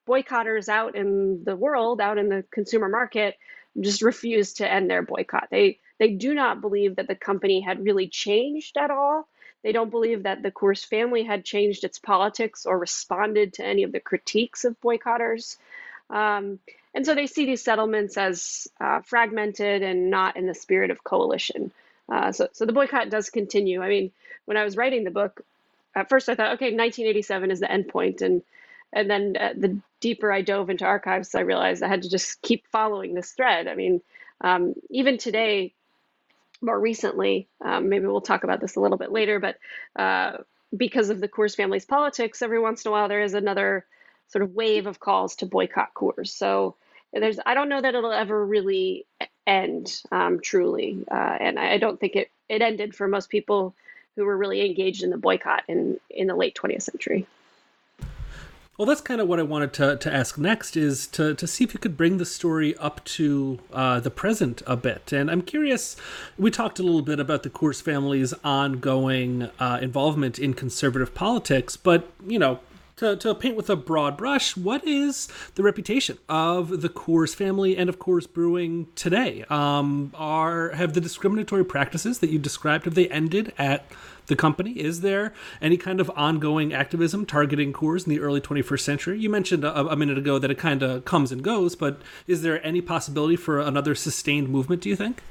boycotters 0.08 0.70
out 0.70 0.96
in 0.96 1.44
the 1.44 1.56
world, 1.56 2.02
out 2.02 2.18
in 2.18 2.30
the 2.30 2.44
consumer 2.52 2.90
market, 2.90 3.38
just 3.80 4.02
refuse 4.02 4.54
to 4.54 4.70
end 4.70 4.90
their 4.90 5.04
boycott. 5.04 5.48
They 5.52 5.80
they 6.00 6.10
do 6.10 6.34
not 6.34 6.62
believe 6.62 6.96
that 6.96 7.08
the 7.08 7.16
company 7.16 7.62
had 7.62 7.84
really 7.84 8.08
changed 8.08 8.78
at 8.78 8.92
all. 8.92 9.28
They 9.64 9.72
don't 9.72 9.90
believe 9.90 10.24
that 10.24 10.44
the 10.44 10.52
Coors 10.52 10.86
family 10.86 11.24
had 11.24 11.44
changed 11.44 11.84
its 11.84 12.00
politics 12.00 12.66
or 12.66 12.78
responded 12.78 13.54
to 13.54 13.66
any 13.66 13.84
of 13.84 13.92
the 13.92 14.00
critiques 14.00 14.64
of 14.64 14.80
boycotters. 14.82 15.58
Um, 16.10 16.60
and 16.94 17.06
so 17.06 17.14
they 17.14 17.28
see 17.28 17.46
these 17.46 17.64
settlements 17.64 18.18
as 18.18 18.68
uh, 18.80 19.02
fragmented 19.02 19.84
and 19.84 20.10
not 20.10 20.38
in 20.38 20.48
the 20.48 20.56
spirit 20.56 20.90
of 20.90 21.04
coalition. 21.04 21.72
Uh, 22.10 22.32
so, 22.32 22.48
so 22.54 22.66
the 22.66 22.74
boycott 22.74 23.10
does 23.10 23.30
continue. 23.30 23.82
I 23.82 23.90
mean, 23.90 24.12
when 24.46 24.58
I 24.58 24.64
was 24.64 24.78
writing 24.78 25.04
the 25.04 25.12
book, 25.12 25.42
at 25.94 26.10
first 26.10 26.30
I 26.30 26.36
thought, 26.36 26.54
okay, 26.54 26.74
1987 26.74 27.52
is 27.52 27.60
the 27.60 27.72
end 27.72 27.88
point, 27.88 28.22
and 28.22 28.42
and 28.94 29.10
then 29.10 29.36
uh, 29.38 29.54
the 29.58 29.80
deeper 30.00 30.32
I 30.32 30.42
dove 30.42 30.70
into 30.70 30.86
archives, 30.86 31.36
I 31.36 31.42
realized 31.42 31.84
I 31.84 31.90
had 31.90 32.04
to 32.04 32.10
just 32.10 32.42
keep 32.42 32.66
following 32.68 33.14
this 33.14 33.32
thread. 33.32 33.68
I 33.68 33.76
mean, 33.76 34.02
um, 34.40 34.76
even 34.90 35.18
today, 35.18 35.74
more 36.62 36.80
recently, 36.80 37.48
um, 37.62 37.90
maybe 37.90 38.06
we'll 38.06 38.22
talk 38.22 38.44
about 38.46 38.62
this 38.62 38.76
a 38.76 38.80
little 38.80 38.98
bit 38.98 39.12
later, 39.12 39.40
but 39.40 39.58
uh, 39.96 40.38
because 40.76 41.10
of 41.10 41.20
the 41.20 41.28
Coors 41.28 41.56
family's 41.56 41.86
politics, 41.86 42.42
every 42.42 42.60
once 42.60 42.86
in 42.86 42.90
a 42.90 42.92
while 42.92 43.10
there 43.10 43.22
is 43.22 43.34
another 43.34 43.86
sort 44.28 44.44
of 44.44 44.54
wave 44.54 44.88
of 44.88 45.00
calls 45.00 45.36
to 45.38 45.46
boycott 45.46 45.94
Coors. 45.94 46.28
So 46.30 46.76
there's, 47.14 47.40
I 47.46 47.54
don't 47.54 47.70
know 47.70 47.82
that 47.82 47.96
it'll 47.96 48.12
ever 48.12 48.46
really 48.46 49.06
end 49.46 50.02
um, 50.12 50.40
truly, 50.42 51.06
uh, 51.10 51.38
and 51.40 51.58
I, 51.58 51.78
don't 51.78 52.00
think 52.00 52.16
it 52.16 52.30
it 52.50 52.62
ended 52.62 52.94
for 52.94 53.08
most 53.08 53.30
people 53.30 53.74
who 54.16 54.26
were 54.26 54.38
really 54.38 54.66
engaged 54.66 55.04
in 55.04 55.10
the 55.10 55.18
boycott 55.18 55.64
in 55.68 56.00
in 56.10 56.28
the 56.28 56.36
late 56.36 56.56
20th 56.56 56.82
century. 56.82 57.26
Well, 58.78 58.86
that's 58.86 59.02
kind 59.02 59.20
of 59.20 59.28
what 59.28 59.40
I 59.40 59.44
wanted 59.44 59.74
to, 59.74 59.98
to 59.98 60.14
ask 60.14 60.38
next 60.38 60.78
is 60.78 61.08
to, 61.08 61.34
to 61.34 61.48
see 61.48 61.64
if 61.64 61.74
you 61.74 61.80
could 61.80 61.98
bring 61.98 62.18
the 62.18 62.28
story 62.28 62.78
up 62.78 63.04
to 63.06 63.58
uh, 63.74 64.00
the 64.00 64.12
present 64.12 64.62
a 64.68 64.78
bit. 64.78 65.12
And 65.12 65.32
I'm 65.32 65.42
curious, 65.42 65.96
we 66.38 66.52
talked 66.52 66.78
a 66.78 66.84
little 66.84 67.02
bit 67.02 67.20
about 67.20 67.42
the 67.42 67.50
Coors 67.50 67.82
family's 67.82 68.34
ongoing 68.44 69.50
uh, 69.60 69.80
involvement 69.82 70.38
in 70.38 70.54
conservative 70.54 71.16
politics, 71.16 71.76
but, 71.76 72.08
you 72.28 72.38
know, 72.38 72.60
to, 72.98 73.16
to 73.16 73.34
paint 73.36 73.56
with 73.56 73.70
a 73.70 73.76
broad 73.76 74.18
brush, 74.18 74.58
what 74.58 74.86
is 74.86 75.28
the 75.56 75.64
reputation 75.64 76.18
of 76.28 76.82
the 76.82 76.90
Coors 76.90 77.34
family 77.34 77.78
and 77.78 77.90
of 77.90 78.00
Coors 78.00 78.32
Brewing 78.32 78.88
today? 78.96 79.46
Um, 79.50 80.12
are 80.16 80.70
have 80.72 80.94
the 80.94 81.02
discriminatory 81.02 81.64
practices 81.64 82.20
that 82.20 82.32
you 82.32 82.40
described 82.40 82.86
have 82.86 82.96
they 82.96 83.08
ended 83.10 83.54
at 83.58 83.86
the 84.26 84.36
company? 84.36 84.72
Is 84.72 85.02
there 85.02 85.34
any 85.62 85.78
kind 85.78 86.02
of 86.02 86.12
ongoing 86.16 86.74
activism 86.74 87.26
targeting 87.26 87.72
Coors 87.72 88.06
in 88.06 88.10
the 88.10 88.20
early 88.20 88.42
21st 88.42 88.82
century? 88.82 89.20
You 89.20 89.30
mentioned 89.30 89.64
a, 89.64 89.88
a 89.88 89.96
minute 89.96 90.18
ago 90.18 90.40
that 90.40 90.50
it 90.50 90.58
kind 90.58 90.82
of 90.82 91.06
comes 91.06 91.32
and 91.32 91.44
goes, 91.44 91.76
but 91.76 92.02
is 92.26 92.42
there 92.42 92.66
any 92.66 92.82
possibility 92.82 93.36
for 93.36 93.60
another 93.60 93.94
sustained 93.94 94.50
movement? 94.50 94.82
Do 94.82 94.90
you 94.90 94.96
think? 94.96 95.22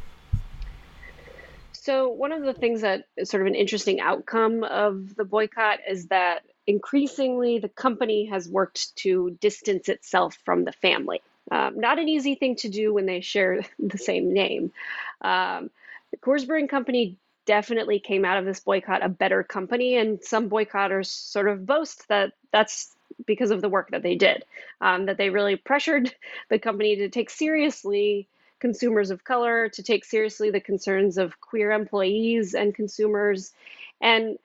So, 1.72 2.08
one 2.08 2.32
of 2.32 2.42
the 2.42 2.52
things 2.52 2.80
that 2.80 3.04
is 3.16 3.28
sort 3.28 3.42
of 3.42 3.46
an 3.46 3.54
interesting 3.54 4.00
outcome 4.00 4.64
of 4.64 5.14
the 5.14 5.24
boycott 5.24 5.78
is 5.88 6.06
that 6.06 6.42
increasingly 6.66 7.58
the 7.58 7.68
company 7.68 8.26
has 8.26 8.48
worked 8.48 8.94
to 8.96 9.36
distance 9.40 9.88
itself 9.88 10.36
from 10.44 10.64
the 10.64 10.72
family. 10.72 11.20
Um, 11.50 11.78
not 11.78 11.98
an 11.98 12.08
easy 12.08 12.34
thing 12.34 12.56
to 12.56 12.68
do 12.68 12.92
when 12.92 13.06
they 13.06 13.20
share 13.20 13.62
the 13.78 13.98
same 13.98 14.32
name. 14.32 14.72
Um, 15.20 15.70
the 16.10 16.16
Coors 16.18 16.46
Brewing 16.46 16.68
Company 16.68 17.16
definitely 17.46 18.00
came 18.00 18.24
out 18.24 18.38
of 18.38 18.44
this 18.44 18.60
boycott 18.60 19.04
a 19.04 19.08
better 19.08 19.42
company, 19.42 19.96
and 19.96 20.22
some 20.22 20.50
boycotters 20.50 21.06
sort 21.06 21.48
of 21.48 21.64
boast 21.64 22.08
that 22.08 22.32
that's 22.52 22.92
because 23.24 23.50
of 23.50 23.62
the 23.62 23.68
work 23.68 23.90
that 23.90 24.02
they 24.02 24.16
did, 24.16 24.44
um, 24.80 25.06
that 25.06 25.16
they 25.16 25.30
really 25.30 25.56
pressured 25.56 26.14
the 26.50 26.58
company 26.58 26.96
to 26.96 27.08
take 27.08 27.30
seriously 27.30 28.26
consumers 28.58 29.10
of 29.10 29.22
color, 29.22 29.68
to 29.68 29.82
take 29.82 30.04
seriously 30.04 30.50
the 30.50 30.60
concerns 30.60 31.18
of 31.18 31.40
queer 31.40 31.70
employees 31.70 32.54
and 32.54 32.74
consumers, 32.74 33.52
and 34.00 34.38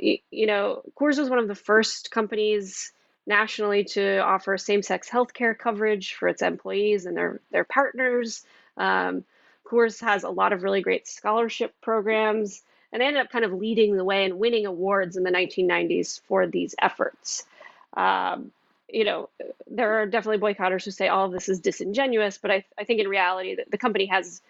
you 0.00 0.46
know, 0.46 0.82
Coors 0.98 1.18
was 1.18 1.30
one 1.30 1.38
of 1.38 1.48
the 1.48 1.54
first 1.54 2.10
companies 2.10 2.92
nationally 3.26 3.84
to 3.84 4.18
offer 4.18 4.56
same-sex 4.56 5.08
healthcare 5.08 5.56
coverage 5.56 6.14
for 6.14 6.28
its 6.28 6.42
employees 6.42 7.06
and 7.06 7.16
their 7.16 7.40
their 7.50 7.64
partners. 7.64 8.44
Um, 8.76 9.24
Coors 9.64 10.00
has 10.00 10.24
a 10.24 10.30
lot 10.30 10.52
of 10.52 10.62
really 10.62 10.80
great 10.80 11.06
scholarship 11.06 11.74
programs, 11.80 12.62
and 12.92 13.00
they 13.00 13.06
ended 13.06 13.22
up 13.22 13.30
kind 13.30 13.44
of 13.44 13.52
leading 13.52 13.96
the 13.96 14.04
way 14.04 14.24
and 14.24 14.38
winning 14.38 14.66
awards 14.66 15.16
in 15.16 15.22
the 15.22 15.30
1990s 15.30 16.20
for 16.26 16.46
these 16.46 16.74
efforts. 16.80 17.44
Um, 17.94 18.50
you 18.88 19.04
know, 19.04 19.28
there 19.68 20.00
are 20.00 20.06
definitely 20.06 20.54
boycotters 20.54 20.84
who 20.84 20.90
say 20.90 21.08
all 21.08 21.26
of 21.26 21.32
this 21.32 21.48
is 21.48 21.60
disingenuous, 21.60 22.38
but 22.38 22.50
I, 22.50 22.64
I 22.76 22.84
think 22.84 23.00
in 23.00 23.08
reality 23.08 23.56
that 23.56 23.70
the 23.70 23.78
company 23.78 24.06
has 24.06 24.40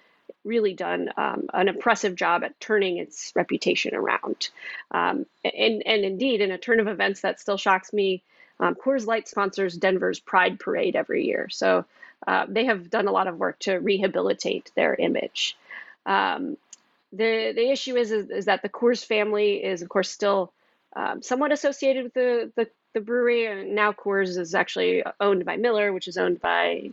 really 0.44 0.74
done 0.74 1.10
um, 1.16 1.48
an 1.52 1.68
impressive 1.68 2.14
job 2.14 2.44
at 2.44 2.58
turning 2.60 2.98
its 2.98 3.32
reputation 3.34 3.94
around. 3.94 4.50
Um, 4.90 5.26
and, 5.44 5.82
and 5.86 6.04
indeed, 6.04 6.40
in 6.40 6.50
a 6.50 6.58
turn 6.58 6.80
of 6.80 6.88
events 6.88 7.20
that 7.20 7.40
still 7.40 7.56
shocks 7.56 7.92
me, 7.92 8.22
um, 8.58 8.74
Coors 8.74 9.06
Light 9.06 9.28
sponsors 9.28 9.76
Denver's 9.76 10.20
Pride 10.20 10.60
Parade 10.60 10.96
every 10.96 11.26
year. 11.26 11.48
So 11.50 11.84
uh, 12.26 12.46
they 12.48 12.66
have 12.66 12.90
done 12.90 13.08
a 13.08 13.12
lot 13.12 13.26
of 13.26 13.38
work 13.38 13.58
to 13.60 13.76
rehabilitate 13.76 14.70
their 14.74 14.94
image. 14.94 15.56
Um, 16.06 16.56
the, 17.12 17.52
the 17.54 17.70
issue 17.70 17.96
is, 17.96 18.12
is, 18.12 18.30
is, 18.30 18.44
that 18.44 18.62
the 18.62 18.68
Coors 18.68 19.04
family 19.04 19.64
is, 19.64 19.82
of 19.82 19.88
course, 19.88 20.10
still 20.10 20.52
um, 20.94 21.22
somewhat 21.22 21.52
associated 21.52 22.04
with 22.04 22.14
the, 22.14 22.52
the, 22.54 22.68
the 22.92 23.00
brewery. 23.00 23.46
And 23.46 23.74
now 23.74 23.92
Coors 23.92 24.36
is 24.38 24.54
actually 24.54 25.02
owned 25.18 25.44
by 25.44 25.56
Miller, 25.56 25.92
which 25.92 26.08
is 26.08 26.18
owned 26.18 26.40
by 26.40 26.92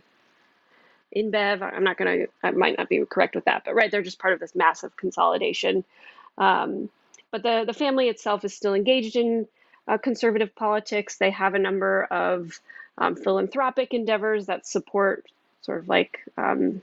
InBev. 1.16 1.62
I'm 1.62 1.84
not 1.84 1.96
going 1.96 2.20
to, 2.20 2.28
I 2.42 2.50
might 2.50 2.76
not 2.78 2.88
be 2.88 3.04
correct 3.08 3.34
with 3.34 3.44
that, 3.46 3.62
but 3.64 3.74
right, 3.74 3.90
they're 3.90 4.02
just 4.02 4.18
part 4.18 4.34
of 4.34 4.40
this 4.40 4.54
massive 4.54 4.96
consolidation. 4.96 5.84
Um, 6.36 6.88
but 7.30 7.42
the, 7.42 7.64
the 7.66 7.72
family 7.72 8.08
itself 8.08 8.44
is 8.44 8.54
still 8.54 8.74
engaged 8.74 9.16
in 9.16 9.46
uh, 9.86 9.98
conservative 9.98 10.54
politics. 10.54 11.16
They 11.16 11.30
have 11.30 11.54
a 11.54 11.58
number 11.58 12.04
of 12.04 12.60
um, 12.96 13.16
philanthropic 13.16 13.94
endeavors 13.94 14.46
that 14.46 14.66
support 14.66 15.26
sort 15.62 15.78
of 15.80 15.88
like 15.88 16.20
um, 16.36 16.82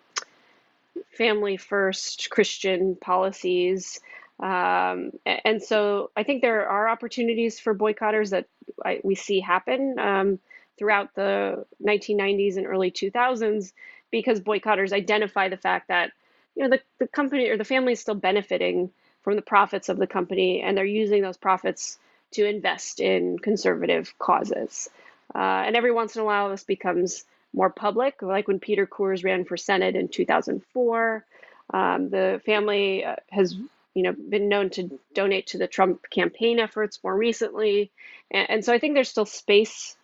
family 1.18 1.58
first 1.58 2.30
Christian 2.30 2.96
policies. 2.96 4.00
Um, 4.40 5.12
and 5.26 5.62
so 5.62 6.12
I 6.16 6.24
think 6.24 6.42
there 6.42 6.68
are 6.68 6.90
opportunities 6.90 7.60
for 7.60 7.74
boycotters 7.74 8.32
that 8.32 8.48
I, 8.84 9.00
we 9.04 9.16
see 9.16 9.40
happen 9.40 9.98
um, 9.98 10.40
throughout 10.78 11.16
the 11.16 11.66
1990s 11.84 12.58
and 12.58 12.68
early 12.68 12.92
2000s 12.92 13.72
because 14.16 14.40
boycotters 14.40 14.94
identify 14.94 15.50
the 15.50 15.58
fact 15.58 15.90
that 15.90 16.14
you 16.56 16.64
know 16.64 16.70
the, 16.70 16.80
the 17.00 17.08
company 17.08 17.50
or 17.50 17.58
the 17.58 17.66
family 17.66 17.92
is 17.92 18.00
still 18.00 18.16
benefiting 18.16 18.90
from 19.24 19.36
the 19.36 19.42
profits 19.42 19.90
of 19.90 19.98
the 19.98 20.08
company 20.08 20.62
and 20.62 20.78
they're 20.78 20.86
using 20.86 21.22
those 21.22 21.36
profits 21.36 21.98
to 22.32 22.46
invest 22.46 23.02
in 23.02 23.38
conservative 23.38 24.18
causes. 24.18 24.90
Uh, 25.36 25.64
and 25.66 25.76
every 25.76 25.92
once 25.92 26.16
in 26.16 26.22
a 26.22 26.26
while, 26.26 26.50
this 26.50 26.64
becomes 26.64 27.26
more 27.52 27.70
public, 27.70 28.22
like 28.22 28.48
when 28.48 28.58
Peter 28.58 28.88
Coors 28.88 29.26
ran 29.26 29.44
for 29.44 29.58
Senate 29.58 29.98
in 29.98 30.08
2004. 30.08 31.26
Um, 31.74 32.10
the 32.10 32.42
family 32.46 33.04
uh, 33.04 33.18
has 33.30 33.54
you 33.96 34.04
know 34.04 34.14
been 34.14 34.48
known 34.48 34.70
to 34.70 34.98
donate 35.14 35.48
to 35.48 35.58
the 35.58 35.68
Trump 35.68 36.10
campaign 36.10 36.60
efforts 36.60 37.04
more 37.04 37.18
recently, 37.18 37.92
and, 38.32 38.50
and 38.50 38.66
so 38.66 38.72
I 38.72 38.80
think 38.80 38.94
there's 38.94 39.10
still 39.10 39.26
space 39.26 39.98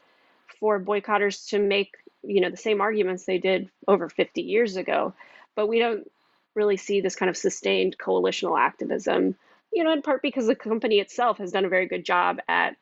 for 0.60 0.82
boycotters 0.82 1.48
to 1.52 1.60
make 1.60 1.96
you 2.24 2.42
know 2.42 2.50
the 2.50 2.58
same 2.58 2.82
arguments 2.82 3.26
they 3.26 3.38
did 3.38 3.70
over 3.88 4.10
50 4.10 4.42
years 4.42 4.76
ago. 4.76 5.14
But 5.56 5.68
we 5.68 5.80
don't 5.80 6.10
really 6.56 6.78
see 6.78 7.02
this 7.02 7.16
kind 7.16 7.30
of 7.30 7.38
sustained 7.38 7.98
coalitional 7.98 8.60
activism 8.60 9.36
you 9.72 9.84
know 9.84 9.92
in 9.92 10.02
part 10.02 10.22
because 10.22 10.48
the 10.48 10.56
company 10.56 11.00
itself 11.00 11.38
has 11.38 11.52
done 11.52 11.66
a 11.66 11.70
very 11.70 11.86
good 11.86 12.06
job 12.06 12.40
at 12.48 12.76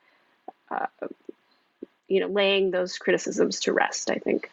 uh, 0.72 0.88
you 2.08 2.20
know 2.20 2.28
laying 2.28 2.72
those 2.72 2.98
criticisms 2.98 3.60
to 3.62 3.74
rest 3.74 4.10
i 4.10 4.16
think. 4.16 4.50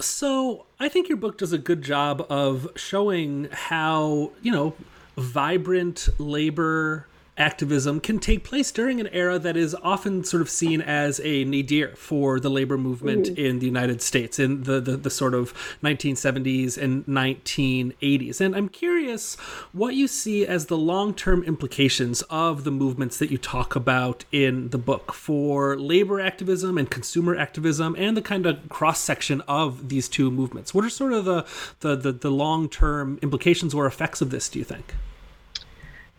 So 0.00 0.66
I 0.80 0.88
think 0.88 1.08
your 1.08 1.16
book 1.16 1.38
does 1.38 1.52
a 1.52 1.58
good 1.58 1.82
job 1.82 2.26
of 2.28 2.68
showing 2.74 3.48
how, 3.52 4.32
you 4.42 4.50
know, 4.50 4.74
vibrant 5.16 6.08
labor 6.18 7.06
activism 7.38 7.98
can 7.98 8.18
take 8.18 8.44
place 8.44 8.70
during 8.70 9.00
an 9.00 9.08
era 9.08 9.38
that 9.38 9.56
is 9.56 9.74
often 9.82 10.22
sort 10.22 10.42
of 10.42 10.50
seen 10.50 10.82
as 10.82 11.18
a 11.24 11.44
nadir 11.44 11.94
for 11.96 12.38
the 12.38 12.50
labor 12.50 12.76
movement 12.76 13.26
mm. 13.26 13.38
in 13.38 13.58
the 13.58 13.66
United 13.66 14.02
States 14.02 14.38
in 14.38 14.64
the, 14.64 14.80
the, 14.80 14.96
the 14.96 15.10
sort 15.10 15.32
of 15.32 15.54
1970s 15.82 16.76
and 16.76 17.06
1980s. 17.06 18.40
And 18.40 18.54
I'm 18.54 18.68
curious 18.68 19.36
what 19.72 19.94
you 19.94 20.06
see 20.08 20.46
as 20.46 20.66
the 20.66 20.76
long 20.76 21.14
term 21.14 21.42
implications 21.44 22.20
of 22.22 22.64
the 22.64 22.70
movements 22.70 23.18
that 23.18 23.30
you 23.30 23.38
talk 23.38 23.74
about 23.74 24.24
in 24.30 24.68
the 24.68 24.78
book 24.78 25.14
for 25.14 25.76
labor 25.78 26.20
activism 26.20 26.76
and 26.76 26.90
consumer 26.90 27.34
activism 27.34 27.96
and 27.98 28.14
the 28.16 28.22
kind 28.22 28.44
of 28.44 28.68
cross 28.68 29.00
section 29.00 29.40
of 29.42 29.88
these 29.88 30.08
two 30.08 30.30
movements. 30.30 30.74
What 30.74 30.84
are 30.84 30.90
sort 30.90 31.14
of 31.14 31.24
the, 31.24 31.46
the, 31.80 31.96
the, 31.96 32.12
the 32.12 32.30
long 32.30 32.68
term 32.68 33.18
implications 33.22 33.72
or 33.72 33.86
effects 33.86 34.20
of 34.20 34.30
this, 34.30 34.50
do 34.50 34.58
you 34.58 34.64
think? 34.66 34.94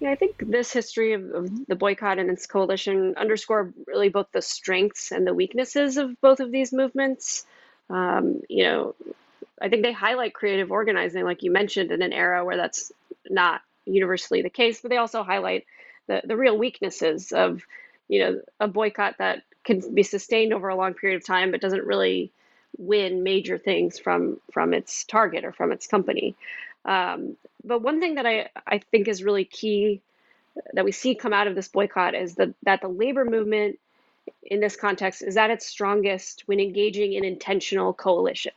Yeah, 0.03 0.11
I 0.11 0.15
think 0.15 0.43
this 0.45 0.73
history 0.73 1.13
of, 1.13 1.31
of, 1.31 1.65
the 1.65 1.77
boycott 1.77 2.19
and 2.19 2.29
its 2.29 2.45
coalition 2.45 3.13
underscore 3.15 3.73
really 3.87 4.09
both 4.09 4.27
the 4.33 4.41
strengths 4.41 5.13
and 5.13 5.25
the 5.25 5.33
weaknesses 5.33 5.95
of 5.95 6.19
both 6.19 6.41
of 6.41 6.51
these 6.51 6.73
movements. 6.73 7.45
Um, 7.89 8.41
you 8.49 8.65
know, 8.65 8.95
I 9.61 9.69
think 9.69 9.81
they 9.81 9.93
highlight 9.93 10.33
creative 10.33 10.73
organizing, 10.73 11.23
like 11.23 11.41
you 11.41 11.51
mentioned, 11.51 11.89
in 11.93 12.01
an 12.01 12.11
era 12.11 12.43
where 12.43 12.57
that's 12.57 12.91
not 13.29 13.61
universally 13.85 14.41
the 14.41 14.49
case, 14.49 14.81
but 14.81 14.89
they 14.89 14.97
also 14.97 15.23
highlight 15.23 15.65
the, 16.07 16.21
the 16.25 16.35
real 16.35 16.57
weaknesses 16.57 17.31
of, 17.31 17.61
you 18.09 18.19
know, 18.19 18.41
a 18.59 18.67
boycott 18.67 19.19
that 19.19 19.43
can 19.63 19.95
be 19.95 20.03
sustained 20.03 20.51
over 20.51 20.67
a 20.67 20.75
long 20.75 20.95
period 20.95 21.15
of 21.15 21.25
time, 21.25 21.51
but 21.51 21.61
doesn't 21.61 21.87
really 21.87 22.29
win 22.77 23.23
major 23.23 23.57
things 23.57 23.99
from 23.99 24.41
from 24.51 24.73
its 24.73 25.05
target 25.05 25.45
or 25.45 25.53
from 25.53 25.71
its 25.71 25.87
company. 25.87 26.35
Um, 26.85 27.37
but 27.63 27.81
one 27.81 27.99
thing 27.99 28.15
that 28.15 28.25
I, 28.25 28.49
I 28.67 28.79
think 28.79 29.07
is 29.07 29.23
really 29.23 29.45
key 29.45 30.01
that 30.73 30.85
we 30.85 30.91
see 30.91 31.15
come 31.15 31.33
out 31.33 31.47
of 31.47 31.55
this 31.55 31.67
boycott 31.67 32.13
is 32.13 32.35
that, 32.35 32.53
that 32.63 32.81
the 32.81 32.87
labor 32.87 33.25
movement 33.25 33.79
in 34.43 34.59
this 34.59 34.75
context 34.75 35.21
is 35.21 35.37
at 35.37 35.49
its 35.49 35.65
strongest 35.65 36.43
when 36.45 36.59
engaging 36.59 37.13
in 37.13 37.23
intentional 37.23 37.93
coalition, 37.93 38.51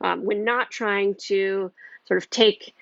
um, 0.00 0.24
when 0.24 0.44
not 0.44 0.70
trying 0.70 1.14
to 1.14 1.70
sort 2.06 2.18
of 2.18 2.30
take 2.30 2.74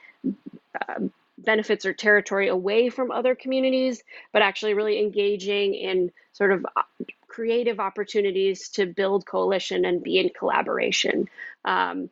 uh, 0.80 1.00
benefits 1.38 1.84
or 1.84 1.92
territory 1.92 2.48
away 2.48 2.88
from 2.88 3.10
other 3.10 3.34
communities, 3.34 4.02
but 4.32 4.42
actually 4.42 4.74
really 4.74 5.00
engaging 5.00 5.74
in 5.74 6.12
sort 6.32 6.52
of 6.52 6.64
uh, 6.76 6.82
creative 7.26 7.80
opportunities 7.80 8.68
to 8.68 8.86
build 8.86 9.26
coalition 9.26 9.84
and 9.84 10.02
be 10.02 10.18
in 10.18 10.28
collaboration. 10.28 11.28
Um, 11.64 12.10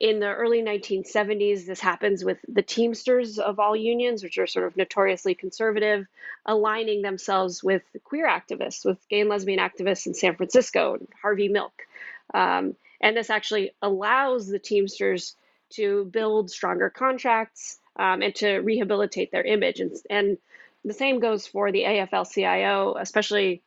in 0.00 0.18
the 0.18 0.32
early 0.32 0.62
1970s, 0.62 1.66
this 1.66 1.78
happens 1.78 2.24
with 2.24 2.38
the 2.48 2.62
Teamsters 2.62 3.38
of 3.38 3.60
all 3.60 3.76
unions, 3.76 4.22
which 4.22 4.38
are 4.38 4.46
sort 4.46 4.66
of 4.66 4.76
notoriously 4.76 5.34
conservative, 5.34 6.06
aligning 6.46 7.02
themselves 7.02 7.62
with 7.62 7.82
queer 8.02 8.26
activists, 8.26 8.84
with 8.84 8.98
gay 9.10 9.20
and 9.20 9.28
lesbian 9.28 9.60
activists 9.60 10.06
in 10.06 10.14
San 10.14 10.36
Francisco, 10.36 10.98
Harvey 11.20 11.48
Milk. 11.48 11.86
Um, 12.32 12.76
and 13.02 13.14
this 13.14 13.28
actually 13.28 13.72
allows 13.82 14.48
the 14.48 14.58
Teamsters 14.58 15.36
to 15.70 16.06
build 16.06 16.50
stronger 16.50 16.88
contracts 16.88 17.78
um, 17.96 18.22
and 18.22 18.34
to 18.36 18.58
rehabilitate 18.60 19.30
their 19.30 19.44
image. 19.44 19.80
And, 19.80 19.92
and 20.08 20.38
the 20.82 20.94
same 20.94 21.20
goes 21.20 21.46
for 21.46 21.70
the 21.70 21.82
AFL 21.82 22.32
CIO, 22.32 22.96
especially 22.98 23.60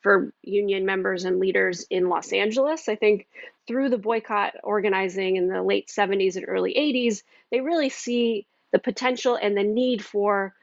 for 0.00 0.32
union 0.42 0.84
members 0.84 1.24
and 1.24 1.38
leaders 1.38 1.86
in 1.88 2.08
Los 2.08 2.32
Angeles. 2.32 2.88
I 2.88 2.96
think 2.96 3.26
through 3.66 3.88
the 3.88 3.98
boycott 3.98 4.54
organizing 4.62 5.36
in 5.36 5.48
the 5.48 5.62
late 5.62 5.88
70s 5.88 6.36
and 6.36 6.44
early 6.48 6.74
80s, 6.74 7.22
they 7.50 7.60
really 7.60 7.88
see 7.88 8.46
the 8.72 8.78
potential 8.78 9.38
and 9.40 9.56
the 9.56 9.62
need 9.62 10.04
for 10.04 10.54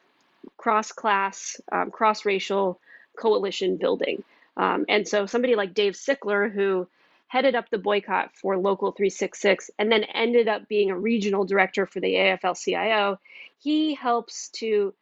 cross 0.58 0.92
class, 0.92 1.60
um, 1.72 1.92
cross 1.92 2.26
racial 2.26 2.80
coalition 3.18 3.78
building. 3.78 4.24
Um, 4.58 4.86
and 4.90 5.08
so 5.08 5.26
somebody 5.26 5.56
like 5.56 5.74
Dave 5.74 5.94
Sickler, 5.94 6.52
who 6.52 6.88
headed 7.28 7.56
up 7.56 7.70
the 7.70 7.78
boycott 7.78 8.32
for 8.36 8.58
Local 8.58 8.92
366 8.92 9.72
and 9.80 9.92
then 9.92 10.04
ended 10.04 10.48
up 10.48 10.68
being 10.68 10.90
a 10.90 10.98
regional 10.98 11.46
director 11.46 11.86
for 11.86 12.00
the 12.00 12.14
AFL 12.14 12.62
CIO, 12.62 13.20
he 13.60 13.94
helps 13.94 14.50
to 14.50 14.94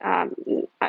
um, 0.00 0.34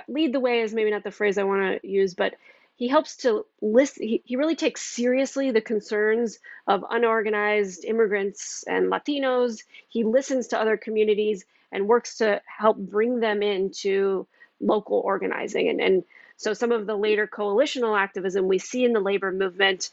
lead 0.08 0.34
the 0.34 0.40
way 0.40 0.62
is 0.62 0.74
maybe 0.74 0.92
not 0.92 1.04
the 1.04 1.12
phrase 1.12 1.38
I 1.38 1.44
want 1.44 1.82
to 1.82 1.88
use, 1.88 2.14
but 2.14 2.36
he 2.76 2.88
helps 2.88 3.18
to 3.18 3.46
list, 3.62 3.98
he, 3.98 4.22
he 4.26 4.36
really 4.36 4.56
takes 4.56 4.82
seriously 4.82 5.52
the 5.52 5.62
concerns 5.62 6.40
of 6.68 6.86
unorganized 6.90 7.84
immigrants 7.84 8.64
and 8.68 8.92
Latinos. 8.92 9.64
He 9.90 10.04
listens 10.04 10.48
to 10.48 10.60
other 10.60 10.78
communities 10.78 11.44
and 11.72 11.88
works 11.88 12.18
to 12.20 12.42
help 12.46 12.78
bring 12.78 13.20
them 13.20 13.42
into 13.42 14.28
local 14.62 15.00
organizing. 15.00 15.70
And, 15.70 15.82
and 15.82 16.04
so 16.38 16.54
some 16.54 16.72
of 16.72 16.86
the 16.86 16.96
later 16.96 17.28
coalitional 17.28 18.00
activism 18.00 18.48
we 18.48 18.60
see 18.60 18.86
in 18.86 18.94
the 18.94 19.00
labor 19.00 19.32
movement, 19.32 19.90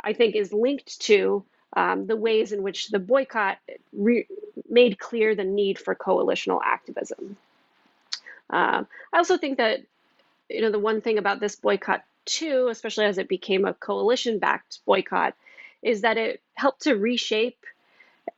I 0.00 0.12
think, 0.12 0.34
is 0.34 0.52
linked 0.52 1.00
to 1.02 1.44
um, 1.74 2.06
the 2.06 2.16
ways 2.16 2.52
in 2.52 2.62
which 2.62 2.88
the 2.88 2.98
boycott 2.98 3.58
re- 3.92 4.26
made 4.68 4.98
clear 4.98 5.34
the 5.34 5.44
need 5.44 5.78
for 5.78 5.94
coalitional 5.94 6.60
activism. 6.64 7.36
Um, 8.50 8.86
I 9.12 9.18
also 9.18 9.36
think 9.36 9.58
that 9.58 9.80
you 10.48 10.60
know 10.60 10.70
the 10.70 10.78
one 10.78 11.00
thing 11.00 11.18
about 11.18 11.40
this 11.40 11.56
boycott 11.56 12.04
too, 12.24 12.68
especially 12.70 13.04
as 13.04 13.18
it 13.18 13.28
became 13.28 13.64
a 13.64 13.74
coalition-backed 13.74 14.80
boycott, 14.84 15.34
is 15.82 16.00
that 16.02 16.18
it 16.18 16.42
helped 16.54 16.82
to 16.82 16.94
reshape 16.94 17.64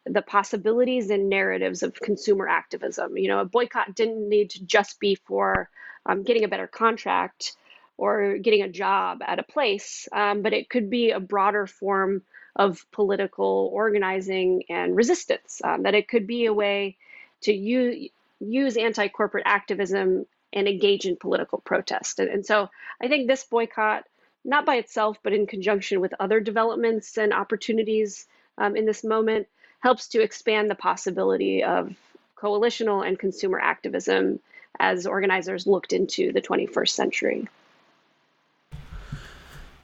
the 0.05 0.23
possibilities 0.23 1.11
and 1.11 1.29
narratives 1.29 1.83
of 1.83 1.95
consumer 1.95 2.49
activism. 2.49 3.17
You 3.17 3.29
know, 3.29 3.41
a 3.41 3.45
boycott 3.45 3.95
didn't 3.95 4.29
need 4.29 4.51
to 4.51 4.65
just 4.65 5.01
be 5.01 5.15
for 5.15 5.71
um, 6.07 6.23
getting 6.23 6.45
a 6.45 6.49
better 6.49 6.67
contract 6.67 7.57
or 7.97 8.39
getting 8.39 8.63
a 8.63 8.69
job 8.69 9.23
at 9.27 9.39
a 9.39 9.43
place, 9.43 10.09
um, 10.13 10.43
but 10.43 10.53
it 10.53 10.71
could 10.71 10.89
be 10.89 11.11
a 11.11 11.21
broader 11.21 11.67
form 11.67 12.23
of 12.55 12.85
political 12.93 13.71
organizing 13.73 14.65
and 14.69 14.97
resistance. 14.97 15.61
Um, 15.65 15.83
that 15.83 15.95
it 15.95 16.09
could 16.09 16.27
be 16.27 16.47
a 16.47 16.55
way 16.55 16.97
to 17.43 17.53
use 17.53 18.11
use 18.41 18.77
anti 18.77 19.09
corporate 19.09 19.45
activism 19.47 20.27
and 20.53 20.69
engage 20.69 21.05
in 21.05 21.17
political 21.17 21.59
protest. 21.59 22.19
And, 22.19 22.31
and, 22.31 22.47
so 22.47 22.71
I 23.03 23.09
think 23.09 23.27
this 23.27 23.45
boycott, 23.45 24.05
not 24.45 24.65
by 24.65 24.77
itself, 24.77 25.19
but 25.23 25.33
in 25.33 25.47
conjunction 25.47 26.01
with 26.01 26.15
other 26.19 26.41
developments 26.41 27.19
and 27.19 27.33
opportunities 27.33 28.27
um, 28.57 28.77
in 28.77 28.87
this 28.87 29.05
moment, 29.05 29.47
helps 29.81 30.09
to 30.09 30.23
expand 30.23 30.71
the 30.71 30.75
possibility 30.75 31.63
of 31.63 31.95
coalitional 32.37 33.07
and 33.07 33.19
consumer 33.19 33.61
activism 33.61 34.41
as 34.79 35.07
organizers 35.07 35.67
looked 35.67 35.93
into 35.93 36.33
the 36.33 36.41
21st 36.41 36.89
century. 36.89 37.49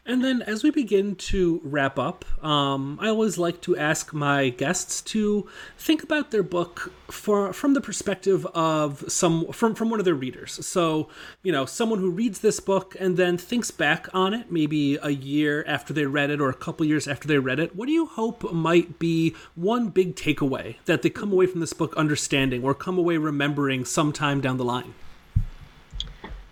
And 0.06 0.22
then, 0.22 0.42
as 0.42 0.62
we 0.62 0.70
begin 0.70 1.16
to 1.16 1.62
wrap 1.64 1.98
up, 1.98 2.26
um, 2.44 2.98
I 3.00 3.08
always 3.08 3.38
like 3.38 3.62
to 3.62 3.74
ask 3.74 4.12
my 4.12 4.50
guests 4.50 5.00
to 5.02 5.48
think 5.78 6.02
about 6.02 6.30
their 6.30 6.42
book 6.42 6.92
for 7.10 7.54
from 7.54 7.72
the 7.72 7.80
perspective 7.80 8.44
of 8.54 9.10
some 9.10 9.50
from 9.52 9.74
from 9.74 9.88
one 9.88 10.00
of 10.00 10.04
their 10.04 10.14
readers. 10.14 10.64
So, 10.66 11.08
you 11.42 11.52
know, 11.52 11.64
someone 11.64 12.00
who 12.00 12.10
reads 12.10 12.40
this 12.40 12.60
book 12.60 12.94
and 13.00 13.16
then 13.16 13.38
thinks 13.38 13.70
back 13.70 14.06
on 14.12 14.34
it, 14.34 14.52
maybe 14.52 14.98
a 15.02 15.10
year 15.10 15.64
after 15.66 15.94
they 15.94 16.04
read 16.04 16.28
it 16.28 16.38
or 16.38 16.50
a 16.50 16.54
couple 16.54 16.84
years 16.84 17.08
after 17.08 17.26
they 17.26 17.38
read 17.38 17.58
it. 17.58 17.74
What 17.74 17.86
do 17.86 17.92
you 17.92 18.04
hope 18.04 18.52
might 18.52 18.98
be 18.98 19.34
one 19.54 19.88
big 19.88 20.16
takeaway 20.16 20.76
that 20.84 21.00
they 21.00 21.08
come 21.08 21.32
away 21.32 21.46
from 21.46 21.60
this 21.60 21.72
book 21.72 21.96
understanding 21.96 22.62
or 22.62 22.74
come 22.74 22.98
away 22.98 23.16
remembering 23.16 23.86
sometime 23.86 24.42
down 24.42 24.58
the 24.58 24.64
line? 24.64 24.92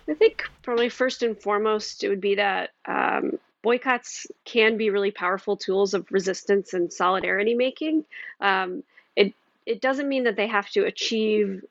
I 0.09 0.13
think 0.13 0.43
probably 0.61 0.89
first 0.89 1.23
and 1.23 1.37
foremost, 1.37 2.03
it 2.03 2.09
would 2.09 2.21
be 2.21 2.35
that 2.35 2.71
um, 2.85 3.39
boycotts 3.61 4.27
can 4.43 4.77
be 4.77 4.89
really 4.89 5.11
powerful 5.11 5.55
tools 5.57 5.93
of 5.93 6.11
resistance 6.11 6.73
and 6.73 6.91
solidarity 6.91 7.55
making. 7.55 8.05
Um, 8.39 8.83
it 9.15 9.33
it 9.65 9.81
doesn't 9.81 10.09
mean 10.09 10.25
that 10.25 10.35
they 10.35 10.47
have 10.47 10.69
to 10.71 10.85
achieve 10.85 11.63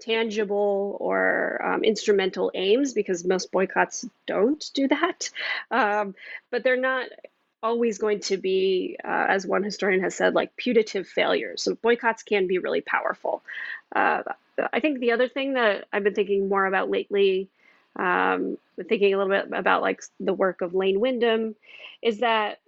tangible 0.00 0.96
or 1.00 1.60
um, 1.64 1.82
instrumental 1.82 2.50
aims 2.54 2.92
because 2.92 3.24
most 3.24 3.50
boycotts 3.50 4.06
don't 4.26 4.70
do 4.74 4.88
that. 4.88 5.30
Um, 5.70 6.14
but 6.50 6.62
they're 6.62 6.76
not 6.76 7.08
always 7.62 7.98
going 7.98 8.20
to 8.20 8.36
be, 8.36 8.96
uh, 9.02 9.26
as 9.28 9.46
one 9.46 9.64
historian 9.64 10.00
has 10.02 10.14
said, 10.14 10.34
like 10.34 10.56
putative 10.56 11.08
failures. 11.08 11.62
So 11.62 11.74
boycotts 11.74 12.22
can 12.22 12.46
be 12.46 12.58
really 12.58 12.80
powerful. 12.80 13.42
Uh, 13.94 14.22
I 14.72 14.80
think 14.80 15.00
the 15.00 15.12
other 15.12 15.28
thing 15.28 15.54
that 15.54 15.86
I've 15.92 16.04
been 16.04 16.14
thinking 16.14 16.48
more 16.48 16.66
about 16.66 16.90
lately 16.90 17.48
um, 17.98 18.58
thinking 18.88 19.14
a 19.14 19.18
little 19.18 19.32
bit 19.32 19.52
about 19.52 19.82
like 19.82 20.02
the 20.20 20.34
work 20.34 20.60
of 20.60 20.74
Lane 20.74 21.00
Windham, 21.00 21.54
is 22.02 22.20
that 22.20 22.60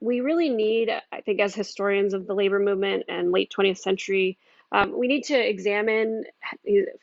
we 0.00 0.20
really 0.20 0.48
need, 0.48 0.90
I 1.12 1.20
think, 1.20 1.40
as 1.40 1.54
historians 1.54 2.14
of 2.14 2.26
the 2.26 2.34
labor 2.34 2.58
movement 2.58 3.04
and 3.08 3.30
late 3.30 3.52
20th 3.56 3.78
century, 3.78 4.36
um, 4.72 4.98
we 4.98 5.06
need 5.06 5.24
to 5.24 5.38
examine 5.38 6.24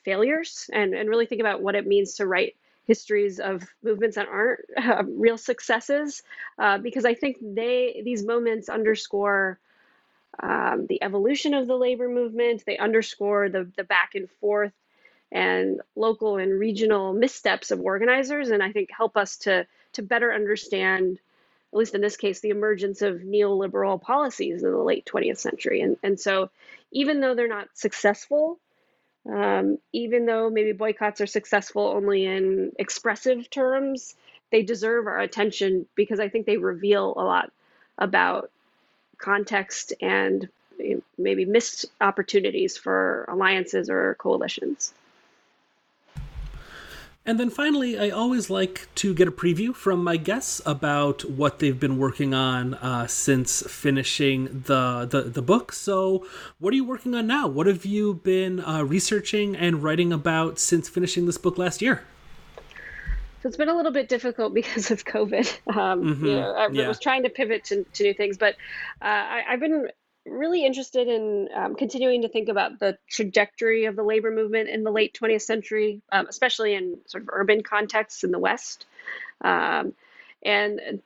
failures 0.04 0.70
and, 0.74 0.94
and 0.94 1.08
really 1.08 1.26
think 1.26 1.40
about 1.40 1.62
what 1.62 1.76
it 1.76 1.88
means 1.88 2.16
to 2.16 2.26
write 2.26 2.56
histories 2.86 3.40
of 3.40 3.64
movements 3.84 4.16
that 4.16 4.28
aren't 4.28 4.60
uh, 4.76 5.04
real 5.08 5.38
successes, 5.38 6.24
uh, 6.58 6.80
because 6.80 7.06
I 7.06 7.14
think 7.14 7.38
they 7.40 8.02
these 8.04 8.26
moments 8.26 8.68
underscore 8.68 9.60
um, 10.42 10.88
the 10.88 11.02
evolution 11.04 11.54
of 11.54 11.68
the 11.68 11.76
labor 11.76 12.10
movement. 12.10 12.64
They 12.66 12.78
underscore 12.80 13.50
the 13.50 13.72
the 13.78 13.84
back 13.84 14.16
and 14.16 14.30
forth 14.42 14.74
and 15.32 15.82
local 15.96 16.38
and 16.38 16.60
regional 16.60 17.14
missteps 17.14 17.72
of 17.72 17.82
organizers, 17.82 18.50
and 18.50 18.64
I 18.64 18.72
think 18.72 18.90
help 18.92 19.18
us 19.18 19.38
to 19.38 19.68
to 19.94 20.02
better 20.02 20.34
understand, 20.34 21.20
at 21.74 21.78
least 21.78 21.96
in 21.96 22.02
this 22.02 22.18
case, 22.18 22.40
the 22.40 22.50
emergence 22.50 23.02
of 23.02 23.22
neoliberal 23.22 24.02
policies 24.02 24.64
in 24.64 24.72
the 24.72 24.78
late 24.78 25.06
20th 25.06 25.38
century. 25.38 25.82
And 25.82 25.98
and 26.04 26.20
so, 26.20 26.50
even 26.92 27.20
though 27.20 27.36
they're 27.36 27.48
not 27.48 27.70
successful, 27.74 28.60
um, 29.30 29.78
even 29.92 30.26
though 30.26 30.50
maybe 30.50 30.72
boycotts 30.72 31.22
are 31.22 31.28
successful 31.28 31.84
only 31.88 32.26
in 32.26 32.72
expressive 32.80 33.50
terms, 33.50 34.16
they 34.52 34.64
deserve 34.64 35.08
our 35.08 35.20
attention 35.20 35.86
because 35.96 36.20
I 36.20 36.30
think 36.30 36.46
they 36.46 36.58
reveal 36.58 37.14
a 37.16 37.24
lot 37.24 37.52
about 37.98 38.50
context 39.18 39.94
and 40.02 40.48
maybe 41.18 41.46
missed 41.46 41.86
opportunities 42.00 42.78
for 42.78 43.26
alliances 43.28 43.90
or 43.90 44.16
coalitions. 44.16 44.94
And 47.26 47.40
then 47.40 47.50
finally, 47.50 48.00
I 48.00 48.10
always 48.10 48.50
like 48.50 48.88
to 48.96 49.14
get 49.14 49.28
a 49.28 49.32
preview 49.32 49.76
from 49.76 50.04
my 50.04 50.18
guests 50.18 50.62
about 50.66 51.24
what 51.30 51.60
they've 51.60 51.80
been 51.80 51.98
working 51.98 52.34
on 52.34 52.74
uh, 52.76 53.08
since 53.08 53.62
finishing 53.70 54.64
the, 54.66 55.08
the, 55.10 55.24
the 55.24 55.42
book. 55.42 55.72
So, 55.74 56.26
what 56.60 56.74
are 56.74 56.76
you 56.76 56.86
working 56.86 57.14
on 57.14 57.28
now? 57.28 57.48
What 57.48 57.68
have 57.68 57.86
you 57.86 58.16
been 58.16 58.62
uh, 58.62 58.84
researching 58.84 59.56
and 59.56 59.84
writing 59.84 60.12
about 60.12 60.58
since 60.60 60.90
finishing 60.90 61.26
this 61.26 61.38
book 61.38 61.58
last 61.58 61.82
year? 61.82 62.04
So 63.42 63.48
it's 63.48 63.58
been 63.58 63.70
a 63.70 63.76
little 63.76 63.92
bit 63.92 64.10
difficult 64.10 64.54
because 64.62 64.92
of 64.92 65.06
COVID. 65.06 65.76
Um, 65.76 66.04
mm-hmm. 66.04 66.26
You 66.26 66.36
know, 66.36 66.52
I 66.54 66.68
yeah. 66.70 66.88
was 66.88 67.00
trying 67.00 67.24
to 67.24 67.30
pivot 67.30 67.66
to, 67.66 67.84
to 67.84 68.04
new 68.04 68.14
things, 68.14 68.38
but 68.38 68.56
uh, 69.02 69.06
I, 69.06 69.44
have 69.48 69.60
been 69.60 69.90
really 70.32 70.66
interested 70.66 71.08
in 71.08 71.50
um, 71.54 71.76
continuing 71.76 72.22
to 72.22 72.30
think 72.30 72.50
about 72.50 72.80
the 72.80 72.98
trajectory 73.10 73.86
of 73.86 73.96
the 73.96 74.04
labor 74.04 74.32
movement 74.32 74.70
in 74.70 74.84
the 74.84 74.92
late 74.92 75.18
20th 75.20 75.42
century, 75.42 76.02
um, 76.12 76.28
especially 76.30 76.74
in 76.74 76.98
sort 77.06 77.24
of 77.24 77.30
urban 77.32 77.64
contexts 77.64 78.24
in 78.24 78.32
the 78.32 78.40
West, 78.40 78.86
um, 79.42 79.94
and 80.44 81.02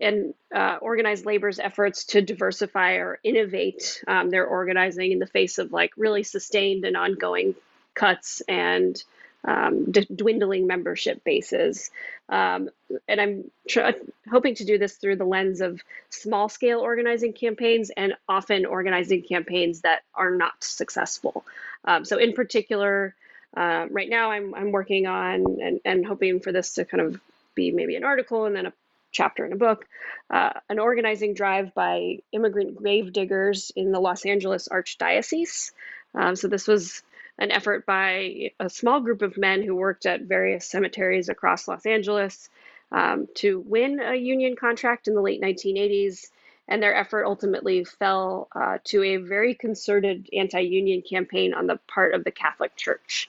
and 0.00 0.32
uh, 0.54 0.78
organized 0.80 1.26
labor's 1.26 1.58
efforts 1.58 2.04
to 2.04 2.22
diversify 2.22 2.94
or 2.94 3.18
innovate 3.22 4.02
um, 4.08 4.30
their 4.30 4.46
organizing 4.46 5.12
in 5.12 5.18
the 5.18 5.26
face 5.26 5.58
of 5.58 5.72
like 5.72 5.92
really 5.98 6.22
sustained 6.22 6.86
and 6.86 6.96
ongoing 6.96 7.54
cuts 7.94 8.40
and 8.48 9.02
um, 9.44 9.90
d- 9.90 10.06
dwindling 10.14 10.66
membership 10.66 11.24
bases. 11.24 11.90
Um, 12.28 12.70
and 13.08 13.20
I'm 13.20 13.50
tr- 13.68 13.90
hoping 14.30 14.54
to 14.56 14.64
do 14.64 14.78
this 14.78 14.94
through 14.94 15.16
the 15.16 15.24
lens 15.24 15.60
of 15.60 15.80
small 16.10 16.48
scale 16.48 16.80
organizing 16.80 17.32
campaigns 17.32 17.90
and 17.96 18.14
often 18.28 18.66
organizing 18.66 19.22
campaigns 19.22 19.80
that 19.82 20.02
are 20.14 20.30
not 20.30 20.52
successful. 20.62 21.44
Um, 21.84 22.04
so, 22.04 22.18
in 22.18 22.34
particular, 22.34 23.14
uh, 23.56 23.86
right 23.90 24.08
now 24.08 24.30
I'm, 24.30 24.54
I'm 24.54 24.72
working 24.72 25.06
on 25.06 25.60
and, 25.60 25.80
and 25.84 26.06
hoping 26.06 26.40
for 26.40 26.52
this 26.52 26.74
to 26.74 26.84
kind 26.84 27.00
of 27.00 27.20
be 27.54 27.70
maybe 27.70 27.96
an 27.96 28.04
article 28.04 28.44
and 28.44 28.54
then 28.54 28.66
a 28.66 28.72
chapter 29.12 29.44
in 29.44 29.52
a 29.52 29.56
book, 29.56 29.86
uh, 30.30 30.52
an 30.68 30.78
organizing 30.78 31.34
drive 31.34 31.74
by 31.74 32.18
immigrant 32.30 32.76
grave 32.76 33.12
diggers 33.12 33.72
in 33.74 33.90
the 33.90 33.98
Los 33.98 34.24
Angeles 34.24 34.68
Archdiocese. 34.68 35.72
Um, 36.14 36.36
so 36.36 36.46
this 36.46 36.68
was 36.68 37.02
an 37.40 37.50
effort 37.50 37.86
by 37.86 38.52
a 38.60 38.68
small 38.68 39.00
group 39.00 39.22
of 39.22 39.38
men 39.38 39.62
who 39.62 39.74
worked 39.74 40.04
at 40.04 40.22
various 40.22 40.66
cemeteries 40.66 41.30
across 41.30 41.66
Los 41.66 41.86
Angeles 41.86 42.50
um, 42.92 43.26
to 43.36 43.60
win 43.60 43.98
a 43.98 44.14
union 44.14 44.56
contract 44.56 45.08
in 45.08 45.14
the 45.14 45.22
late 45.22 45.40
1980s. 45.40 46.30
And 46.68 46.80
their 46.80 46.94
effort 46.94 47.24
ultimately 47.24 47.82
fell 47.82 48.46
uh, 48.54 48.78
to 48.84 49.02
a 49.02 49.16
very 49.16 49.54
concerted 49.54 50.28
anti 50.32 50.60
union 50.60 51.02
campaign 51.02 51.52
on 51.52 51.66
the 51.66 51.80
part 51.88 52.14
of 52.14 52.22
the 52.22 52.30
Catholic 52.30 52.76
Church. 52.76 53.28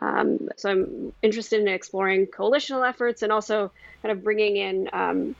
Um, 0.00 0.48
so 0.56 0.70
I'm 0.70 1.12
interested 1.22 1.60
in 1.60 1.68
exploring 1.68 2.26
coalitional 2.26 2.88
efforts 2.88 3.22
and 3.22 3.30
also 3.30 3.70
kind 4.02 4.10
of 4.10 4.24
bringing 4.24 4.56
in 4.56 4.88
um, 4.92 5.36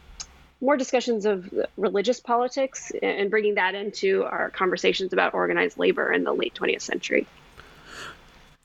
more 0.60 0.76
discussions 0.76 1.24
of 1.24 1.52
religious 1.76 2.20
politics 2.20 2.92
and 3.02 3.30
bringing 3.30 3.54
that 3.54 3.74
into 3.74 4.24
our 4.24 4.50
conversations 4.50 5.12
about 5.12 5.32
organized 5.34 5.78
labor 5.78 6.12
in 6.12 6.22
the 6.22 6.32
late 6.32 6.54
20th 6.54 6.82
century 6.82 7.26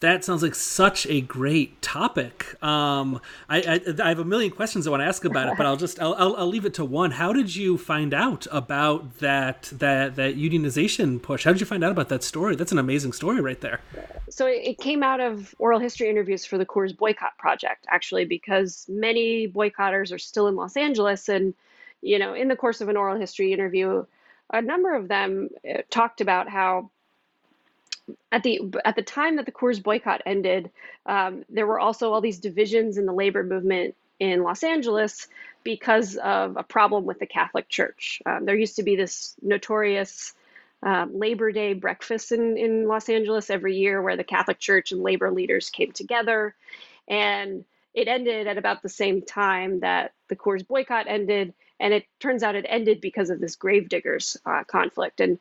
that 0.05 0.23
sounds 0.23 0.41
like 0.41 0.55
such 0.55 1.05
a 1.07 1.21
great 1.21 1.81
topic. 1.81 2.61
Um, 2.63 3.19
I, 3.49 3.81
I, 3.87 4.03
I 4.03 4.09
have 4.09 4.19
a 4.19 4.25
million 4.25 4.51
questions 4.51 4.87
I 4.87 4.91
want 4.91 5.01
to 5.01 5.07
ask 5.07 5.25
about 5.25 5.49
it, 5.49 5.57
but 5.57 5.65
I'll 5.65 5.77
just 5.77 5.99
I'll, 5.99 6.13
I'll, 6.15 6.35
I'll, 6.35 6.47
leave 6.47 6.65
it 6.65 6.73
to 6.75 6.85
one. 6.85 7.11
How 7.11 7.33
did 7.33 7.55
you 7.55 7.77
find 7.77 8.13
out 8.13 8.47
about 8.51 9.17
that 9.19 9.63
that 9.73 10.15
that 10.15 10.35
unionization 10.35 11.21
push? 11.21 11.43
How 11.43 11.51
did 11.51 11.59
you 11.59 11.65
find 11.65 11.83
out 11.83 11.91
about 11.91 12.09
that 12.09 12.23
story? 12.23 12.55
That's 12.55 12.71
an 12.71 12.79
amazing 12.79 13.13
story 13.13 13.41
right 13.41 13.59
there. 13.61 13.81
So 14.29 14.45
it 14.45 14.77
came 14.79 15.03
out 15.03 15.19
of 15.19 15.53
oral 15.59 15.79
history 15.79 16.09
interviews 16.09 16.45
for 16.45 16.57
the 16.57 16.65
Coors 16.65 16.95
Boycott 16.95 17.37
Project, 17.37 17.85
actually, 17.89 18.25
because 18.25 18.85
many 18.89 19.47
boycotters 19.47 20.13
are 20.13 20.19
still 20.19 20.47
in 20.47 20.55
Los 20.55 20.77
Angeles, 20.77 21.29
and 21.29 21.53
you 22.01 22.19
know, 22.19 22.33
in 22.33 22.47
the 22.47 22.55
course 22.55 22.81
of 22.81 22.89
an 22.89 22.97
oral 22.97 23.19
history 23.19 23.51
interview, 23.53 24.05
a 24.53 24.61
number 24.61 24.95
of 24.95 25.07
them 25.07 25.49
uh, 25.67 25.81
talked 25.89 26.21
about 26.21 26.49
how 26.49 26.91
at 28.31 28.43
the 28.43 28.73
at 28.83 28.95
the 28.95 29.01
time 29.01 29.37
that 29.37 29.45
the 29.45 29.51
Coors 29.51 29.81
boycott 29.81 30.21
ended, 30.25 30.69
um, 31.05 31.43
there 31.49 31.67
were 31.67 31.79
also 31.79 32.13
all 32.13 32.21
these 32.21 32.39
divisions 32.39 32.97
in 32.97 33.05
the 33.05 33.13
labor 33.13 33.43
movement 33.43 33.95
in 34.19 34.43
Los 34.43 34.63
Angeles 34.63 35.27
because 35.63 36.15
of 36.17 36.57
a 36.57 36.63
problem 36.63 37.05
with 37.05 37.19
the 37.19 37.25
Catholic 37.25 37.67
Church. 37.67 38.21
Um, 38.25 38.45
there 38.45 38.55
used 38.55 38.77
to 38.77 38.83
be 38.83 38.95
this 38.95 39.35
notorious 39.41 40.33
um, 40.83 41.17
Labor 41.17 41.51
Day 41.51 41.73
breakfast 41.73 42.31
in, 42.31 42.57
in 42.57 42.87
Los 42.87 43.09
Angeles 43.09 43.49
every 43.49 43.75
year 43.75 44.01
where 44.01 44.15
the 44.15 44.23
Catholic 44.23 44.59
Church 44.59 44.91
and 44.91 45.01
labor 45.01 45.31
leaders 45.31 45.69
came 45.69 45.91
together. 45.91 46.53
And 47.07 47.65
it 47.93 48.07
ended 48.07 48.47
at 48.47 48.57
about 48.57 48.83
the 48.83 48.89
same 48.89 49.21
time 49.21 49.79
that 49.79 50.13
the 50.27 50.35
Coors 50.35 50.65
boycott 50.65 51.07
ended. 51.07 51.53
And 51.79 51.93
it 51.93 52.05
turns 52.19 52.43
out 52.43 52.55
it 52.55 52.65
ended 52.69 53.01
because 53.01 53.29
of 53.29 53.39
this 53.39 53.55
gravediggers 53.55 54.37
uh, 54.45 54.63
conflict. 54.65 55.19
And 55.19 55.39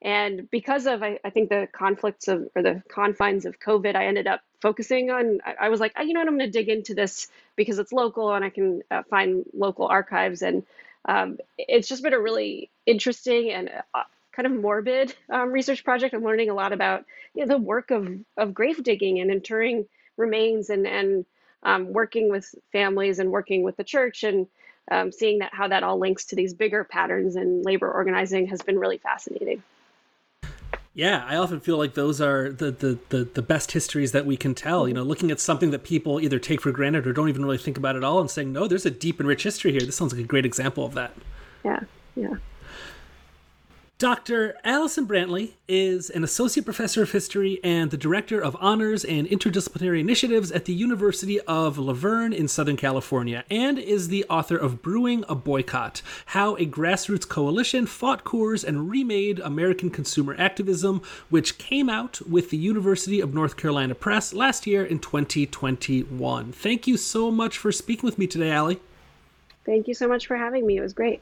and 0.00 0.48
because 0.50 0.86
of, 0.86 1.02
I, 1.02 1.18
I, 1.24 1.30
think, 1.30 1.48
the 1.48 1.68
conflicts 1.72 2.28
of 2.28 2.48
or 2.54 2.62
the 2.62 2.82
confines 2.88 3.46
of 3.46 3.58
COVID, 3.58 3.96
I 3.96 4.06
ended 4.06 4.28
up 4.28 4.40
focusing 4.60 5.10
on, 5.10 5.40
I, 5.44 5.66
I 5.66 5.68
was 5.70 5.80
like, 5.80 5.92
oh, 5.98 6.02
you 6.02 6.12
know 6.12 6.20
what, 6.20 6.28
I'm 6.28 6.38
going 6.38 6.50
to 6.50 6.58
dig 6.58 6.68
into 6.68 6.94
this 6.94 7.28
because 7.56 7.80
it's 7.80 7.92
local 7.92 8.32
and 8.32 8.44
I 8.44 8.50
can 8.50 8.82
uh, 8.90 9.02
find 9.10 9.44
local 9.52 9.86
archives. 9.86 10.42
And 10.42 10.64
um, 11.04 11.38
it's 11.56 11.88
just 11.88 12.04
been 12.04 12.12
a 12.12 12.20
really 12.20 12.70
interesting 12.86 13.50
and 13.50 13.70
uh, 13.92 14.04
kind 14.30 14.46
of 14.46 14.52
morbid 14.52 15.14
um, 15.30 15.50
research 15.50 15.82
project. 15.82 16.14
I'm 16.14 16.22
learning 16.22 16.50
a 16.50 16.54
lot 16.54 16.72
about 16.72 17.04
you 17.34 17.44
know, 17.44 17.56
the 17.56 17.62
work 17.62 17.90
of, 17.90 18.08
of 18.36 18.54
grave 18.54 18.84
digging 18.84 19.18
and 19.18 19.32
interring 19.32 19.86
remains 20.16 20.70
and, 20.70 20.86
and 20.86 21.26
um, 21.64 21.92
working 21.92 22.30
with 22.30 22.54
families 22.70 23.18
and 23.18 23.32
working 23.32 23.64
with 23.64 23.76
the 23.76 23.84
church 23.84 24.22
and 24.22 24.46
um, 24.92 25.10
seeing 25.10 25.40
that 25.40 25.52
how 25.52 25.66
that 25.68 25.82
all 25.82 25.98
links 25.98 26.26
to 26.26 26.36
these 26.36 26.54
bigger 26.54 26.84
patterns 26.84 27.34
in 27.34 27.62
labor 27.62 27.90
organizing 27.90 28.46
has 28.46 28.62
been 28.62 28.78
really 28.78 28.98
fascinating. 28.98 29.62
Yeah, 30.98 31.24
I 31.28 31.36
often 31.36 31.60
feel 31.60 31.78
like 31.78 31.94
those 31.94 32.20
are 32.20 32.50
the, 32.50 32.72
the, 32.72 32.98
the, 33.10 33.22
the, 33.22 33.40
best 33.40 33.70
histories 33.70 34.10
that 34.10 34.26
we 34.26 34.36
can 34.36 34.52
tell. 34.52 34.88
You 34.88 34.94
know, 34.94 35.04
looking 35.04 35.30
at 35.30 35.38
something 35.38 35.70
that 35.70 35.84
people 35.84 36.20
either 36.20 36.40
take 36.40 36.60
for 36.60 36.72
granted 36.72 37.06
or 37.06 37.12
don't 37.12 37.28
even 37.28 37.44
really 37.44 37.56
think 37.56 37.78
about 37.78 37.94
at 37.94 38.02
all 38.02 38.20
and 38.20 38.28
saying, 38.28 38.52
no, 38.52 38.66
there's 38.66 38.84
a 38.84 38.90
deep 38.90 39.20
and 39.20 39.28
rich 39.28 39.44
history 39.44 39.70
here. 39.70 39.80
This 39.80 39.94
sounds 39.94 40.12
like 40.12 40.24
a 40.24 40.26
great 40.26 40.44
example 40.44 40.84
of 40.84 40.94
that. 40.94 41.12
Yeah, 41.64 41.78
yeah. 42.16 42.34
Dr. 43.98 44.56
Allyson 44.62 45.08
Brantley 45.08 45.54
is 45.66 46.08
an 46.08 46.22
associate 46.22 46.64
professor 46.64 47.02
of 47.02 47.10
history 47.10 47.58
and 47.64 47.90
the 47.90 47.96
director 47.96 48.40
of 48.40 48.56
honors 48.60 49.04
and 49.04 49.26
interdisciplinary 49.26 49.98
initiatives 49.98 50.52
at 50.52 50.66
the 50.66 50.72
University 50.72 51.40
of 51.40 51.78
La 51.78 51.94
Verne 51.94 52.32
in 52.32 52.46
Southern 52.46 52.76
California, 52.76 53.42
and 53.50 53.76
is 53.76 54.06
the 54.06 54.24
author 54.30 54.56
of 54.56 54.82
Brewing 54.82 55.24
a 55.28 55.34
Boycott 55.34 56.00
How 56.26 56.54
a 56.58 56.64
Grassroots 56.64 57.28
Coalition 57.28 57.86
Fought 57.86 58.22
Coors 58.22 58.62
and 58.62 58.88
Remade 58.88 59.40
American 59.40 59.90
Consumer 59.90 60.36
Activism, 60.38 61.02
which 61.28 61.58
came 61.58 61.90
out 61.90 62.20
with 62.24 62.50
the 62.50 62.56
University 62.56 63.20
of 63.20 63.34
North 63.34 63.56
Carolina 63.56 63.96
Press 63.96 64.32
last 64.32 64.64
year 64.64 64.84
in 64.84 65.00
2021. 65.00 66.52
Thank 66.52 66.86
you 66.86 66.96
so 66.96 67.32
much 67.32 67.58
for 67.58 67.72
speaking 67.72 68.06
with 68.06 68.16
me 68.16 68.28
today, 68.28 68.52
Allie. 68.52 68.80
Thank 69.66 69.88
you 69.88 69.94
so 69.94 70.06
much 70.06 70.28
for 70.28 70.36
having 70.36 70.68
me. 70.68 70.76
It 70.76 70.82
was 70.82 70.92
great. 70.92 71.20